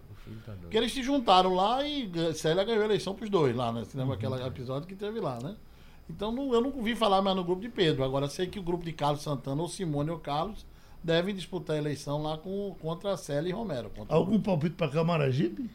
Porque 0.63 0.77
eles 0.79 0.93
se 0.93 1.03
juntaram 1.03 1.55
lá 1.55 1.87
e 1.87 2.11
eh, 2.17 2.33
Célia 2.33 2.65
ganhou 2.65 2.81
a 2.83 2.85
eleição 2.87 3.15
pros 3.15 3.29
dois 3.29 3.55
lá, 3.55 3.71
né? 3.73 3.85
Você 3.85 3.99
lembra 3.99 4.15
aquele 4.15 4.35
episódio 4.47 4.89
que 4.89 4.95
teve 4.95 5.21
lá, 5.21 5.39
né? 5.43 5.55
Então 6.09 6.31
não- 6.33 6.53
eu 6.53 6.61
não 6.61 6.71
vi 6.83 6.95
falar 6.95 7.23
mais 7.23 7.37
no 7.37 7.45
grupo 7.45 7.63
de 7.63 7.69
Pedro. 7.69 8.05
Agora 8.05 8.29
sei 8.29 8.47
que 8.47 8.59
o 8.59 8.63
grupo 8.63 8.85
de 8.85 8.93
Carlos 8.93 9.23
Santana, 9.23 9.63
ou 9.63 9.69
Simone 9.69 10.11
ou 10.11 10.19
Carlos, 10.19 10.65
devem 11.03 11.35
disputar 11.35 11.77
a 11.77 11.79
eleição 11.79 12.23
lá 12.23 12.37
com, 12.39 12.75
contra 12.81 13.13
a 13.13 13.17
Célia 13.17 13.49
e 13.51 13.53
Romero. 13.53 13.91
Algum 14.09 14.41
palpite 14.41 14.77
para 14.77 14.89
Camaragibe? 14.89 15.69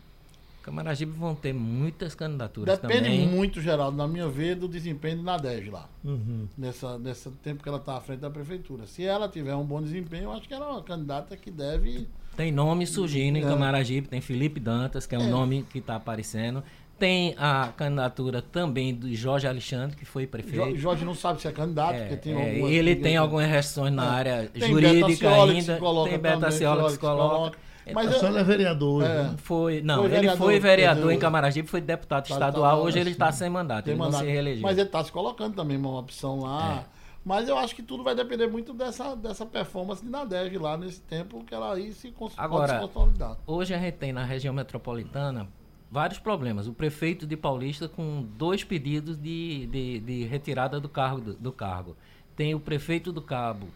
Camaragibe 0.64 1.12
vão 1.14 1.34
ter 1.34 1.54
muitas 1.54 2.14
candidaturas 2.14 2.78
Depende 2.78 3.04
também. 3.06 3.26
muito, 3.28 3.62
Geraldo, 3.62 3.96
na 3.96 4.06
minha 4.06 4.28
ver, 4.28 4.56
do 4.56 4.68
desempenho 4.68 5.18
de 5.20 5.24
Nadege 5.24 5.70
lá. 5.70 5.88
Uhum. 6.04 6.46
Nessa, 6.58 6.98
nesse 7.00 7.30
tempo 7.42 7.64
que 7.64 7.70
ela 7.70 7.78
está 7.78 7.96
à 7.96 8.02
frente 8.02 8.20
da 8.20 8.30
prefeitura. 8.30 8.86
Se 8.86 9.04
ela 9.06 9.30
tiver 9.30 9.56
um 9.56 9.64
bom 9.64 9.82
desempenho, 9.82 10.26
eu 10.26 10.32
acho 10.34 10.46
que 10.46 10.54
ela 10.54 10.66
é 10.66 10.70
uma 10.72 10.84
candidata 10.84 11.38
que 11.38 11.50
deve. 11.50 12.06
Tem 12.36 12.52
nome 12.52 12.86
surgindo 12.86 13.38
em 13.38 13.44
É. 13.44 13.48
Camaragibe, 13.48 14.10
tem 14.10 14.20
Felipe 14.20 14.60
Dantas, 14.60 15.06
que 15.06 15.16
é 15.16 15.18
um 15.18 15.28
É. 15.28 15.30
nome 15.30 15.64
que 15.70 15.80
está 15.80 15.96
aparecendo. 15.96 16.62
Tem 17.00 17.36
a 17.38 17.70
candidatura 17.78 18.42
também 18.42 18.94
do 18.94 19.14
Jorge 19.14 19.48
Alexandre, 19.48 19.96
que 19.96 20.04
foi 20.06 20.26
prefeito. 20.26 20.76
Jorge 20.78 21.06
não 21.06 21.14
sabe 21.14 21.40
se 21.42 21.48
é 21.48 21.52
candidato, 21.52 21.94
É, 21.94 22.00
porque 22.02 22.18
tem 22.18 22.34
é, 22.34 22.50
algumas- 22.52 22.72
ele 22.72 22.96
tem 22.96 23.18
algumas 23.18 23.48
restrições 23.48 23.94
na 23.94 24.06
É. 24.06 24.10
área 24.10 24.50
Tem 24.52 24.68
jurídica 24.68 25.30
ainda. 25.30 25.80
tem 26.10 26.18
Beto 26.20 26.40
também, 26.40 26.48
Aciola 26.50 26.84
que 26.86 26.92
se 26.92 27.00
coloca. 27.00 27.58
Mas 27.94 28.12
eu- 28.12 28.20
senhora 28.20 28.40
é 28.42 28.44
vereador 28.44 29.04
É. 29.04 29.08
né? 29.24 29.36
Foi, 29.38 29.82
não, 29.82 29.96
Foi 29.98 30.06
ele 30.06 30.16
vereador, 30.16 30.38
foi 30.38 30.60
vereador 30.60 30.96
perdeu. 31.04 31.12
em 31.18 31.20
Camaragibe, 31.20 31.68
foi 31.70 31.80
deputado 31.80 32.28
Tá- 32.28 32.34
estadual, 32.34 32.78
tá- 32.78 32.84
hoje 32.84 33.00
ele 33.00 33.12
está 33.12 33.32
sem 33.32 33.50
mandato, 33.50 33.86
tem 33.86 33.94
ele 33.94 34.00
não 34.00 34.06
mandato. 34.08 34.26
se 34.26 34.30
reelegeu. 34.32 34.62
Mas 34.64 34.78
ele 34.78 34.88
está 34.88 35.04
se 35.04 35.12
colocando 35.12 35.56
também 35.56 35.78
uma 35.78 36.00
opção 36.00 36.42
lá. 36.42 36.84
É. 36.94 36.98
Mas 37.24 37.48
eu 37.50 37.58
acho 37.58 37.76
que 37.76 37.82
tudo 37.84 38.04
vai 38.04 38.16
depender 38.16 38.48
muito 38.48 38.74
dessa, 38.74 39.14
dessa 39.16 39.46
performance 39.46 40.02
de 40.04 40.10
Nadege 40.10 40.58
lá 40.58 40.78
nesse 40.78 41.02
tempo 41.02 41.44
que 41.46 41.54
ela 41.54 41.74
aí 41.74 41.94
se 41.94 42.10
cons- 42.12 42.34
Agora- 42.38 42.78
pode 42.80 42.88
se 42.88 42.94
consolidar. 42.94 43.38
Hoje 43.46 43.74
a 43.74 43.78
gente 43.78 43.96
tem 43.96 44.12
na 44.14 44.24
região 44.24 44.54
metropolitana 44.54 45.48
vários 45.92 46.20
problemas. 46.20 46.68
O 46.68 46.74
prefeito 46.74 47.26
de 47.26 47.36
Paulista 47.38 47.88
com 47.88 48.26
dois 48.38 48.64
pedidos 48.64 49.18
de, 49.18 49.66
de, 49.68 50.00
de 50.00 50.24
retirada 50.26 50.80
do 50.80 50.90
cargo, 50.90 51.22
do, 51.22 51.34
do 51.34 51.52
cargo. 51.52 51.96
Tem 52.36 52.54
o 52.54 52.60
prefeito 52.60 53.12
do 53.12 53.22
Cabo 53.22 53.68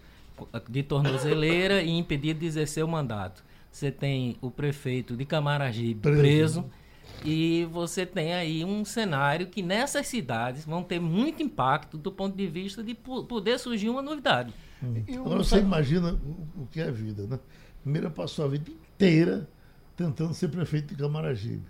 de 0.70 0.84
tornozeleira 0.84 1.82
e 1.82 1.90
impedido 1.90 2.40
de 2.40 2.46
exercer 2.46 2.84
o 2.84 2.88
mandato. 2.88 3.44
Você 3.72 3.92
tem 3.92 4.36
o 4.42 4.52
prefeito 4.52 5.16
de 5.16 5.26
Camaragibe 5.26 6.00
Preso. 6.02 6.64
preso. 6.64 6.66
E 7.24 7.68
você 7.72 8.06
tem 8.06 8.34
aí 8.34 8.64
um 8.66 8.84
cenário 8.86 9.48
que 9.48 9.62
nessas 9.62 10.08
cidades 10.08 10.66
vão 10.66 10.82
ter 10.84 11.00
muito 11.00 11.44
impacto 11.44 11.98
do 11.98 12.12
ponto 12.12 12.36
de 12.36 12.48
vista 12.48 12.84
de 12.84 12.94
po- 12.96 13.24
poder 13.26 13.60
surgir 13.60 13.90
uma 13.90 14.02
novidade. 14.02 14.54
O- 14.82 15.20
Agora 15.26 15.44
você 15.44 15.60
imagina 15.60 16.14
o, 16.14 16.64
o 16.64 16.68
que 16.72 16.80
é 16.80 16.88
a 16.88 16.92
vida, 16.92 17.28
né? 17.28 17.40
Primeiro 17.84 18.10
passou 18.10 18.46
a 18.46 18.48
vida 18.48 18.70
inteira 18.72 19.48
tentando 19.96 20.34
ser 20.34 20.48
prefeito 20.50 20.96
de 20.96 21.02
Camaragibe. 21.02 21.64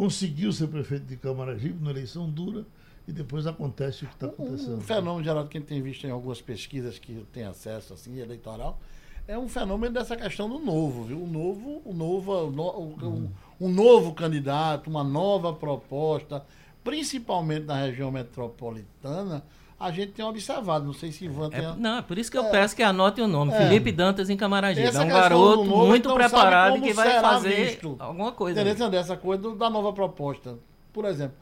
Conseguiu 0.00 0.52
ser 0.52 0.66
prefeito 0.68 1.06
de 1.06 1.16
Camaragibe 1.16 1.78
numa 1.78 1.90
eleição 1.90 2.28
dura 2.28 2.66
e 3.08 3.12
depois 3.12 3.46
acontece 3.46 4.04
o 4.04 4.08
que 4.08 4.14
está 4.14 4.26
acontecendo. 4.26 4.76
Um 4.76 4.80
fenômeno, 4.82 5.24
Geraldo, 5.24 5.48
que 5.48 5.56
a 5.56 5.60
gente 5.60 5.68
tem 5.68 5.80
visto 5.80 6.06
em 6.06 6.10
algumas 6.10 6.40
pesquisas 6.42 6.98
que 6.98 7.24
tem 7.32 7.44
acesso, 7.44 7.94
assim, 7.94 8.18
eleitoral, 8.18 8.78
é 9.26 9.38
um 9.38 9.48
fenômeno 9.48 9.94
dessa 9.94 10.14
questão 10.14 10.48
do 10.50 10.58
novo, 10.58 11.04
viu? 11.04 11.22
O 11.22 11.26
novo, 11.26 11.80
o 11.84 11.94
novo, 11.94 12.32
o 12.46 12.50
no- 12.50 12.62
o- 12.78 12.96
um, 13.08 13.30
um 13.60 13.68
novo 13.72 14.12
candidato, 14.12 14.90
uma 14.90 15.02
nova 15.02 15.52
proposta, 15.54 16.44
principalmente 16.90 17.64
na 17.64 17.74
região 17.82 18.10
metropolitana, 18.12 19.42
a 19.78 19.90
gente 19.90 20.12
tem 20.12 20.24
observado. 20.24 20.86
Não 20.86 20.92
sei 20.94 21.10
se 21.12 21.24
Ivan 21.24 21.48
É, 21.52 21.60
tem. 21.60 21.76
não, 21.76 21.98
é 21.98 22.02
por 22.02 22.16
isso 22.16 22.30
que 22.30 22.38
eu 22.38 22.44
peço 22.44 22.74
que 22.76 22.82
anote 22.82 23.20
o 23.20 23.26
nome. 23.28 23.52
É. 23.52 23.58
Felipe 23.58 23.90
Dantas 23.92 24.30
em 24.30 24.36
Camaragibe. 24.36 24.86
Essa 24.86 25.02
é 25.02 25.04
um 25.04 25.08
garoto 25.08 25.64
novo, 25.64 25.86
muito 25.88 26.08
então, 26.08 26.12
sabe 26.16 26.28
preparado 26.30 26.80
que 26.80 26.92
vai 26.92 27.20
fazer 27.20 27.66
visto? 27.66 27.96
alguma 27.98 28.32
coisa. 28.32 28.60
Interessante 28.60 28.92
dessa 28.92 29.16
coisa 29.16 29.42
do- 29.42 29.54
da 29.56 29.68
nova 29.68 29.92
proposta. 29.92 30.56
Por 30.92 31.04
exemplo, 31.04 31.36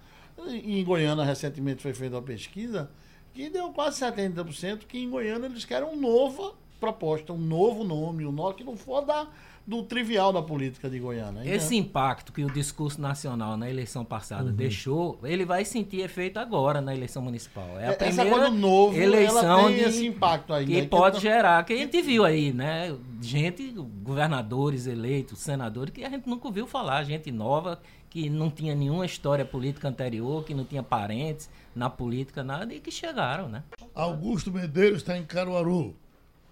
em 0.48 0.82
Goiânia 0.82 1.22
recentemente 1.24 1.80
foi 1.82 1.92
feita 1.94 2.16
uma 2.16 2.22
pesquisa 2.22 2.90
que 3.32 3.48
deu 3.50 3.68
quase 3.70 3.98
70% 3.98 4.86
que 4.86 4.98
em 4.98 5.08
Goiânia 5.10 5.46
eles 5.46 5.64
querem 5.64 5.86
uma 5.88 5.96
nova 5.96 6.54
proposta, 6.80 7.32
um 7.32 7.38
novo 7.38 7.84
nome, 7.84 8.26
um 8.26 8.32
nome 8.32 8.54
que 8.54 8.64
não 8.64 8.76
for 8.76 9.02
da, 9.02 9.26
do 9.66 9.82
trivial 9.82 10.30
da 10.32 10.42
política 10.42 10.90
de 10.90 10.98
Goiânia. 10.98 11.42
Esse 11.44 11.74
impacto 11.74 12.32
que 12.32 12.44
o 12.44 12.50
discurso 12.50 13.00
nacional 13.00 13.56
na 13.56 13.68
eleição 13.70 14.04
passada 14.04 14.50
Uhum. 14.50 14.54
deixou, 14.54 15.18
ele 15.24 15.44
vai 15.46 15.64
sentir 15.64 16.00
efeito 16.02 16.38
agora 16.38 16.80
na 16.82 16.94
eleição 16.94 17.22
municipal. 17.22 17.66
É 17.80 17.86
a 17.88 17.92
Essa 17.92 18.22
primeira 18.24 18.50
novo, 18.50 18.94
eleição 19.00 19.42
ela 19.60 19.68
tem 19.68 19.76
de- 19.76 19.84
esse 19.84 20.06
impacto 20.06 20.52
aí. 20.52 20.66
que 20.66 20.80
né? 20.82 20.86
pode 20.86 21.16
tá- 21.16 21.20
gerar, 21.22 21.64
que 21.64 21.72
a 21.72 21.76
gente 21.78 22.02
viu 22.02 22.24
aí, 22.26 22.52
né? 22.52 22.94
Gente, 23.22 23.72
governadores 24.02 24.86
eleitos, 24.86 25.38
senadores, 25.38 25.92
que 25.94 26.04
a 26.04 26.10
gente 26.10 26.28
nunca 26.28 26.46
ouviu 26.46 26.66
falar, 26.66 27.02
gente 27.04 27.32
nova, 27.32 27.80
que 28.10 28.28
não 28.30 28.50
tinha 28.50 28.74
nenhuma 28.74 29.06
história 29.06 29.44
política 29.44 29.88
anterior, 29.88 30.44
que 30.44 30.54
não 30.54 30.64
tinha 30.64 30.82
parentes 30.82 31.48
na 31.74 31.88
política, 31.90 32.44
nada, 32.44 32.72
e 32.72 32.80
que 32.80 32.90
chegaram, 32.90 33.48
né? 33.48 33.62
Augusto 33.94 34.52
Medeiros 34.52 34.98
está 34.98 35.16
em 35.18 35.24
Caruaru. 35.24 35.96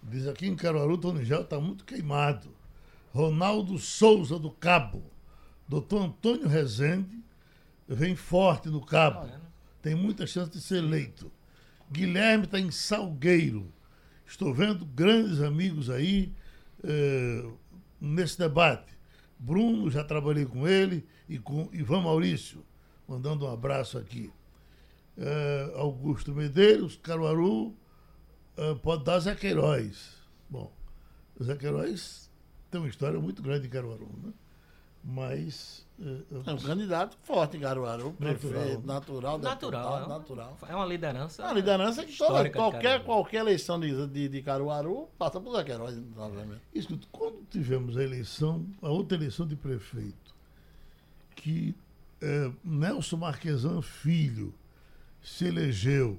Diz 0.03 0.27
aqui 0.27 0.48
em 0.48 0.57
Caruaru, 0.57 0.98
Tony 0.98 1.25
Gel 1.25 1.42
está 1.42 1.61
muito 1.61 1.85
queimado. 1.85 2.48
Ronaldo 3.12 3.79
Souza 3.79 4.38
do 4.38 4.51
Cabo. 4.51 5.05
Doutor 5.68 6.03
Antônio 6.03 6.48
Rezende 6.48 7.22
vem 7.87 8.16
forte 8.16 8.68
no 8.68 8.85
Cabo. 8.85 9.29
Tem 9.83 9.94
muita 9.94 10.27
chance 10.27 10.51
de 10.51 10.61
ser 10.61 10.79
eleito. 10.79 11.31
Guilherme 11.90 12.44
está 12.44 12.59
em 12.59 12.70
Salgueiro. 12.70 13.70
Estou 14.27 14.55
vendo 14.55 14.87
grandes 14.87 15.42
amigos 15.42 15.90
aí 15.90 16.33
eh, 16.83 17.44
nesse 18.01 18.38
debate. 18.38 18.92
Bruno, 19.38 19.90
já 19.90 20.03
trabalhei 20.03 20.46
com 20.46 20.66
ele, 20.66 21.07
e 21.29 21.38
com 21.38 21.68
Ivan 21.72 22.03
Maurício, 22.03 22.64
mandando 23.09 23.44
um 23.44 23.51
abraço 23.51 23.98
aqui. 23.98 24.31
Eh, 25.18 25.72
Augusto 25.77 26.33
Medeiros, 26.33 26.96
Caruaru, 26.96 27.75
eh, 28.57 28.75
pode 28.83 29.05
dar 29.05 29.18
Zé 29.18 29.35
Queiroz. 29.35 30.14
Bom, 30.48 30.72
Zé 31.42 31.57
Queiroz 31.57 32.22
tem 32.73 32.81
uma 32.81 32.89
história 32.89 33.21
muito 33.21 33.41
grande 33.43 33.69
em 33.69 33.71
Caruaru, 33.71 34.09
né? 34.23 34.33
mas 35.05 35.85
eh, 36.01 36.23
eu- 36.31 36.43
É 36.47 36.53
um 36.53 36.57
candidato 36.59 37.17
forte 37.23 37.57
em 37.57 37.61
Caruaru, 37.61 38.13
prefeito, 38.13 38.87
natural, 38.87 39.39
Natural. 39.39 39.41
deputado, 39.41 40.03
é 40.03 40.07
uma- 40.07 40.19
natural. 40.19 40.59
É 40.69 40.75
uma 40.77 40.87
liderança. 40.87 41.45
A 41.47 41.53
liderança 41.53 42.05
que 42.05 42.17
toda, 42.17 42.43
de 42.45 42.51
qualquer, 42.51 43.05
qualquer 43.05 43.39
eleição 43.41 43.79
de, 43.81 44.07
de, 44.07 44.29
de 44.29 44.43
Caruaru 44.43 45.09
passa 45.19 45.41
por 45.41 45.57
Zé 45.57 45.65
Queiroz, 45.65 46.01
obviamente. 46.17 46.61
Escuta, 46.75 47.07
quando 47.13 47.45
tivemos 47.51 47.97
a 47.97 48.03
eleição, 48.03 48.65
a 48.81 48.89
outra 48.89 49.17
eleição 49.19 49.47
de 49.47 49.57
prefeito, 49.57 50.33
que 51.35 51.75
eh, 52.21 52.51
Nelson 52.65 53.17
Marquesan 53.17 53.83
Filho 53.83 54.55
se 55.21 55.47
elegeu 55.47 56.19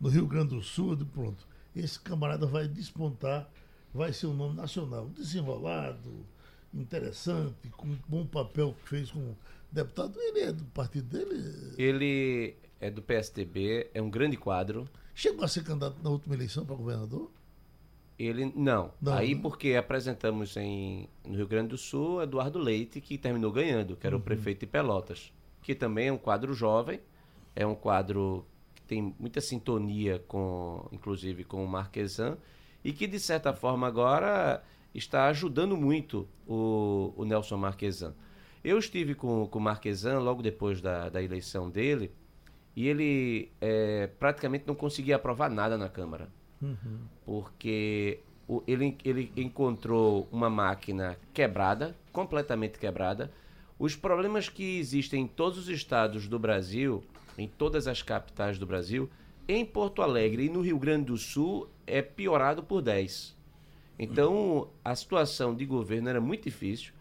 no 0.00 0.08
Rio 0.08 0.26
Grande 0.26 0.54
do 0.54 0.62
Sul, 0.62 0.96
digo, 0.96 1.10
pronto, 1.10 1.46
esse 1.76 2.00
camarada 2.00 2.46
vai 2.46 2.66
despontar, 2.66 3.48
vai 3.94 4.12
ser 4.12 4.26
um 4.26 4.34
nome 4.34 4.56
nacional, 4.56 5.06
desenrolado, 5.06 6.26
interessante, 6.74 7.68
com 7.70 7.86
um 7.86 7.98
bom 8.08 8.26
papel 8.26 8.74
que 8.82 8.88
fez 8.88 9.10
como 9.12 9.38
deputado. 9.70 10.20
Ele 10.20 10.40
é 10.40 10.52
do 10.52 10.64
partido 10.64 11.06
dele. 11.06 11.74
Ele 11.78 12.56
é 12.80 12.90
do 12.90 13.00
PSDB, 13.00 13.88
é 13.94 14.02
um 14.02 14.10
grande 14.10 14.36
quadro. 14.36 14.88
Chegou 15.14 15.44
a 15.44 15.48
ser 15.48 15.62
candidato 15.62 16.02
na 16.02 16.10
última 16.10 16.34
eleição 16.34 16.66
para 16.66 16.74
governador? 16.74 17.30
Ele 18.18 18.52
não. 18.54 18.92
Não, 19.00 19.14
Aí 19.14 19.34
né? 19.34 19.40
porque 19.40 19.74
apresentamos 19.74 20.56
em, 20.56 21.08
no 21.24 21.36
Rio 21.36 21.46
Grande 21.46 21.68
do 21.68 21.78
Sul 21.78 22.22
Eduardo 22.22 22.58
Leite, 22.58 23.00
que 23.00 23.16
terminou 23.16 23.52
ganhando, 23.52 23.96
que 23.96 24.06
era 24.06 24.16
o 24.16 24.20
prefeito 24.20 24.60
de 24.60 24.66
Pelotas, 24.66 25.32
que 25.62 25.74
também 25.74 26.08
é 26.08 26.12
um 26.12 26.18
quadro 26.18 26.52
jovem, 26.52 27.00
é 27.54 27.66
um 27.66 27.74
quadro 27.74 28.44
que 28.74 28.82
tem 28.82 29.14
muita 29.18 29.40
sintonia 29.40 30.18
com, 30.28 30.88
inclusive, 30.92 31.44
com 31.44 31.64
o 31.64 31.68
Marquesan, 31.68 32.36
e 32.84 32.92
que 32.92 33.06
de 33.06 33.18
certa 33.18 33.52
forma 33.54 33.86
agora 33.86 34.62
está 34.94 35.26
ajudando 35.26 35.76
muito 35.76 36.28
o, 36.46 37.12
o 37.16 37.24
Nelson 37.24 37.56
Marquesan. 37.56 38.14
Eu 38.62 38.78
estive 38.78 39.14
com, 39.14 39.46
com 39.48 39.58
o 39.58 39.62
Marquesan 39.62 40.18
logo 40.20 40.42
depois 40.42 40.80
da, 40.80 41.08
da 41.08 41.22
eleição 41.22 41.68
dele, 41.70 42.12
e 42.76 42.86
ele 42.88 43.50
eh, 43.60 44.08
praticamente 44.18 44.64
não 44.66 44.74
conseguia 44.74 45.16
aprovar 45.16 45.48
nada 45.50 45.76
na 45.78 45.88
Câmara 45.88 46.28
porque 47.24 48.20
o- 48.48 48.62
ele, 48.66 48.96
ele 49.04 49.32
encontrou 49.36 50.28
uma 50.32 50.48
máquina 50.50 51.16
quebrada, 51.32 51.96
completamente 52.12 52.78
quebrada. 52.78 53.30
Os 53.78 53.94
problemas 53.96 54.48
que 54.48 54.78
existem 54.78 55.22
em 55.24 55.26
todos 55.26 55.58
os 55.58 55.68
estados 55.68 56.26
do 56.28 56.38
Brasil, 56.38 57.02
em 57.36 57.48
todas 57.48 57.86
as 57.86 58.02
capitais 58.02 58.58
do 58.58 58.66
Brasil, 58.66 59.10
em 59.48 59.64
Porto 59.64 60.00
Alegre 60.00 60.46
e 60.46 60.48
no 60.48 60.60
Rio 60.62 60.78
Grande 60.78 61.06
do 61.06 61.16
Sul 61.18 61.68
é 61.86 62.02
piorado 62.02 62.62
por 62.62 62.82
10. 62.82 63.34
Então, 63.98 64.68
a 64.84 64.94
situação 64.94 65.54
de 65.54 65.64
governo 65.64 66.08
era 66.08 66.20
muito 66.20 66.44
difícil. 66.44 66.92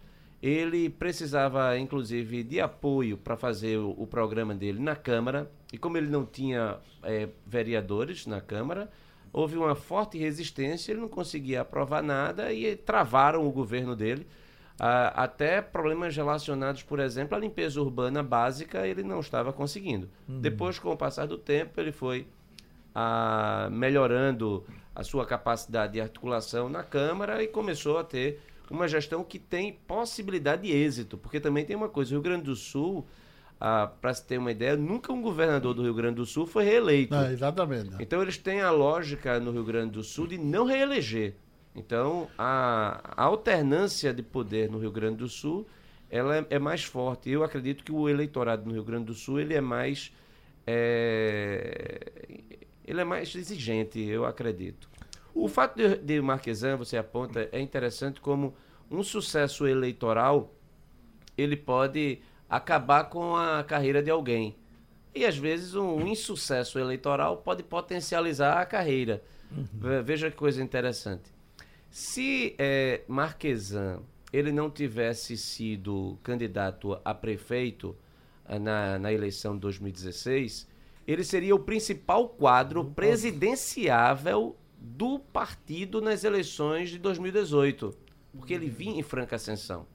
Ele 0.42 0.90
precisava, 0.90 1.78
inclusive, 1.78 2.44
de 2.44 2.60
apoio 2.60 3.18
para 3.18 3.38
fazer 3.38 3.78
o, 3.78 3.92
o 3.92 4.06
programa 4.06 4.54
dele 4.54 4.80
na 4.80 4.96
Câmara. 4.96 5.50
E 5.72 5.78
como 5.78 5.98
ele 5.98 6.10
não 6.10 6.26
tinha 6.26 6.78
eh, 7.02 7.30
vereadores 7.46 8.28
na 8.28 8.42
Câmara, 8.42 8.92
houve 9.32 9.58
uma 9.58 9.74
forte 9.74 10.18
resistência, 10.18 10.92
ele 10.92 11.02
não 11.02 11.08
conseguia 11.08 11.62
aprovar 11.62 12.04
nada 12.04 12.54
e 12.54 12.76
travaram 12.76 13.48
o 13.48 13.52
governo 13.52 13.96
dele. 13.96 14.28
Ah, 14.80 15.24
até 15.24 15.62
problemas 15.62 16.16
relacionados, 16.16 16.84
por 16.84 17.00
exemplo, 17.00 17.36
à 17.36 17.40
limpeza 17.40 17.82
urbana 17.82 18.22
básica, 18.22 18.86
ele 18.88 19.04
não 19.04 19.20
estava 19.20 19.54
conseguindo. 19.54 20.10
Depois, 20.28 20.78
com 20.78 20.92
o 20.92 20.98
passar 20.98 21.26
do 21.26 21.38
tempo, 21.38 21.80
ele 21.80 21.92
foi 21.92 22.28
ah, 22.94 23.70
melhorando 23.72 24.66
a 24.96 25.04
sua 25.04 25.26
capacidade 25.26 25.94
de 25.94 26.02
articulação 26.02 26.70
na 26.70 26.84
Câmara 26.84 27.42
e 27.44 27.48
começou 27.48 27.98
a 27.98 28.04
ter 28.04 28.40
uma 28.70 28.88
gestão 28.88 29.24
que 29.24 29.40
tem 29.40 29.74
possibilidade 29.88 30.64
de 30.64 30.72
êxito. 30.72 31.18
Porque 31.18 31.40
também 31.40 31.66
tem 31.66 31.76
uma 31.76 31.90
coisa, 31.90 32.12
o 32.12 32.14
Rio 32.14 32.22
Grande 32.22 32.44
do 32.44 32.56
Sul, 32.56 33.06
para 34.02 34.14
se 34.14 34.26
ter 34.26 34.38
uma 34.38 34.52
ideia, 34.52 34.76
nunca 34.76 35.14
um 35.14 35.22
governador 35.22 35.74
do 35.74 35.84
Rio 35.84 35.94
Grande 35.94 36.16
do 36.16 36.26
Sul 36.26 36.46
foi 36.46 36.64
reeleito. 36.64 37.16
É, 37.16 37.32
exatamente. 37.32 37.96
Então 38.00 38.22
eles 38.22 38.38
têm 38.38 38.62
a 38.62 38.72
lógica 38.72 39.40
no 39.40 39.52
Rio 39.52 39.64
Grande 39.64 39.92
do 39.92 40.04
Sul 40.04 40.28
de 40.28 40.38
não 40.38 40.66
reeleger. 40.66 41.36
Então 41.76 42.28
a, 42.38 43.00
a 43.16 43.24
alternância 43.24 44.14
de 44.14 44.22
poder 44.22 44.70
no 44.70 44.78
Rio 44.80 44.92
Grande 44.92 45.18
do 45.18 45.30
Sul 45.30 45.66
ela 46.10 46.38
é, 46.38 46.46
é 46.52 46.60
mais 46.60 46.84
forte. 46.84 47.30
Eu 47.30 47.44
acredito 47.44 47.84
que 47.84 47.92
o 47.92 48.08
eleitorado 48.08 48.66
no 48.66 48.74
Rio 48.74 48.84
Grande 48.84 49.06
do 49.06 49.14
Sul 49.14 49.40
ele 49.40 49.54
é 49.54 49.62
mais 49.62 50.12
é, 50.68 52.12
ele 52.86 53.02
é 53.02 53.04
mais 53.04 53.34
exigente, 53.36 54.00
eu 54.00 54.26
acredito. 54.26 54.90
O 55.34 55.48
fato 55.48 55.76
de, 55.78 55.98
de 55.98 56.22
Marquesan, 56.22 56.78
você 56.78 56.98
aponta, 56.98 57.50
é 57.52 57.60
interessante 57.60 58.20
como 58.22 58.54
um 58.92 59.02
sucesso 59.04 59.66
eleitoral 59.68 60.54
ele 61.38 61.58
pode 61.58 62.20
acabar 62.50 63.06
com 63.06 63.36
a 63.36 63.64
carreira 63.64 64.04
de 64.04 64.12
alguém. 64.12 64.56
E 65.16 65.26
às 65.26 65.36
vezes 65.38 65.74
um 65.76 66.06
insucesso 66.08 66.78
eleitoral 66.78 67.38
pode 67.38 67.64
potencializar 67.64 68.60
a 68.62 68.66
carreira. 68.66 69.24
Ve- 69.52 70.02
Veja 70.04 70.30
que 70.30 70.38
coisa 70.38 70.62
interessante. 70.62 71.32
Se 71.90 72.56
eh, 72.58 73.02
Marquesan 73.08 74.02
ele 74.32 74.52
não 74.52 74.70
tivesse 74.70 75.38
sido 75.38 76.18
candidato 76.24 77.00
a 77.06 77.14
prefeito 77.14 77.96
ah, 78.46 78.58
na, 78.58 78.98
na 79.00 79.14
eleição 79.14 79.54
de 79.56 79.60
2016, 79.62 80.68
ele 81.08 81.24
seria 81.24 81.56
o 81.56 81.60
principal 81.60 82.30
quadro 82.30 82.84
presidenciável 82.86 84.56
do 84.78 85.20
partido 85.20 86.02
nas 86.02 86.24
eleições 86.24 86.90
de 86.90 87.00
2018, 87.00 87.94
porque 88.38 88.54
ele 88.54 88.70
vinha 88.70 89.00
em 89.00 89.04
franca 89.04 89.36
ascensão. 89.36 89.86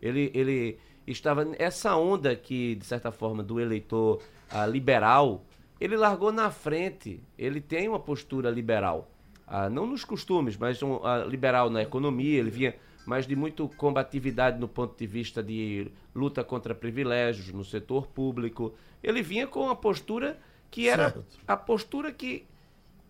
Ele, 0.00 0.30
ele 0.34 0.78
estava 1.06 1.46
essa 1.58 1.96
onda 1.96 2.34
que 2.36 2.76
de 2.76 2.84
certa 2.84 3.10
forma 3.10 3.42
do 3.42 3.60
eleitor 3.60 4.22
ah, 4.50 4.66
liberal, 4.66 5.44
ele 5.80 5.96
largou 5.96 6.32
na 6.32 6.50
frente. 6.50 7.20
Ele 7.36 7.60
tem 7.60 7.88
uma 7.88 8.00
postura 8.00 8.50
liberal, 8.50 9.10
Ah, 9.46 9.70
não 9.70 9.86
nos 9.86 10.04
costumes, 10.04 10.56
mas 10.56 10.82
um, 10.82 11.04
ah, 11.04 11.24
liberal 11.24 11.70
na 11.70 11.82
economia. 11.82 12.38
Ele 12.38 12.50
vinha 12.50 12.74
mais 13.06 13.26
de 13.26 13.34
muito 13.34 13.68
combatividade 13.76 14.60
no 14.60 14.68
ponto 14.68 14.96
de 14.98 15.06
vista 15.06 15.42
de 15.42 15.90
luta 16.14 16.44
contra 16.44 16.74
privilégios 16.74 17.50
no 17.52 17.64
setor 17.64 18.06
público. 18.06 18.74
Ele 19.02 19.22
vinha 19.22 19.46
com 19.46 19.64
uma 19.64 19.74
postura 19.76 20.38
que 20.70 20.88
era 20.88 21.10
Certo. 21.10 21.24
a 21.46 21.56
postura 21.56 22.12
que 22.12 22.46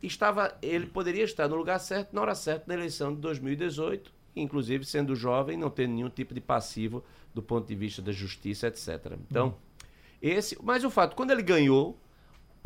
estava, 0.02 0.56
ele 0.62 0.86
poderia 0.86 1.24
estar 1.24 1.48
no 1.48 1.56
lugar 1.56 1.78
certo 1.80 2.12
na 2.14 2.20
hora 2.20 2.34
certa 2.34 2.64
na 2.68 2.74
eleição 2.74 3.14
de 3.14 3.20
2018, 3.20 4.12
inclusive 4.36 4.84
sendo 4.84 5.14
jovem, 5.16 5.56
não 5.56 5.70
tendo 5.70 5.94
nenhum 5.94 6.10
tipo 6.10 6.32
de 6.34 6.40
passivo 6.40 7.04
do 7.34 7.42
ponto 7.42 7.66
de 7.66 7.74
vista 7.74 8.00
da 8.00 8.12
justiça, 8.12 8.68
etc. 8.68 9.12
Então, 9.28 9.56
esse, 10.22 10.56
mas 10.62 10.84
o 10.84 10.90
fato, 10.90 11.16
quando 11.16 11.30
ele 11.32 11.42
ganhou, 11.42 11.98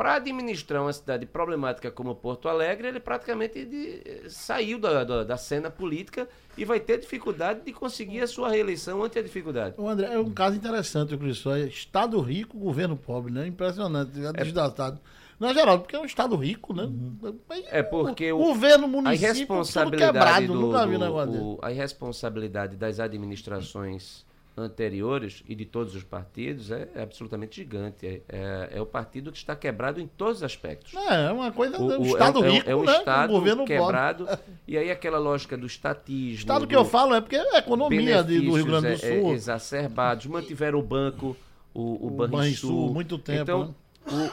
para 0.03 0.15
administrar 0.15 0.83
uma 0.83 0.93
cidade 0.93 1.25
problemática 1.27 1.89
como 1.89 2.13
Porto 2.13 2.49
Alegre, 2.49 2.89
ele 2.89 2.99
praticamente 2.99 3.65
de- 3.65 4.29
saiu 4.29 4.77
da, 4.77 5.05
da, 5.05 5.23
da 5.23 5.37
cena 5.37 5.71
política 5.71 6.29
e 6.59 6.65
vai 6.65 6.81
ter 6.81 6.99
dificuldade 6.99 7.61
de 7.65 7.73
conseguir 7.73 8.21
a 8.21 8.27
sua 8.27 8.49
reeleição 8.51 9.05
ante 9.05 9.17
a 9.17 9.23
dificuldade. 9.23 9.77
O 9.79 9.89
André, 9.89 10.13
é 10.13 10.19
um 10.19 10.29
caso 10.33 10.57
interessante 10.57 11.15
o 11.15 11.19
que 11.19 11.29
isso 11.29 11.49
é 11.53 11.61
Estado 11.69 12.21
rico, 12.21 12.59
governo 12.59 12.97
pobre, 12.97 13.33
né? 13.33 13.47
Impressionante, 13.47 14.11
é 14.27 14.33
desgastado. 14.33 14.99
Não 15.39 15.49
é 15.51 15.55
geral, 15.55 15.79
porque 15.79 15.95
é 15.95 16.01
um 16.01 16.05
estado 16.05 16.35
rico, 16.35 16.75
né? 16.75 16.89
Aí, 17.49 17.65
É 17.71 17.83
porque 17.85 18.33
o, 18.33 18.41
o- 18.41 18.45
governo 18.47 18.87
A 18.87 18.89
município 18.89 19.21
tudo 19.29 19.35
irresponsabilidade, 19.37 20.13
quebrado, 20.19 20.47
do, 20.49 20.53
do- 20.59 21.45
o- 21.45 21.59
a 21.63 21.71
irresponsabilidade 21.71 22.77
das 22.77 22.99
administrações 22.99 24.27
anteriores 24.57 25.43
e 25.49 25.55
de 25.55 25.65
todos 25.65 25.95
os 25.95 26.03
partidos 26.05 26.71
é, 26.71 26.89
é 26.95 27.03
absolutamente 27.03 27.57
gigante. 27.57 28.07
É, 28.07 28.21
é- 28.29 28.69
é 28.79 28.81
o 28.81 28.87
partido 28.87 29.33
que 29.33 29.39
está 29.39 29.57
quebrado 29.57 30.01
em 30.01 30.07
todos 30.07 30.39
os 30.39 30.43
aspectos. 30.43 30.95
É, 30.95 31.27
é 31.29 31.33
uma 31.33 31.51
coisa, 31.53 31.81
O- 31.81 31.91
é 31.93 31.99
o- 31.99 32.03
estado 32.05 32.45
é, 32.45 32.49
um- 32.49 32.53
rico, 32.53 32.71
é 32.71 32.77
um 32.77 32.85
né? 32.85 32.97
estado 32.99 33.31
um 33.31 33.39
governo 33.39 33.65
quebrado. 33.65 34.25
pobre. 34.27 34.41
E 34.69 34.77
aí 34.77 34.91
aquela 34.91 35.19
lógica 35.19 35.57
do 35.57 35.67
estatismo. 35.67 36.35
Estado 36.39 36.67
que 36.67 36.77
eu 36.77 36.85
falo 36.85 37.15
é 37.15 37.21
porque 37.21 37.37
é 37.37 37.57
a 37.57 37.59
economia 37.59 38.23
de- 38.23 38.41
do 38.41 38.55
Rio 38.55 38.67
Grande 38.67 38.87
do 38.97 39.07
é- 39.07 39.19
é, 39.19 39.21
Sul. 39.21 39.33
exacerbados, 39.33 40.27
mantiveram 40.27 40.79
o 40.79 40.83
banco, 40.83 41.37
o, 41.75 41.81
o, 41.81 42.07
O 42.07 42.11
Banrisul. 42.11 42.29
Banrisul, 42.31 42.93
muito 42.95 43.19
tempo, 43.19 43.43
Então, 43.43 43.65
né? 43.69 43.75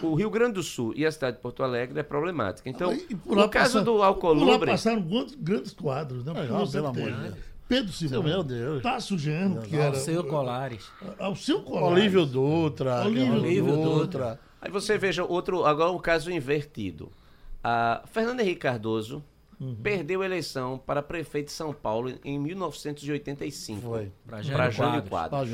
o, 0.01 0.08
o 0.08 0.15
Rio 0.15 0.29
Grande 0.29 0.53
do 0.55 0.63
Sul 0.63 0.93
e 0.95 1.05
a 1.05 1.12
cidade 1.12 1.38
de 1.38 1.41
Porto 1.41 1.63
Alegre 1.63 1.97
é 1.99 2.03
problemática. 2.03 2.67
Então, 2.70 2.91
no 3.26 3.47
caso 3.49 3.76
passaram- 3.76 3.86
do 3.86 3.91
Por 3.93 3.97
lá 3.99 4.05
Alcolumbre, 4.07 4.72
passaram 4.72 5.01
grandes, 5.01 5.36
grandes 5.36 5.74
quadros, 5.74 6.26
né? 6.26 6.32
É, 6.34 6.45
pelo 6.72 6.88
amor 6.88 6.93
de 7.11 7.11
Deus. 7.22 7.36
Pedro 7.70 7.93
Simão. 7.93 8.24
Meu 8.24 8.43
Deus. 8.43 8.82
Tasso 8.84 9.17
Genro, 9.17 9.61
que 9.61 9.76
era... 9.76 9.89
Alceu 9.95 10.24
Colares. 10.26 10.91
Alceu 11.17 11.61
Colares. 11.61 11.97
Olívio 11.97 12.26
Dutra. 12.26 13.05
Olívio 13.05 13.34
Olívio 13.36 13.76
Dutra. 13.78 14.39
Aí 14.61 14.70
você 14.70 14.97
veja 14.97 15.24
outro, 15.24 15.63
agora 15.65 15.91
um 15.91 15.99
caso 15.99 16.30
invertido. 16.32 17.09
A 17.63 18.01
Fernando 18.11 18.41
Henrique 18.41 18.59
Cardoso 18.59 19.24
Uhum. 19.61 19.76
perdeu 19.84 20.22
a 20.22 20.26
eleição 20.26 20.78
para 20.78 21.01
prefeito 21.03 21.47
de 21.47 21.51
São 21.51 21.74
Paulo 21.74 22.13
em 22.24 22.39
1985. 22.39 23.82
Foi. 23.82 24.05
Pra 24.26 24.38
Para 24.38 24.41
Jânio 24.41 24.72
Jânio 24.72 25.03
Quadros. 25.03 25.49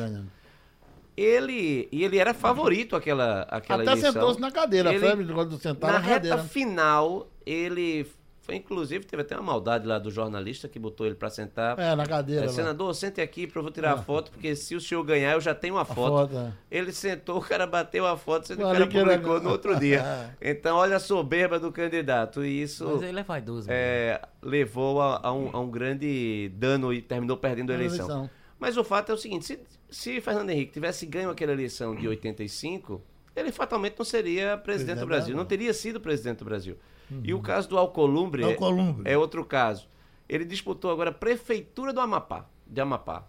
Ele, 1.18 1.88
e 1.92 2.04
ele 2.04 2.18
era 2.18 2.34
favorito 2.34 2.96
aquela, 2.96 3.42
aquela 3.50 3.82
Até 3.82 3.92
eleição. 3.94 4.12
sentou-se 4.14 4.40
na 4.40 4.52
cadeira. 4.52 4.94
Ele- 4.94 5.00
Febre, 5.08 5.24
de 5.26 5.58
sentar 5.60 5.94
na 5.94 6.00
na, 6.00 6.06
reta 6.06 6.16
cadeira. 6.30 6.38
final, 6.44 7.28
ele 7.46 8.06
Foi, 8.46 8.54
inclusive, 8.54 9.04
teve 9.06 9.24
até 9.24 9.36
uma 9.36 9.42
maldade 9.42 9.88
lá 9.88 9.98
do 9.98 10.12
jornalista 10.12 10.68
que 10.68 10.78
botou 10.78 11.08
ele 11.08 11.16
para 11.16 11.32
sentar. 11.32 11.80
É, 11.80 11.96
na 11.96 12.06
cadeira. 12.06 12.46
É, 12.46 12.48
senador, 12.48 12.94
sente 12.94 13.20
aqui 13.20 13.48
para 13.48 13.58
eu 13.58 13.64
vou 13.64 13.72
tirar 13.72 13.94
a 13.94 13.98
foto, 13.98 14.30
porque 14.30 14.56
se 14.56 14.76
o 14.76 14.80
senhor 14.80 15.04
ganhar, 15.04 15.32
eu 15.34 15.42
já 15.42 15.56
tenho 15.56 15.74
uma 15.74 15.84
foto. 15.84 16.30
foto, 16.30 16.38
é. 16.38 16.54
Ele 16.70 16.92
sentou, 16.92 17.38
o 17.40 17.42
cara 17.42 17.66
bateu 17.66 18.06
a 18.06 18.16
foto, 18.16 18.46
sendo 18.46 18.58
que 18.58 18.64
o 18.64 18.68
cara 18.72 18.88
que 18.88 18.98
era- 18.98 19.10
publicou 19.10 19.42
no 19.42 19.50
outro 19.50 19.76
dia. 19.80 20.06
Então, 20.40 20.78
olha 20.78 20.98
a 20.98 21.00
soberba 21.00 21.60
do 21.60 21.72
candidato. 21.72 22.46
E 22.46 22.62
isso 22.62 22.86
Mas 22.88 23.02
ele 23.02 23.20
é 23.20 23.24
vaidoso. 23.24 23.68
é, 23.72 24.22
levou 24.44 25.02
a, 25.02 25.22
a 25.24 25.34
um, 25.34 25.50
a 25.52 25.60
um 25.60 25.72
grande 25.72 26.52
dano 26.56 26.94
e 26.94 27.02
terminou 27.02 27.38
perdendo 27.38 27.72
a 27.72 27.74
eleição. 27.74 28.06
Eleição. 28.06 28.30
Mas 28.60 28.78
o 28.78 28.84
fato 28.84 29.12
é 29.12 29.16
o 29.16 29.18
seguinte: 29.18 29.44
se, 29.46 29.60
se 29.90 30.22
Fernando 30.22 30.52
Henrique 30.52 30.72
tivesse 30.72 31.08
ganho 31.08 31.32
aquela 31.32 31.52
eleição 31.52 31.96
de 31.96 32.08
85, 32.08 33.02
ele 33.36 33.52
fatalmente 33.52 33.96
não 33.98 34.06
seria 34.06 34.56
presidente 34.56 34.64
Presidente 34.64 35.00
do 35.00 35.08
Brasil, 35.08 35.36
não 35.36 35.46
teria 35.46 35.74
sido 35.74 36.00
presidente 36.00 36.38
do 36.40 36.46
Brasil. 36.46 36.78
E 37.24 37.34
o 37.34 37.40
caso 37.42 37.70
do 37.70 37.78
Alcolumbre, 37.78 38.44
é- 38.44 38.46
Alcolumbre. 38.48 39.12
É, 39.12 39.18
outro 39.18 39.44
caso. 39.46 39.88
Ele 40.28 40.44
disputou 40.46 40.90
agora 40.92 41.12
a 41.12 41.14
prefeitura 41.14 41.94
do 41.94 42.00
Amapá, 42.02 42.46
de 42.66 42.82
Amapá, 42.82 43.28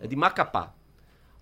é 0.00 0.06
de 0.06 0.16
Macapá. 0.16 0.72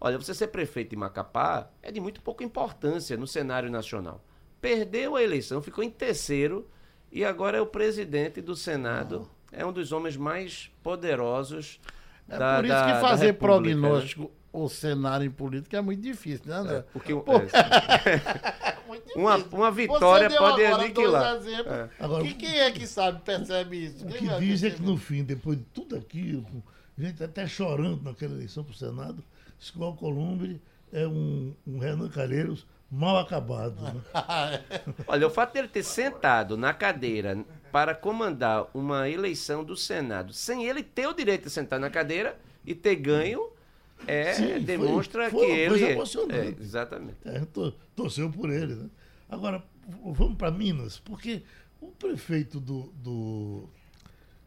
Olha, 0.00 0.16
você 0.18 0.34
ser 0.34 0.48
prefeito 0.48 0.90
de 0.90 0.96
Macapá 0.96 1.70
é 1.82 1.90
de 1.92 2.00
muito 2.00 2.20
pouca 2.20 2.42
importância 2.44 3.16
no 3.16 3.26
cenário 3.26 3.70
nacional. 3.70 4.24
Perdeu 4.60 5.14
a 5.16 5.22
eleição, 5.22 5.62
ficou 5.62 5.84
em 5.84 5.90
terceiro 5.90 6.68
e 7.12 7.24
agora 7.24 7.58
é 7.58 7.60
o 7.60 7.66
presidente 7.66 8.40
do 8.40 8.56
Senado. 8.56 9.28
É 9.52 9.64
um 9.64 9.72
dos 9.72 9.92
homens 9.92 10.16
mais 10.16 10.70
poderosos 10.82 11.80
É 12.28 12.36
da 12.38 12.56
por 12.56 12.64
isso 12.64 12.74
que 12.84 13.00
fazer 13.00 13.26
né? 13.26 13.32
prognóstico 13.34 14.30
o 14.52 14.68
cenário 14.68 15.24
em 15.26 15.30
política 15.30 15.76
é 15.76 15.80
muito 15.80 16.00
difícil, 16.00 16.46
né, 16.46 16.54
André? 16.56 16.84
Porque 16.92 17.12
um- 17.14 17.20
Pô, 17.20 17.34
é, 17.38 18.67
uma, 19.16 19.36
uma 19.36 19.70
vitória 19.70 20.28
Você 20.30 20.36
deu 20.38 20.46
pode 20.48 20.64
agora 20.64 20.82
aniquilar. 20.84 21.32
dois 21.34 21.46
exemplos. 21.46 21.72
É. 21.72 21.88
Agora, 22.00 22.24
Que- 22.24 22.34
quem 22.34 22.58
é 22.60 22.70
que 22.70 22.86
sabe, 22.86 23.20
percebe 23.22 23.84
isso? 23.86 24.04
O 24.04 24.08
que 24.08 24.26
vai 24.26 24.40
diz 24.40 24.62
é 24.62 24.70
que 24.70 24.82
no 24.82 24.96
fim, 24.96 25.24
depois 25.24 25.58
de 25.58 25.64
tudo 25.64 25.96
aquilo, 25.96 26.46
gente 26.98 27.22
até 27.22 27.46
chorando 27.46 28.02
naquela 28.02 28.34
eleição 28.34 28.62
para 28.64 28.72
o 28.72 28.76
Senado, 28.76 29.22
diz 29.58 29.70
que 29.70 29.78
o 29.78 29.84
Alcolumbre 29.84 30.60
é 30.92 31.06
um, 31.06 31.54
um 31.66 31.78
Renan 31.78 32.08
Calheiros 32.08 32.66
mal 32.90 33.18
acabado. 33.18 33.80
né? 33.82 34.00
Olha, 35.06 35.26
o 35.26 35.30
fato 35.30 35.52
dele 35.52 35.68
ter 35.68 35.82
sentado 35.82 36.56
na 36.56 36.72
cadeira 36.72 37.44
para 37.70 37.94
comandar 37.94 38.66
uma 38.72 39.08
eleição 39.10 39.62
do 39.62 39.76
Senado, 39.76 40.32
sem 40.32 40.64
ele 40.66 40.82
ter 40.82 41.06
o 41.06 41.12
direito 41.12 41.44
de 41.44 41.50
sentar 41.50 41.78
na 41.78 41.90
cadeira 41.90 42.38
e 42.64 42.74
ter 42.74 42.96
ganho, 42.96 43.50
é, 44.06 44.32
Sim, 44.34 44.48
foi- 44.48 44.60
demonstra 44.60 45.30
foi 45.30 45.40
que 45.40 45.46
uma 45.52 45.58
ele. 45.58 45.68
coisa 45.68 45.90
emocionante. 45.90 46.56
É, 46.60 46.62
exatamente. 46.62 47.16
É, 47.24 47.40
to- 47.46 47.72
torceu 47.94 48.30
por 48.30 48.50
ele. 48.50 48.74
Né? 48.74 48.88
Agora, 49.28 49.62
vamos 50.04 50.36
para 50.36 50.50
Minas, 50.50 50.98
porque 50.98 51.42
o 51.80 51.88
prefeito 51.88 52.58
do, 52.60 52.92
do- 53.02 53.68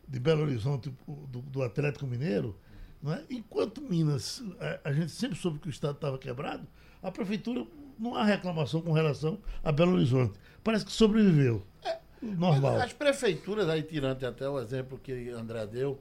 de 0.08 0.20
Belo 0.20 0.42
Horizonte, 0.44 0.92
do, 1.08 1.42
do 1.42 1.64
Atlético 1.64 2.06
Mineiro, 2.08 2.56
não 3.02 3.14
é? 3.14 3.24
enquanto 3.30 3.82
Minas, 3.82 4.44
a, 4.84 4.90
a 4.90 4.94
gente 4.94 5.12
sempre 5.12 5.38
soube 5.38 5.60
que 5.60 5.68
o 5.68 5.70
Estado 5.70 5.96
estava 5.96 6.18
quebrado, 6.18 6.68
a 7.02 7.12
prefeitura 7.12 7.66
não 7.98 8.16
há 8.16 8.24
reclamação 8.24 8.82
com 8.82 8.92
relação 8.92 9.40
a 9.64 9.72
Belo 9.72 9.94
Horizonte. 9.94 10.38
Parece 10.64 10.86
que 10.86 10.92
sobreviveu. 10.92 11.64
Normal. 12.22 12.76
As 12.80 12.94
prefeituras, 12.94 13.68
aí 13.68 13.82
tirando 13.82 14.24
até 14.24 14.48
o 14.48 14.60
exemplo 14.60 15.00
que 15.02 15.30
André 15.32 15.66
deu, 15.66 16.00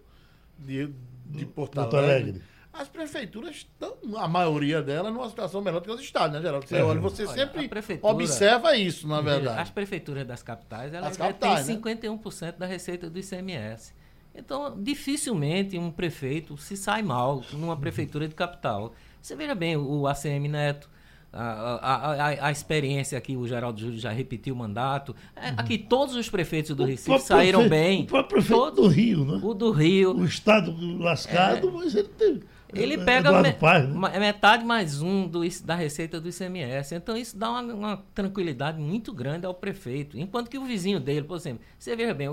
de, 0.59 0.91
de 1.25 1.47
Porto, 1.47 1.77
Porto 1.77 1.97
Alegre, 1.97 2.31
Alegre. 2.33 2.43
As 2.73 2.89
prefeituras 2.89 3.57
estão, 3.57 3.95
a 4.17 4.29
maioria 4.29 4.81
delas, 4.83 5.13
numa 5.13 5.29
situação 5.29 5.61
melhor 5.61 5.81
do 5.81 5.85
que 5.87 5.91
os 5.91 6.01
estados, 6.01 6.35
né, 6.37 6.41
Geraldo? 6.41 6.67
Você 6.69 6.77
É. 6.77 6.85
olha, 6.85 7.01
você 7.01 7.25
Olha, 7.27 7.35
sempre 7.35 7.71
observa 8.03 8.77
isso, 8.77 9.09
na 9.09 9.19
As 9.19 9.25
verdade. 9.25 9.73
prefeituras 9.73 10.27
das 10.27 10.43
capitais, 10.43 10.95
elas 10.95 11.11
As 11.13 11.17
capitais, 11.17 11.67
né? 11.67 11.75
têm 11.75 11.77
51% 11.77 12.59
da 12.59 12.67
receita 12.67 13.11
do 13.11 13.19
ICMS. 13.19 13.93
Então, 14.35 14.81
dificilmente 14.81 15.77
um 15.77 15.91
prefeito 15.91 16.57
se 16.57 16.77
sai 16.77 17.03
mal 17.03 17.43
numa 17.53 17.77
prefeitura 17.77 18.29
de 18.29 18.35
capital. 18.35 18.95
Você 19.21 19.35
veja 19.35 19.55
bem, 19.57 19.77
o 19.77 20.07
ACM 20.07 20.47
Neto, 20.49 20.89
a, 21.33 21.43
a, 21.43 22.13
a, 22.13 22.47
a 22.47 22.51
experiência 22.53 23.21
que 23.21 23.37
o 23.37 23.47
Geraldo 23.47 23.81
Júlio 23.81 23.99
já 23.99 24.11
repetiu 24.11 24.55
o 24.55 24.57
mandato. 24.57 25.15
É, 25.35 25.49
Aqui 25.57 25.77
todos 25.79 26.15
os 26.15 26.29
prefeitos 26.31 26.75
do 26.77 26.85
Recife 26.85 27.07
próprio 27.07 27.27
saíram 27.27 27.61
prefeito- 27.69 27.85
bem. 27.85 28.03
O 28.03 28.07
próprio 28.07 28.39
prefeito 28.39 28.61
Todos. 28.61 28.81
do 28.85 28.89
Rio, 28.89 29.25
né? 29.25 29.41
O 29.43 29.53
do 29.55 29.71
Rio. 29.73 30.17
O 30.17 30.25
Estado 30.25 30.75
lascado, 30.99 31.71
mas 31.73 31.95
ele 31.95 32.09
teve. 32.09 32.45
Ele 32.75 32.95
é, 32.95 33.05
pega 33.05 33.43
me- 33.43 33.53
Paz, 33.53 33.89
né? 33.89 34.19
metade 34.19 34.65
mais 34.65 35.01
um 35.03 35.27
do, 35.27 35.41
da 35.65 35.75
receita 35.75 36.21
do 36.21 36.29
ICMS. 36.29 36.95
Então 36.95 37.17
isso 37.17 37.37
dá 37.37 37.51
uma, 37.51 37.61
uma 37.63 37.97
tranquilidade 38.15 38.79
muito 38.81 39.13
grande 39.13 39.47
ao 39.47 39.55
prefeito. 39.55 40.19
Enquanto 40.19 40.49
que 40.49 40.59
o 40.59 40.65
vizinho 40.65 41.01
dele, 41.01 41.27
por 41.27 41.37
exemplo, 41.37 41.61
você 41.79 41.95
veja 41.97 42.15
bem, 42.15 42.29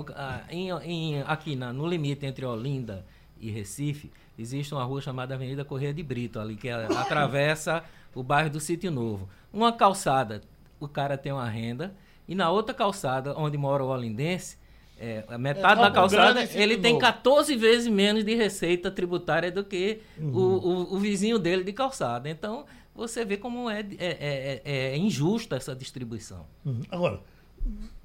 em- 0.50 0.70
em- 0.84 1.22
aqui 1.26 1.56
na- 1.56 1.72
no 1.72 1.86
limite 1.86 2.24
entre 2.26 2.44
Olinda 2.44 3.04
e 3.40 3.50
Recife, 3.50 4.10
existe 4.38 4.72
uma 4.74 4.84
rua 4.84 5.00
chamada 5.00 5.34
Avenida 5.34 5.64
Correia 5.64 5.92
de 5.94 6.02
Brito, 6.02 6.38
ali 6.40 6.56
que 6.56 6.68
atravessa 7.14 7.82
o 8.14 8.22
bairro 8.22 8.50
do 8.50 8.60
Sítio 8.60 8.90
Novo. 8.90 9.28
Uma 9.52 9.72
calçada, 9.72 10.40
o 10.80 10.86
cara 10.88 11.16
tem 11.18 11.32
uma 11.32 11.48
renda, 11.48 11.94
e 12.26 12.34
na 12.34 12.50
outra 12.50 12.74
calçada, 12.74 13.34
onde 13.36 13.56
mora 13.56 13.82
o 13.84 13.88
olindense, 13.88 14.58
é, 14.98 15.24
a 15.28 15.38
metade 15.38 15.80
É, 15.80 15.84
da 15.84 15.90
Campo 15.90 16.10
calçada, 16.10 16.42
ele 16.54 16.76
tem 16.78 16.92
Novo. 16.94 17.04
14 17.04 17.54
vezes 17.56 17.88
menos 17.88 18.24
de 18.24 18.34
receita 18.34 18.90
tributária 18.90 19.50
do 19.50 19.64
que 19.64 20.00
Uhum. 20.18 20.32
o, 20.34 20.40
o, 20.40 20.94
o 20.94 20.98
vizinho 20.98 21.38
dele 21.38 21.62
de 21.64 21.72
calçada. 21.72 22.28
Então, 22.28 22.64
você 22.94 23.24
vê 23.24 23.36
como 23.36 23.70
é, 23.70 23.80
é, 23.80 24.60
é, 24.60 24.62
é 24.64 24.96
injusta 24.98 25.56
essa 25.56 25.74
distribuição. 25.74 26.46
Uhum. 26.64 26.80
Agora, 26.90 27.20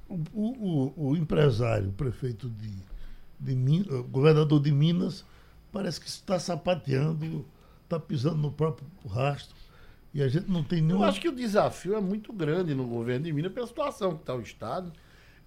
o, 0.09 0.93
o- 0.95 1.15
empresário, 1.17 1.89
o 1.89 1.93
prefeito 1.93 2.49
de, 2.49 2.71
de 3.39 3.55
Minas, 3.55 3.87
o 3.91 4.03
governador 4.03 4.61
de 4.61 4.71
Minas, 4.71 5.25
parece 5.71 5.99
que 5.99 6.07
está 6.07 6.37
sapateando, 6.39 7.45
está 7.83 7.99
pisando 7.99 8.37
no 8.37 8.51
próprio 8.51 8.87
rastro. 9.09 9.55
E 10.13 10.21
a 10.21 10.27
gente 10.27 10.49
não 10.49 10.63
tem 10.63 10.79
Eu 10.79 10.85
nenhuma. 10.85 11.07
acho 11.07 11.19
que 11.19 11.27
o 11.29 11.35
desafio 11.35 11.95
é 11.95 12.01
muito 12.01 12.31
grande 12.31 12.75
no 12.75 12.85
governo 12.85 13.25
de 13.25 13.33
Minas 13.33 13.51
pela 13.51 13.65
situação 13.65 14.11
que 14.15 14.21
está 14.21 14.35
o 14.35 14.41
Estado. 14.41 14.91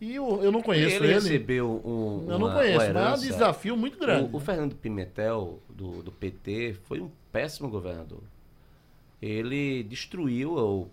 E 0.01 0.14
eu, 0.14 0.42
eu 0.42 0.53
não 0.53 0.61
conheço 0.62 0.97
ele 0.97 1.07
ele. 1.07 1.14
recebeu 1.14 1.80
um. 1.84 2.30
eu 2.30 2.38
não 2.38 2.47
uma- 2.49 2.55
conheço, 2.55 2.90
uma 2.90 2.92
mas 2.92 3.22
é 3.22 3.26
um 3.26 3.28
desafio 3.30 3.76
muito 3.76 3.99
grande. 3.99 4.30
O, 4.32 4.36
o 4.36 4.40
Fernando 4.40 4.74
Pimentel, 4.76 5.59
do, 5.70 6.03
do 6.03 6.12
PT, 6.12 6.74
foi 6.84 7.01
um 7.01 7.11
péssimo 7.32 7.68
governador. 7.70 8.20
Ele 9.20 9.82
destruiu 9.84 10.53
o, 10.57 10.90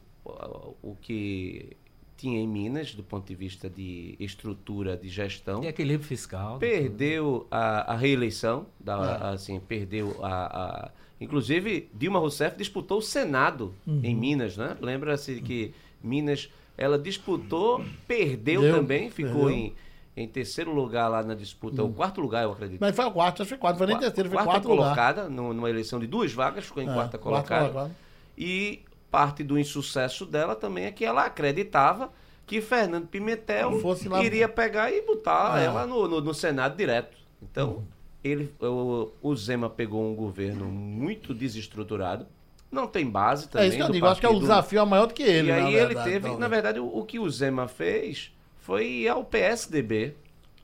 o 0.82 0.96
que 1.02 1.76
tinha 2.16 2.40
em 2.40 2.48
Minas, 2.48 2.96
do 2.96 3.04
ponto 3.04 3.28
de 3.28 3.36
vista 3.36 3.70
de 3.70 4.16
estrutura 4.20 4.96
de 4.96 5.10
gestão. 5.10 5.62
E 5.64 5.68
equilíbrio 5.68 6.08
fiscal. 6.08 6.58
Perdeu 6.58 7.46
a, 7.52 7.94
a 7.94 7.98
reeleição, 7.98 8.66
da, 8.80 9.20
É. 9.32 9.34
assim, 9.34 9.60
perdeu 9.60 10.18
a, 10.24 10.86
a- 10.86 10.92
Inclusive, 11.24 11.90
Dilma 11.94 12.20
Rousseff 12.20 12.58
disputou 12.58 12.98
o 13.00 13.02
Senado 13.02 13.74
em 13.88 14.16
Minas, 14.16 14.58
né? 14.58 14.76
Lembra-se 14.82 15.42
que 15.42 15.74
Minas, 16.04 16.50
ela 16.78 16.98
disputou, 17.00 17.84
perdeu 18.08 18.62
Deu, 18.62 18.76
também, 18.76 19.10
ficou 19.10 19.46
perdeu. 19.46 19.50
em, 19.52 19.74
em 20.18 20.28
terceiro 20.28 20.74
lugar 20.74 21.08
lá 21.08 21.24
na 21.24 21.34
disputa, 21.34 21.84
o 21.84 21.92
quarto 21.94 22.20
lugar, 22.20 22.44
eu 22.44 22.52
acredito. 22.52 22.80
Mas 22.82 22.96
foi 22.96 23.06
o 23.06 23.12
quarto, 23.12 23.42
acho 23.42 23.50
que 23.50 23.56
foi 23.56 23.58
quarto, 23.58 23.78
foi 23.78 23.88
nem 23.88 23.98
terceiro, 23.98 24.30
foi 24.30 24.38
quarta 24.38 24.52
quarto 24.52 24.68
lugar. 24.68 24.84
colocada 24.84 25.30
nu- 25.30 25.54
numa 25.54 25.70
eleição 25.70 26.00
de 26.00 26.08
duas 26.08 26.34
vagas, 26.34 26.66
ficou 26.66 26.84
em 26.84 26.90
É, 26.90 26.94
quarta 26.94 27.18
colocada. 27.18 27.92
E 28.38 28.82
parte 29.10 29.44
do 29.44 29.58
insucesso 29.58 30.26
dela 30.26 30.56
também 30.56 30.86
é 30.86 30.92
que 30.92 31.06
ela 31.06 31.24
acreditava 31.26 32.12
que 32.46 32.60
Fernando 32.60 33.08
Pimentel 33.08 33.80
iria 34.26 34.50
pegar 34.50 34.92
e 34.92 35.02
botar 35.02 35.62
É. 35.62 35.66
ela 35.66 35.86
no, 35.88 36.08
no- 36.08 36.20
no 36.22 36.34
Senado 36.34 36.76
direto. 36.76 37.16
Então, 37.42 37.84
ele, 38.24 38.54
o, 38.60 39.12
o 39.22 39.36
Zema 39.36 39.70
pegou 39.70 40.04
um 40.10 40.16
governo 40.16 40.66
muito 40.66 41.34
desestruturado, 41.34 42.26
não 42.72 42.88
tem 42.88 43.08
base 43.08 43.50
também. 43.50 43.66
É 43.66 43.70
isso 43.70 43.78
que 43.78 43.84
eu 43.84 43.92
digo, 43.92 44.06
acho 44.08 44.20
que 44.20 44.26
é 44.26 44.30
o 44.30 44.32
partido. 44.32 44.48
desafio 44.48 44.80
é 44.80 44.86
maior 44.86 45.06
do 45.06 45.14
que 45.14 45.22
ele. 45.22 45.50
E 45.50 45.52
aí 45.52 45.76
ele 45.76 45.94
verdade, 45.94 46.10
teve, 46.10 46.38
na 46.38 46.48
verdade, 46.48 46.80
o, 46.80 46.88
o 46.88 47.06
que 47.06 47.20
o 47.20 47.30
Zema 47.30 47.68
fez 47.68 48.34
foi 48.58 48.88
ir 48.88 49.10
ao 49.10 49.24
PSDB 49.24 50.16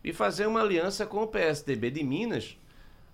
e 0.04 0.14
fazer 0.14 0.48
uma 0.48 0.62
aliança 0.62 1.06
com 1.06 1.22
o 1.22 1.28
PSDB 1.28 1.92
de 1.92 2.04
Minas 2.04 2.58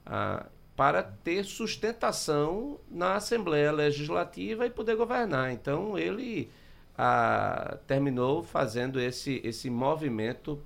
ah, 0.05 0.45
para 0.75 1.01
ter 1.03 1.43
sustentação 1.43 2.79
na 2.89 3.15
Assembleia 3.15 3.71
Legislativa 3.71 4.65
e 4.65 4.69
poder 4.69 4.95
governar. 4.95 5.51
Então 5.51 5.97
ele 5.97 6.49
ah, 6.97 7.77
terminou 7.87 8.43
fazendo 8.43 8.99
esse, 8.99 9.41
esse 9.43 9.69
movimento, 9.69 10.61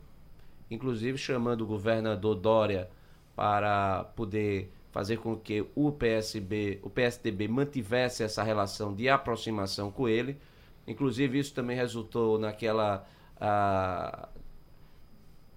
inclusive 0.69 1.17
chamando 1.17 1.61
o 1.61 1.65
governador 1.65 2.35
Dória 2.35 2.89
para 3.39 4.03
poder 4.17 4.69
fazer 4.91 5.15
com 5.15 5.33
que 5.37 5.65
o 5.73 5.93
PSB, 5.93 6.77
o 6.83 6.89
PSDB 6.89 7.47
mantivesse 7.47 8.21
essa 8.21 8.43
relação 8.43 8.93
de 8.93 9.07
aproximação 9.07 9.89
com 9.89 10.09
ele. 10.09 10.37
Inclusive 10.85 11.39
isso 11.39 11.53
também 11.53 11.77
resultou 11.77 12.37
naquela 12.37 13.07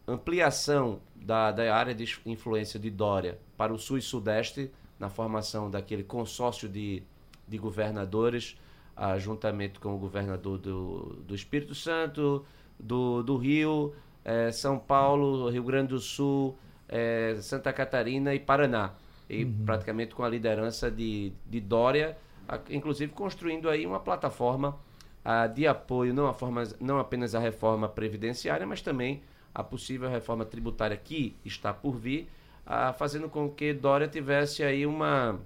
ampliação 0.06 1.00
da, 1.16 1.50
da 1.50 1.74
área 1.74 1.92
de 1.92 2.04
influência 2.24 2.78
de 2.78 2.88
Dória 2.88 3.36
para 3.56 3.74
o 3.74 3.78
sul 3.78 3.98
e 3.98 4.02
sudeste, 4.02 4.70
na 4.96 5.08
formação 5.08 5.68
daquele 5.68 6.04
consórcio 6.04 6.68
de, 6.68 7.02
de 7.48 7.58
governadores, 7.58 8.56
ah, 8.96 9.18
juntamente 9.18 9.80
com 9.80 9.92
o 9.92 9.98
governador 9.98 10.56
do, 10.56 11.16
do 11.26 11.34
Espírito 11.34 11.74
Santo, 11.74 12.46
do, 12.78 13.24
do 13.24 13.36
Rio, 13.36 13.92
é, 14.24 14.52
São 14.52 14.78
Paulo, 14.78 15.50
Rio 15.50 15.64
Grande 15.64 15.88
do 15.88 15.98
Sul, 15.98 16.56
é, 16.92 17.36
Santa 17.40 17.72
Catarina 17.72 18.34
e 18.34 18.38
Paraná. 18.38 18.92
E 19.28 19.44
praticamente 19.46 20.14
com 20.14 20.22
a 20.22 20.28
liderança 20.28 20.90
de, 20.90 21.32
de 21.48 21.58
Dória, 21.60 22.18
a- 22.46 22.60
inclusive 22.70 23.12
construindo 23.12 23.68
aí 23.70 23.86
uma 23.86 23.98
plataforma 23.98 24.76
ah, 25.24 25.46
de 25.46 25.66
apoio, 25.66 26.12
não, 26.12 26.26
a 26.26 26.34
forma, 26.34 26.62
não 26.78 26.98
apenas 26.98 27.34
à 27.34 27.38
reforma 27.40 27.88
previdenciária, 27.88 28.66
mas 28.66 28.82
também 28.82 29.22
a 29.54 29.64
possível 29.64 30.08
reforma 30.10 30.44
tributária 30.44 30.96
que 30.96 31.34
está 31.44 31.72
por 31.72 31.96
vir, 31.96 32.28
ah, 32.66 32.92
fazendo 32.92 33.28
com 33.28 33.48
que 33.48 33.72
Dória 33.72 34.06
tivesse 34.06 34.62
aí 34.62 34.84
uma 34.86 35.40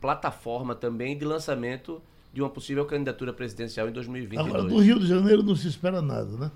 plataforma 0.00 0.74
também 0.74 1.16
de 1.16 1.24
lançamento 1.24 2.00
de 2.32 2.40
uma 2.40 2.48
possível 2.48 2.84
candidatura 2.86 3.32
presidencial 3.32 3.88
em 3.88 3.92
2022. 3.92 4.48
Agora, 4.54 4.68
do 4.68 4.80
Rio 4.80 4.98
de 4.98 5.06
Janeiro 5.06 5.42
não 5.42 5.54
se 5.54 5.68
espera 5.68 6.00
nada, 6.00 6.36
né? 6.38 6.50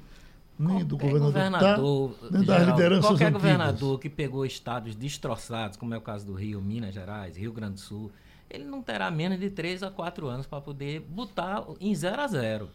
Nem 0.58 0.84
do 0.84 0.96
Qualquer 0.96 1.18
governador, 1.18 2.10
que 2.14 2.20
tá, 2.20 2.30
nem 2.38 2.44
das 2.46 2.66
lideranças 2.66 3.04
qualquer 3.06 3.24
antigas. 3.26 3.42
governador 3.42 4.00
que 4.00 4.08
pegou 4.08 4.46
estados 4.46 4.94
destroçados, 4.94 5.76
como 5.76 5.92
é 5.94 5.98
o 5.98 6.00
caso 6.00 6.24
do 6.26 6.32
Rio, 6.34 6.60
Minas 6.62 6.94
Gerais, 6.94 7.36
Rio 7.36 7.52
Grande 7.52 7.74
do 7.74 7.80
Sul, 7.80 8.10
ele 8.48 8.64
não 8.64 8.80
terá 8.80 9.10
menos 9.10 9.38
de 9.38 9.50
3 9.50 9.82
a 9.82 9.90
4 9.90 10.26
anos 10.28 10.46
para 10.46 10.60
poder 10.60 11.00
botar 11.00 11.62
em 11.80 11.94
0 11.94 12.22
a 12.22 12.26
0. 12.26 12.70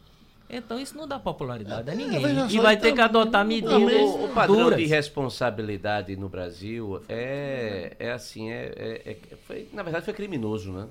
Então 0.53 0.77
isso 0.77 0.97
não 0.97 1.07
dá 1.07 1.17
popularidade 1.17 1.89
a 1.89 1.95
ninguém. 1.95 2.21
veja 2.21 2.45
e 2.51 2.59
vai 2.59 2.73
então, 2.75 2.89
ter 2.89 2.93
que 2.93 2.99
adotar 3.01 3.45
medidas 3.45 4.01
O, 4.01 4.25
o 4.25 4.29
padrão 4.29 4.63
duras. 4.63 4.79
de 4.79 4.86
responsabilidade 4.86 6.15
no 6.17 6.27
Brasil 6.27 7.01
é, 7.07 7.95
é 7.97 8.11
assim, 8.11 8.49
é, 8.51 8.65
é- 8.75 9.11
é- 9.11 9.36
foi, 9.47 9.69
na 9.71 9.82
verdade 9.82 10.03
foi 10.03 10.13
criminoso, 10.13 10.71
né? 10.73 10.88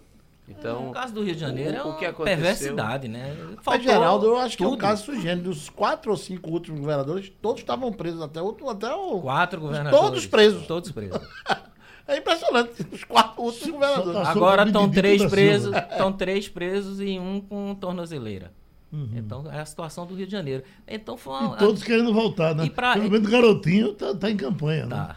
Então, 0.51 0.86
No 0.86 0.92
caso 0.92 1.14
do 1.14 1.22
Rio 1.22 1.34
de 1.34 1.40
Janeiro 1.40 1.76
é 1.76 1.82
o 1.82 1.96
que 1.96 2.05
aconteceu- 2.05 2.36
perversidade, 2.42 3.09
né? 3.09 3.36
Mas, 3.57 3.64
Faltou 3.64 3.82
Geraldo, 3.82 4.26
eu 4.26 4.36
acho 4.38 4.57
que 4.57 4.62
é 4.62 4.66
um 4.66 4.70
tudo. 4.70 4.80
caso 4.80 5.05
sugênito. 5.05 5.48
Dos 5.48 5.68
quatro 5.70 6.11
ou 6.11 6.16
cinco 6.16 6.51
últimos 6.51 6.80
governadores, 6.80 7.30
todos 7.40 7.61
estavam 7.61 7.92
presos. 7.92 8.20
Até 8.20 8.42
o. 8.42 8.57
Até 8.68 8.92
o... 8.94 9.20
Quatro 9.20 9.61
governadores. 9.61 10.05
Todos 10.05 10.26
presos. 10.26 10.66
Todos 10.66 10.90
presos. 10.92 11.18
É 12.09 12.16
impressionante. 12.16 12.72
Os 12.90 13.05
quatro 13.05 13.40
últimos 13.40 13.70
governadores. 13.70 14.22
tá- 14.22 14.30
Agora 14.32 14.64
estão 14.66 14.90
três 14.90 15.24
presos, 15.26 15.72
estão 15.76 16.12
três 16.12 16.48
presos 16.48 17.01
e 17.01 17.20
um 17.20 17.40
com 17.40 17.72
tornozeleira. 17.76 18.53
Uhum. 18.92 19.09
Então 19.14 19.44
é 19.53 19.61
a 19.61 19.64
situação 19.64 20.05
do 20.07 20.16
Rio 20.16 20.26
de 20.26 20.32
Janeiro. 20.32 20.64
Então 20.88 21.16
foi 21.16 21.34
uma, 21.34 21.55
E 21.55 21.59
todos 21.61 21.84
querendo 21.84 22.12
voltar, 22.12 22.53
né? 22.57 22.64
E 22.64 22.70
pra- 22.70 22.94
Pelo 22.94 23.09
menos 23.09 23.28
o 23.28 23.30
garotinho 23.30 23.94
tá, 23.94 24.12
tá 24.12 24.28
em 24.28 24.36
campanha, 24.36 24.86
né? 24.86 25.14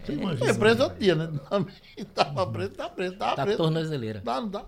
Tá, 0.00 0.06
Você 0.06 0.12
Foi 0.14 0.22
imagina. 0.22 0.54
preso 0.58 0.82
outro 0.82 0.98
dia, 0.98 1.14
né? 1.14 1.30
Tava 2.14 2.46
preso, 2.46 2.70
tá 2.72 2.88
preso, 2.88 3.16
tá 3.16 3.34
preso. 3.36 3.56
tornozeleira. 3.56 4.20
Dá, 4.24 4.40
não 4.40 4.48
dá. 4.48 4.64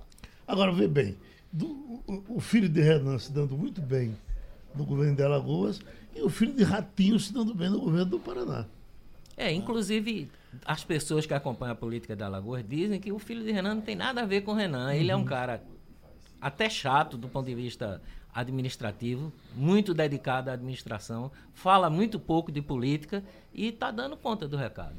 Agora, 0.47 0.73
vê 0.73 0.87
bem, 0.89 1.17
do- 1.53 1.67
o, 2.07 2.25
o 2.37 2.41
filho 2.41 2.69
de 2.69 2.81
Renan 2.81 3.19
se 3.19 3.33
dando 3.33 3.57
muito 3.57 3.81
bem 3.81 4.17
no 4.75 4.85
governo 4.85 5.15
de 5.17 5.23
Alagoas 5.23 5.81
e 6.15 6.23
o 6.23 6.29
filho 6.31 6.53
de 6.55 6.63
Ratinho 6.65 7.19
se 7.19 7.33
dando 7.33 7.55
bem 7.55 7.71
no 7.71 7.81
governo 7.81 8.07
do 8.07 8.19
Paraná. 8.19 8.67
É, 9.37 9.51
inclusive 9.53 10.31
as 10.65 10.85
pessoas 10.85 11.25
que 11.25 11.33
acompanham 11.33 11.73
a 11.73 11.77
política 11.77 12.15
da 12.15 12.27
Alagoas 12.27 12.63
dizem 12.69 13.01
que 13.01 13.11
o 13.13 13.19
filho 13.19 13.43
de 13.43 13.51
Renan 13.53 13.77
não 13.77 13.83
tem 13.83 13.97
nada 13.97 14.23
a 14.23 14.27
ver 14.27 14.43
com 14.43 14.53
o 14.53 14.55
Renan. 14.55 14.93
Ele 14.95 15.11
é 15.11 15.17
um 15.17 15.25
cara 15.25 15.63
até 16.41 16.69
chato 16.69 17.17
do 17.17 17.29
ponto 17.29 17.47
de 17.47 17.55
vista 17.55 18.01
administrativo, 18.35 19.33
muito 19.55 19.93
dedicado 19.95 20.51
à 20.51 20.55
administração, 20.55 21.31
fala 21.55 21.89
muito 21.91 22.19
pouco 22.19 22.51
de 22.51 22.61
política 22.63 23.23
e 23.55 23.69
está 23.69 23.91
dando 23.91 24.17
conta 24.17 24.49
do 24.49 24.57
recado. 24.57 24.97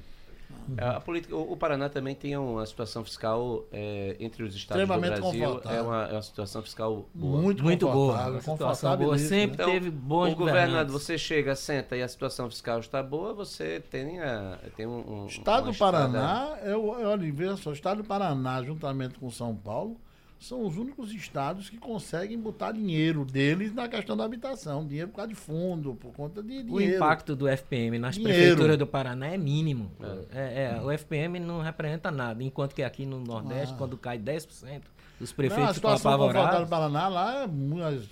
A 0.78 1.00
política, 1.00 1.36
o, 1.36 1.54
o 1.54 1.58
Paraná 1.58 1.90
também 1.90 2.16
tem 2.16 2.36
uma 2.38 2.66
situação 2.66 3.04
fiscal 3.04 3.66
é, 3.72 4.16
entre 4.20 4.44
os 4.44 4.56
estados 4.56 4.86
do 4.88 4.94
Extremamente 4.94 5.22
Brasil, 5.22 5.46
confortável. 5.46 5.78
é 5.78 5.82
uma, 5.82 6.04
é 6.08 6.12
uma 6.14 6.22
situação 6.22 6.62
fiscal 6.62 7.06
boa. 7.14 7.42
Muito, 7.42 7.64
Muito 7.64 7.88
boa, 7.88 8.18
situação 8.40 8.58
confortável 8.58 9.06
boa, 9.08 9.18
sempre 9.18 9.66
né? 9.66 9.72
teve 9.72 9.90
bons 9.90 10.34
o 10.34 10.36
governador, 10.36 10.92
você 10.92 11.18
chega, 11.18 11.56
senta 11.56 11.96
e 11.96 12.02
a 12.02 12.08
situação 12.08 12.50
fiscal 12.50 12.80
está 12.80 13.02
boa, 13.02 13.34
você 13.34 13.80
tem, 13.90 14.20
a, 14.20 14.58
tem 14.76 14.86
um, 14.86 15.00
um 15.00 15.24
O 15.24 15.28
estado 15.28 15.72
do 15.72 15.78
Paraná, 15.78 16.58
é 16.64 16.76
o, 16.76 17.00
é, 17.00 17.06
olha, 17.06 17.32
veja 17.32 17.58
só, 17.58 17.70
o 17.70 17.74
estado 17.74 18.02
do 18.02 18.08
Paraná, 18.08 18.62
juntamente 18.64 19.20
com 19.20 19.30
São 19.30 19.56
Paulo, 19.56 19.98
são 20.44 20.66
os 20.66 20.78
únicos 20.78 21.14
estados 21.14 21.70
que 21.70 21.78
conseguem 21.78 22.38
botar 22.38 22.74
dinheiro 22.74 23.24
deles 23.24 23.74
na 23.74 23.88
questão 23.88 24.16
da 24.18 24.26
habitação. 24.26 24.86
Dinheiro 24.86 25.10
por 25.10 25.16
causa 25.18 25.30
de 25.30 25.36
fundo, 25.36 25.96
por 25.96 26.12
conta 26.14 26.44
de 26.44 26.60
O 26.60 26.64
dinheiro. 26.64 26.96
impacto 26.98 27.36
do 27.36 27.48
FPM 27.48 27.98
nas 27.98 28.16
Dinheiro. 28.16 28.38
prefeituras 28.38 28.78
do 28.78 28.86
Paraná 28.86 29.28
é 29.28 29.38
mínimo. 29.38 29.92
É, 30.32 30.76
é, 30.76 30.82
o 30.82 30.92
FPM 30.92 31.40
não 31.40 31.62
representa 31.62 32.12
nada, 32.12 32.44
enquanto 32.44 32.76
que 32.76 32.84
aqui 32.84 33.06
no 33.06 33.20
Nordeste, 33.20 33.74
quando 33.76 33.98
cai 33.98 34.20
10%, 34.20 34.82
os 35.22 35.30
Não, 35.30 35.36
prefeitos 35.36 35.70
a 35.70 35.74
ficam 35.74 35.74
situação 35.74 36.12
do 36.18 36.24
apavorados. 36.26 36.70
Paraná 36.70 37.08
lá, 37.08 37.44
é 37.44 37.48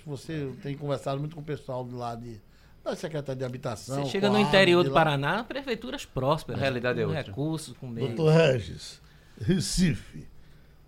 você 0.06 0.52
tem 0.62 0.76
conversado 0.76 1.20
muito 1.20 1.34
com 1.34 1.42
o 1.42 1.44
pessoal 1.44 1.84
do 1.84 1.96
lado 1.98 2.22
de, 2.22 2.40
da 2.82 2.96
Secretaria 2.96 3.38
de 3.40 3.44
Habitação. 3.44 4.04
Você 4.04 4.10
chega 4.10 4.30
no 4.30 4.38
interior 4.38 4.82
de 4.82 4.88
do 4.88 4.94
lá. 4.94 5.00
Paraná, 5.00 5.44
prefeituras 5.44 6.06
prósperas. 6.06 6.58
A 6.60 6.62
realidade 6.62 6.98
é 7.00 7.02
com 7.04 7.08
outra. 7.10 7.22
recursos, 7.24 7.76
com 7.76 7.86
meios. 7.88 8.14
Doutor 8.14 8.32
Regis, 8.32 9.02
Recife 9.38 10.31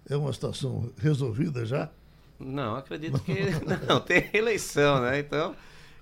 é 0.09 0.17
uma 0.17 0.33
situação 0.33 0.93
resolvida 0.99 1.65
já? 1.65 1.91
Não, 2.39 2.77
acredito 2.77 3.21
que. 3.21 3.35
Não, 3.89 4.01
tem 4.01 4.29
eleição, 4.33 5.01
né? 5.01 5.19
Então, 5.19 5.55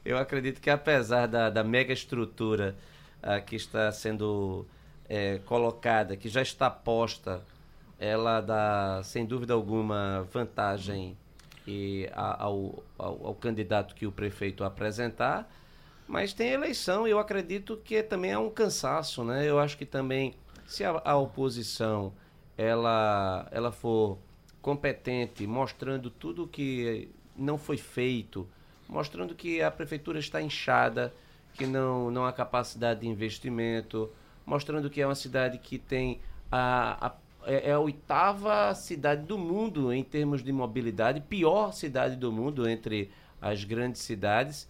eu 0.04 0.18
acredito 0.18 0.60
que 0.60 0.70
apesar 0.70 1.26
da, 1.26 1.50
da 1.50 1.62
mega 1.62 1.92
estrutura 1.92 2.76
ah, 3.22 3.40
que 3.40 3.56
está 3.56 3.92
sendo 3.92 4.66
eh, 5.08 5.40
colocada, 5.46 6.16
que 6.16 6.28
já 6.28 6.42
está 6.42 6.68
posta, 6.70 7.42
ela 7.98 8.40
dá, 8.40 9.00
sem 9.04 9.24
dúvida 9.24 9.54
alguma, 9.54 10.26
vantagem 10.32 11.16
e 11.66 12.08
ao, 12.12 12.82
ao, 12.98 13.26
ao 13.26 13.34
candidato 13.34 13.94
que 13.94 14.06
o 14.06 14.12
prefeito 14.12 14.64
apresentar. 14.64 15.48
Mas 16.08 16.32
tem 16.32 16.50
eleição 16.50 17.06
e 17.06 17.12
eu 17.12 17.18
acredito 17.18 17.76
que 17.76 18.02
também 18.02 18.32
é 18.32 18.38
um 18.38 18.50
cansaço, 18.50 19.22
né? 19.22 19.48
Eu 19.48 19.58
acho 19.60 19.78
que 19.78 19.86
também, 19.86 20.34
se 20.66 20.82
a, 20.82 21.00
a 21.04 21.16
oposição 21.16 22.12
ela, 22.56 23.48
ela 23.50 23.72
for 23.72 24.18
competente, 24.60 25.46
mostrando 25.46 26.10
tudo 26.10 26.46
que 26.46 27.08
não 27.36 27.58
foi 27.58 27.76
feito, 27.76 28.48
mostrando 28.88 29.34
que 29.34 29.62
a 29.62 29.70
prefeitura 29.70 30.18
está 30.18 30.40
inchada, 30.40 31.12
que 31.54 31.66
não, 31.66 32.10
não 32.10 32.24
há 32.24 32.32
capacidade 32.32 33.00
de 33.00 33.08
investimento, 33.08 34.10
mostrando 34.46 34.88
que 34.90 35.00
é 35.00 35.06
uma 35.06 35.14
cidade 35.14 35.58
que 35.58 35.78
tem 35.78 36.20
a, 36.50 37.06
a 37.08 37.12
é 37.44 37.70
é 37.70 37.72
a 37.72 37.80
oitava 37.80 38.72
cidade 38.74 39.22
do 39.26 39.36
mundo 39.36 39.92
em 39.92 40.04
termos 40.04 40.44
de 40.44 40.52
mobilidade, 40.52 41.20
pior 41.20 41.72
cidade 41.72 42.14
do 42.14 42.30
mundo 42.30 42.68
entre 42.68 43.10
as 43.40 43.64
grandes 43.64 44.00
cidades. 44.02 44.68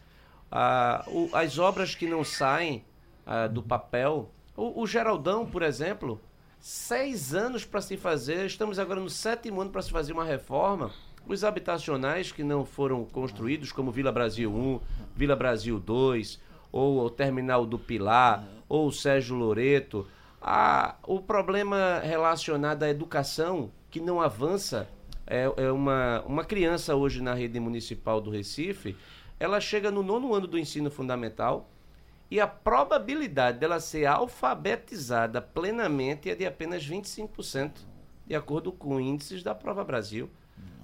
Ah, 0.51 1.05
o- 1.07 1.29
as 1.35 1.59
obras 1.59 1.95
que 1.95 2.07
não 2.07 2.25
saem 2.25 2.83
ah, 3.27 3.47
do 3.47 3.63
papel, 3.63 4.31
o, 4.57 4.81
o 4.83 4.87
Geraldão, 4.87 5.45
por 5.45 5.63
exemplo, 5.63 6.19
seis 6.63 7.35
anos 7.35 7.65
para 7.65 7.81
se 7.81 7.97
fazer, 7.97 8.47
estamos 8.47 8.79
agora 8.79 9.01
no 9.01 9.11
sétimo 9.11 9.61
ano 9.61 9.73
para 9.73 9.83
se 9.83 9.91
fazer 9.91 10.13
uma 10.13 10.25
reforma. 10.25 10.93
Os 11.27 11.43
habitacionais 11.43 12.31
que 12.31 12.45
não 12.45 12.65
foram 12.65 13.05
construídos, 13.05 13.73
como 13.73 13.91
Vila 13.91 14.13
Brasil 14.13 14.49
1, 14.49 14.81
Vila 15.17 15.35
Brasil 15.35 15.81
2, 15.81 16.41
ou 16.71 17.05
o 17.05 17.11
Terminal 17.11 17.67
do 17.67 17.81
Pilar, 17.81 18.47
ou 18.69 18.87
o 18.87 18.93
Sérgio 18.93 19.35
Loreto. 19.35 20.07
Ah, 20.41 20.95
o 21.03 21.21
problema 21.21 21.99
relacionado 21.99 22.85
à 22.85 22.89
educação, 22.89 23.73
que 23.91 23.99
não 23.99 24.21
avança, 24.21 24.89
é, 25.27 25.53
é 25.57 25.73
uma, 25.73 26.23
uma 26.25 26.45
criança 26.45 26.95
hoje 26.95 27.21
na 27.21 27.35
rede 27.35 27.59
municipal 27.59 28.21
do 28.21 28.31
Recife, 28.31 28.97
ela 29.41 29.61
chega 29.61 29.91
no 29.91 30.05
nono 30.05 30.33
ano 30.33 30.47
do 30.47 30.57
ensino 30.57 30.93
fundamental 30.93 31.72
e 32.33 32.41
a 32.41 32.47
probabilidade 32.47 33.59
dela 33.59 33.79
ser 33.79 34.07
alfabetizada 34.07 35.43
plenamente 35.43 36.31
é 36.31 36.35
de 36.35 36.47
apenas 36.47 36.83
25%, 36.89 37.73
de 38.27 38.35
acordo 38.35 38.73
com 38.73 38.99
índices 38.99 39.43
da 39.43 39.55
Prova 39.55 39.85
Brasil. 39.85 40.31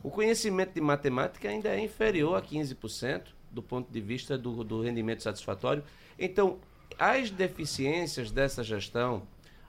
O 0.03 0.11
conhecimento 0.11 0.75
de 0.75 0.81
matemática 0.83 1.49
ainda 1.49 1.71
é 1.71 1.81
inferior 1.81 2.37
a 2.37 2.43
15% 2.43 3.29
do 3.51 3.63
ponto 3.63 3.91
de 3.91 3.99
vista 3.99 4.37
do, 4.37 4.63
do 4.63 4.83
rendimento 4.83 5.23
satisfatório. 5.23 5.83
Então, 6.19 6.59
as 6.99 7.31
deficiências 7.31 8.31
dessa 8.31 8.63
gestão, 8.63 9.23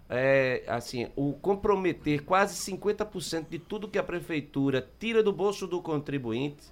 é, 0.09 0.65
assim, 0.67 1.07
o 1.15 1.31
comprometer 1.31 2.25
quase 2.25 2.55
50% 2.73 3.47
de 3.49 3.57
tudo 3.57 3.87
que 3.87 3.97
a 3.97 4.03
prefeitura 4.03 4.85
tira 4.99 5.23
do 5.23 5.31
bolso 5.31 5.65
do 5.65 5.81
contribuinte 5.81 6.67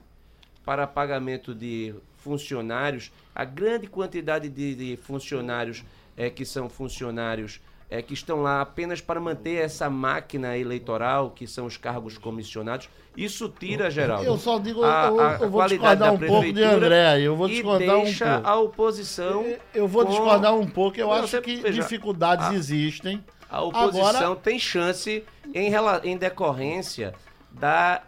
para 0.65 0.85
pagamento 0.85 1.55
de 1.55 1.95
funcionários, 2.31 3.09
a 3.33 3.45
grande 3.45 3.87
quantidade 3.87 4.49
de, 4.49 4.75
de 4.75 4.97
funcionários 4.97 5.83
é, 6.17 6.29
que 6.29 6.43
são 6.45 6.67
funcionários 6.69 7.61
é, 7.89 8.01
que 8.01 8.13
estão 8.13 8.41
lá 8.41 8.59
apenas 8.59 8.99
para 8.99 9.17
manter 9.17 9.63
essa 9.63 9.89
máquina 9.89 10.57
eleitoral, 10.57 11.29
que 11.31 11.47
são 11.47 11.65
os 11.65 11.77
cargos 11.77 12.17
comissionados, 12.17 12.89
isso 13.15 13.47
tira, 13.47 13.89
Geraldo. 13.89 14.25
Eu 14.25 14.37
só 14.37 14.59
digo, 14.59 14.83
a- 14.83 15.05
eu, 15.07 15.19
a 15.21 15.33
eu 15.39 15.49
vou 15.49 15.65
discordar 15.65 15.95
da 15.97 16.11
um 16.11 16.17
pouco 16.19 16.51
de 16.53 16.63
André 16.63 17.07
aí. 17.07 17.23
Eu 17.23 17.35
vou 17.37 17.47
discordar 17.47 17.97
um 17.97 18.03
deixa 18.03 18.33
pouco. 18.33 18.47
a 18.47 18.55
oposição. 18.59 19.45
Eu 19.73 19.87
vou 19.87 20.03
com- 20.03 20.09
discordar 20.11 20.53
um 20.53 20.67
pouco. 20.67 20.99
Eu 20.99 21.07
Não, 21.07 21.13
acho 21.13 21.27
você- 21.29 21.41
que 21.41 21.55
veja, 21.55 21.81
dificuldades 21.81 22.45
a- 22.47 22.53
existem. 22.53 23.23
A 23.49 23.61
oposição 23.61 24.09
Agora- 24.09 24.35
tem 24.35 24.59
chance 24.59 25.23
em, 25.53 25.71
em 26.03 26.17
decorrência 26.17 27.13
da 27.49 28.01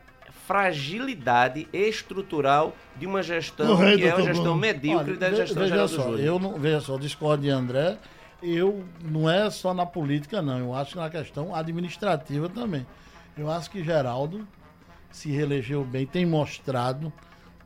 fragilidade 0.50 1.68
estrutural 1.72 2.76
de 2.98 3.06
uma 3.06 3.22
gestão 3.22 3.78
que 3.78 4.04
é 4.04 4.16
uma 4.16 4.24
gestão 4.24 4.44
Bruno. 4.44 4.56
medíocre 4.56 5.12
Olha, 5.12 5.20
da 5.20 5.30
gestão 5.30 5.62
veja 5.62 5.76
Geraldo 5.76 5.94
só, 5.94 6.04
Júlio. 6.06 6.26
eu 6.26 6.40
não, 6.40 6.54
veja 6.58 6.82
só, 6.82 6.98
discordo 6.98 7.44
de 7.44 7.52
André. 7.52 8.00
Eu 8.42 8.84
não 9.00 9.30
é 9.30 9.48
só 9.52 9.76
na 9.76 9.86
política, 9.86 10.42
não. 10.42 10.58
Eu 10.58 10.74
acho 10.74 10.94
que 10.94 10.98
na 10.98 11.08
questão 11.08 11.54
administrativa 11.54 12.50
também. 12.50 12.84
Eu 13.38 13.52
acho 13.52 13.70
que 13.70 13.84
Geraldo 13.84 14.48
se 15.12 15.30
reelegeu 15.30 15.84
bem, 15.84 16.08
tem 16.08 16.26
mostrado, 16.26 17.14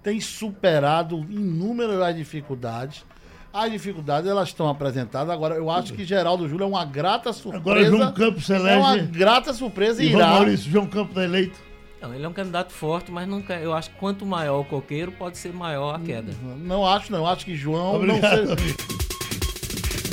tem 0.01 0.19
superado 0.19 1.25
inúmeras 1.29 2.01
as 2.01 2.13
dificuldades. 2.13 3.05
As 3.53 3.71
dificuldades 3.71 4.29
elas 4.29 4.49
estão 4.49 4.67
apresentadas. 4.67 5.29
Agora, 5.33 5.55
eu 5.55 5.69
acho 5.69 5.93
que 5.93 6.03
Geraldo 6.03 6.49
Júlio 6.49 6.65
é 6.65 6.67
uma 6.67 6.83
grata 6.83 7.31
surpresa. 7.31 7.59
Agora 7.61 7.85
João 7.85 8.11
Campos 8.11 8.45
se 8.45 8.53
é 8.53 8.57
uma 8.75 8.97
elege. 8.97 9.07
grata 9.07 9.53
surpresa 9.53 10.03
e 10.03 10.09
irá. 10.09 10.27
Maurício, 10.27 10.69
João 10.69 10.85
Campos 10.85 11.15
é 11.15 11.23
eleito. 11.23 11.72
Não, 12.03 12.13
ele 12.13 12.25
é 12.25 12.27
um 12.27 12.33
candidato 12.33 12.73
forte, 12.73 13.09
mas 13.09 13.25
nunca, 13.25 13.53
eu 13.53 13.73
acho 13.73 13.89
que 13.89 13.95
quanto 13.95 14.25
maior 14.25 14.59
o 14.59 14.65
coqueiro, 14.65 15.13
pode 15.13 15.37
ser 15.37 15.53
maior 15.53 15.95
a 15.95 15.99
queda. 15.99 16.33
Não 16.57 16.85
acho, 16.85 17.09
não. 17.09 17.19
Eu 17.19 17.25
acho 17.25 17.45
que 17.45 17.55
João 17.55 17.95
Obrigado. 17.95 18.45
não 18.45 18.57
seja. 18.57 18.75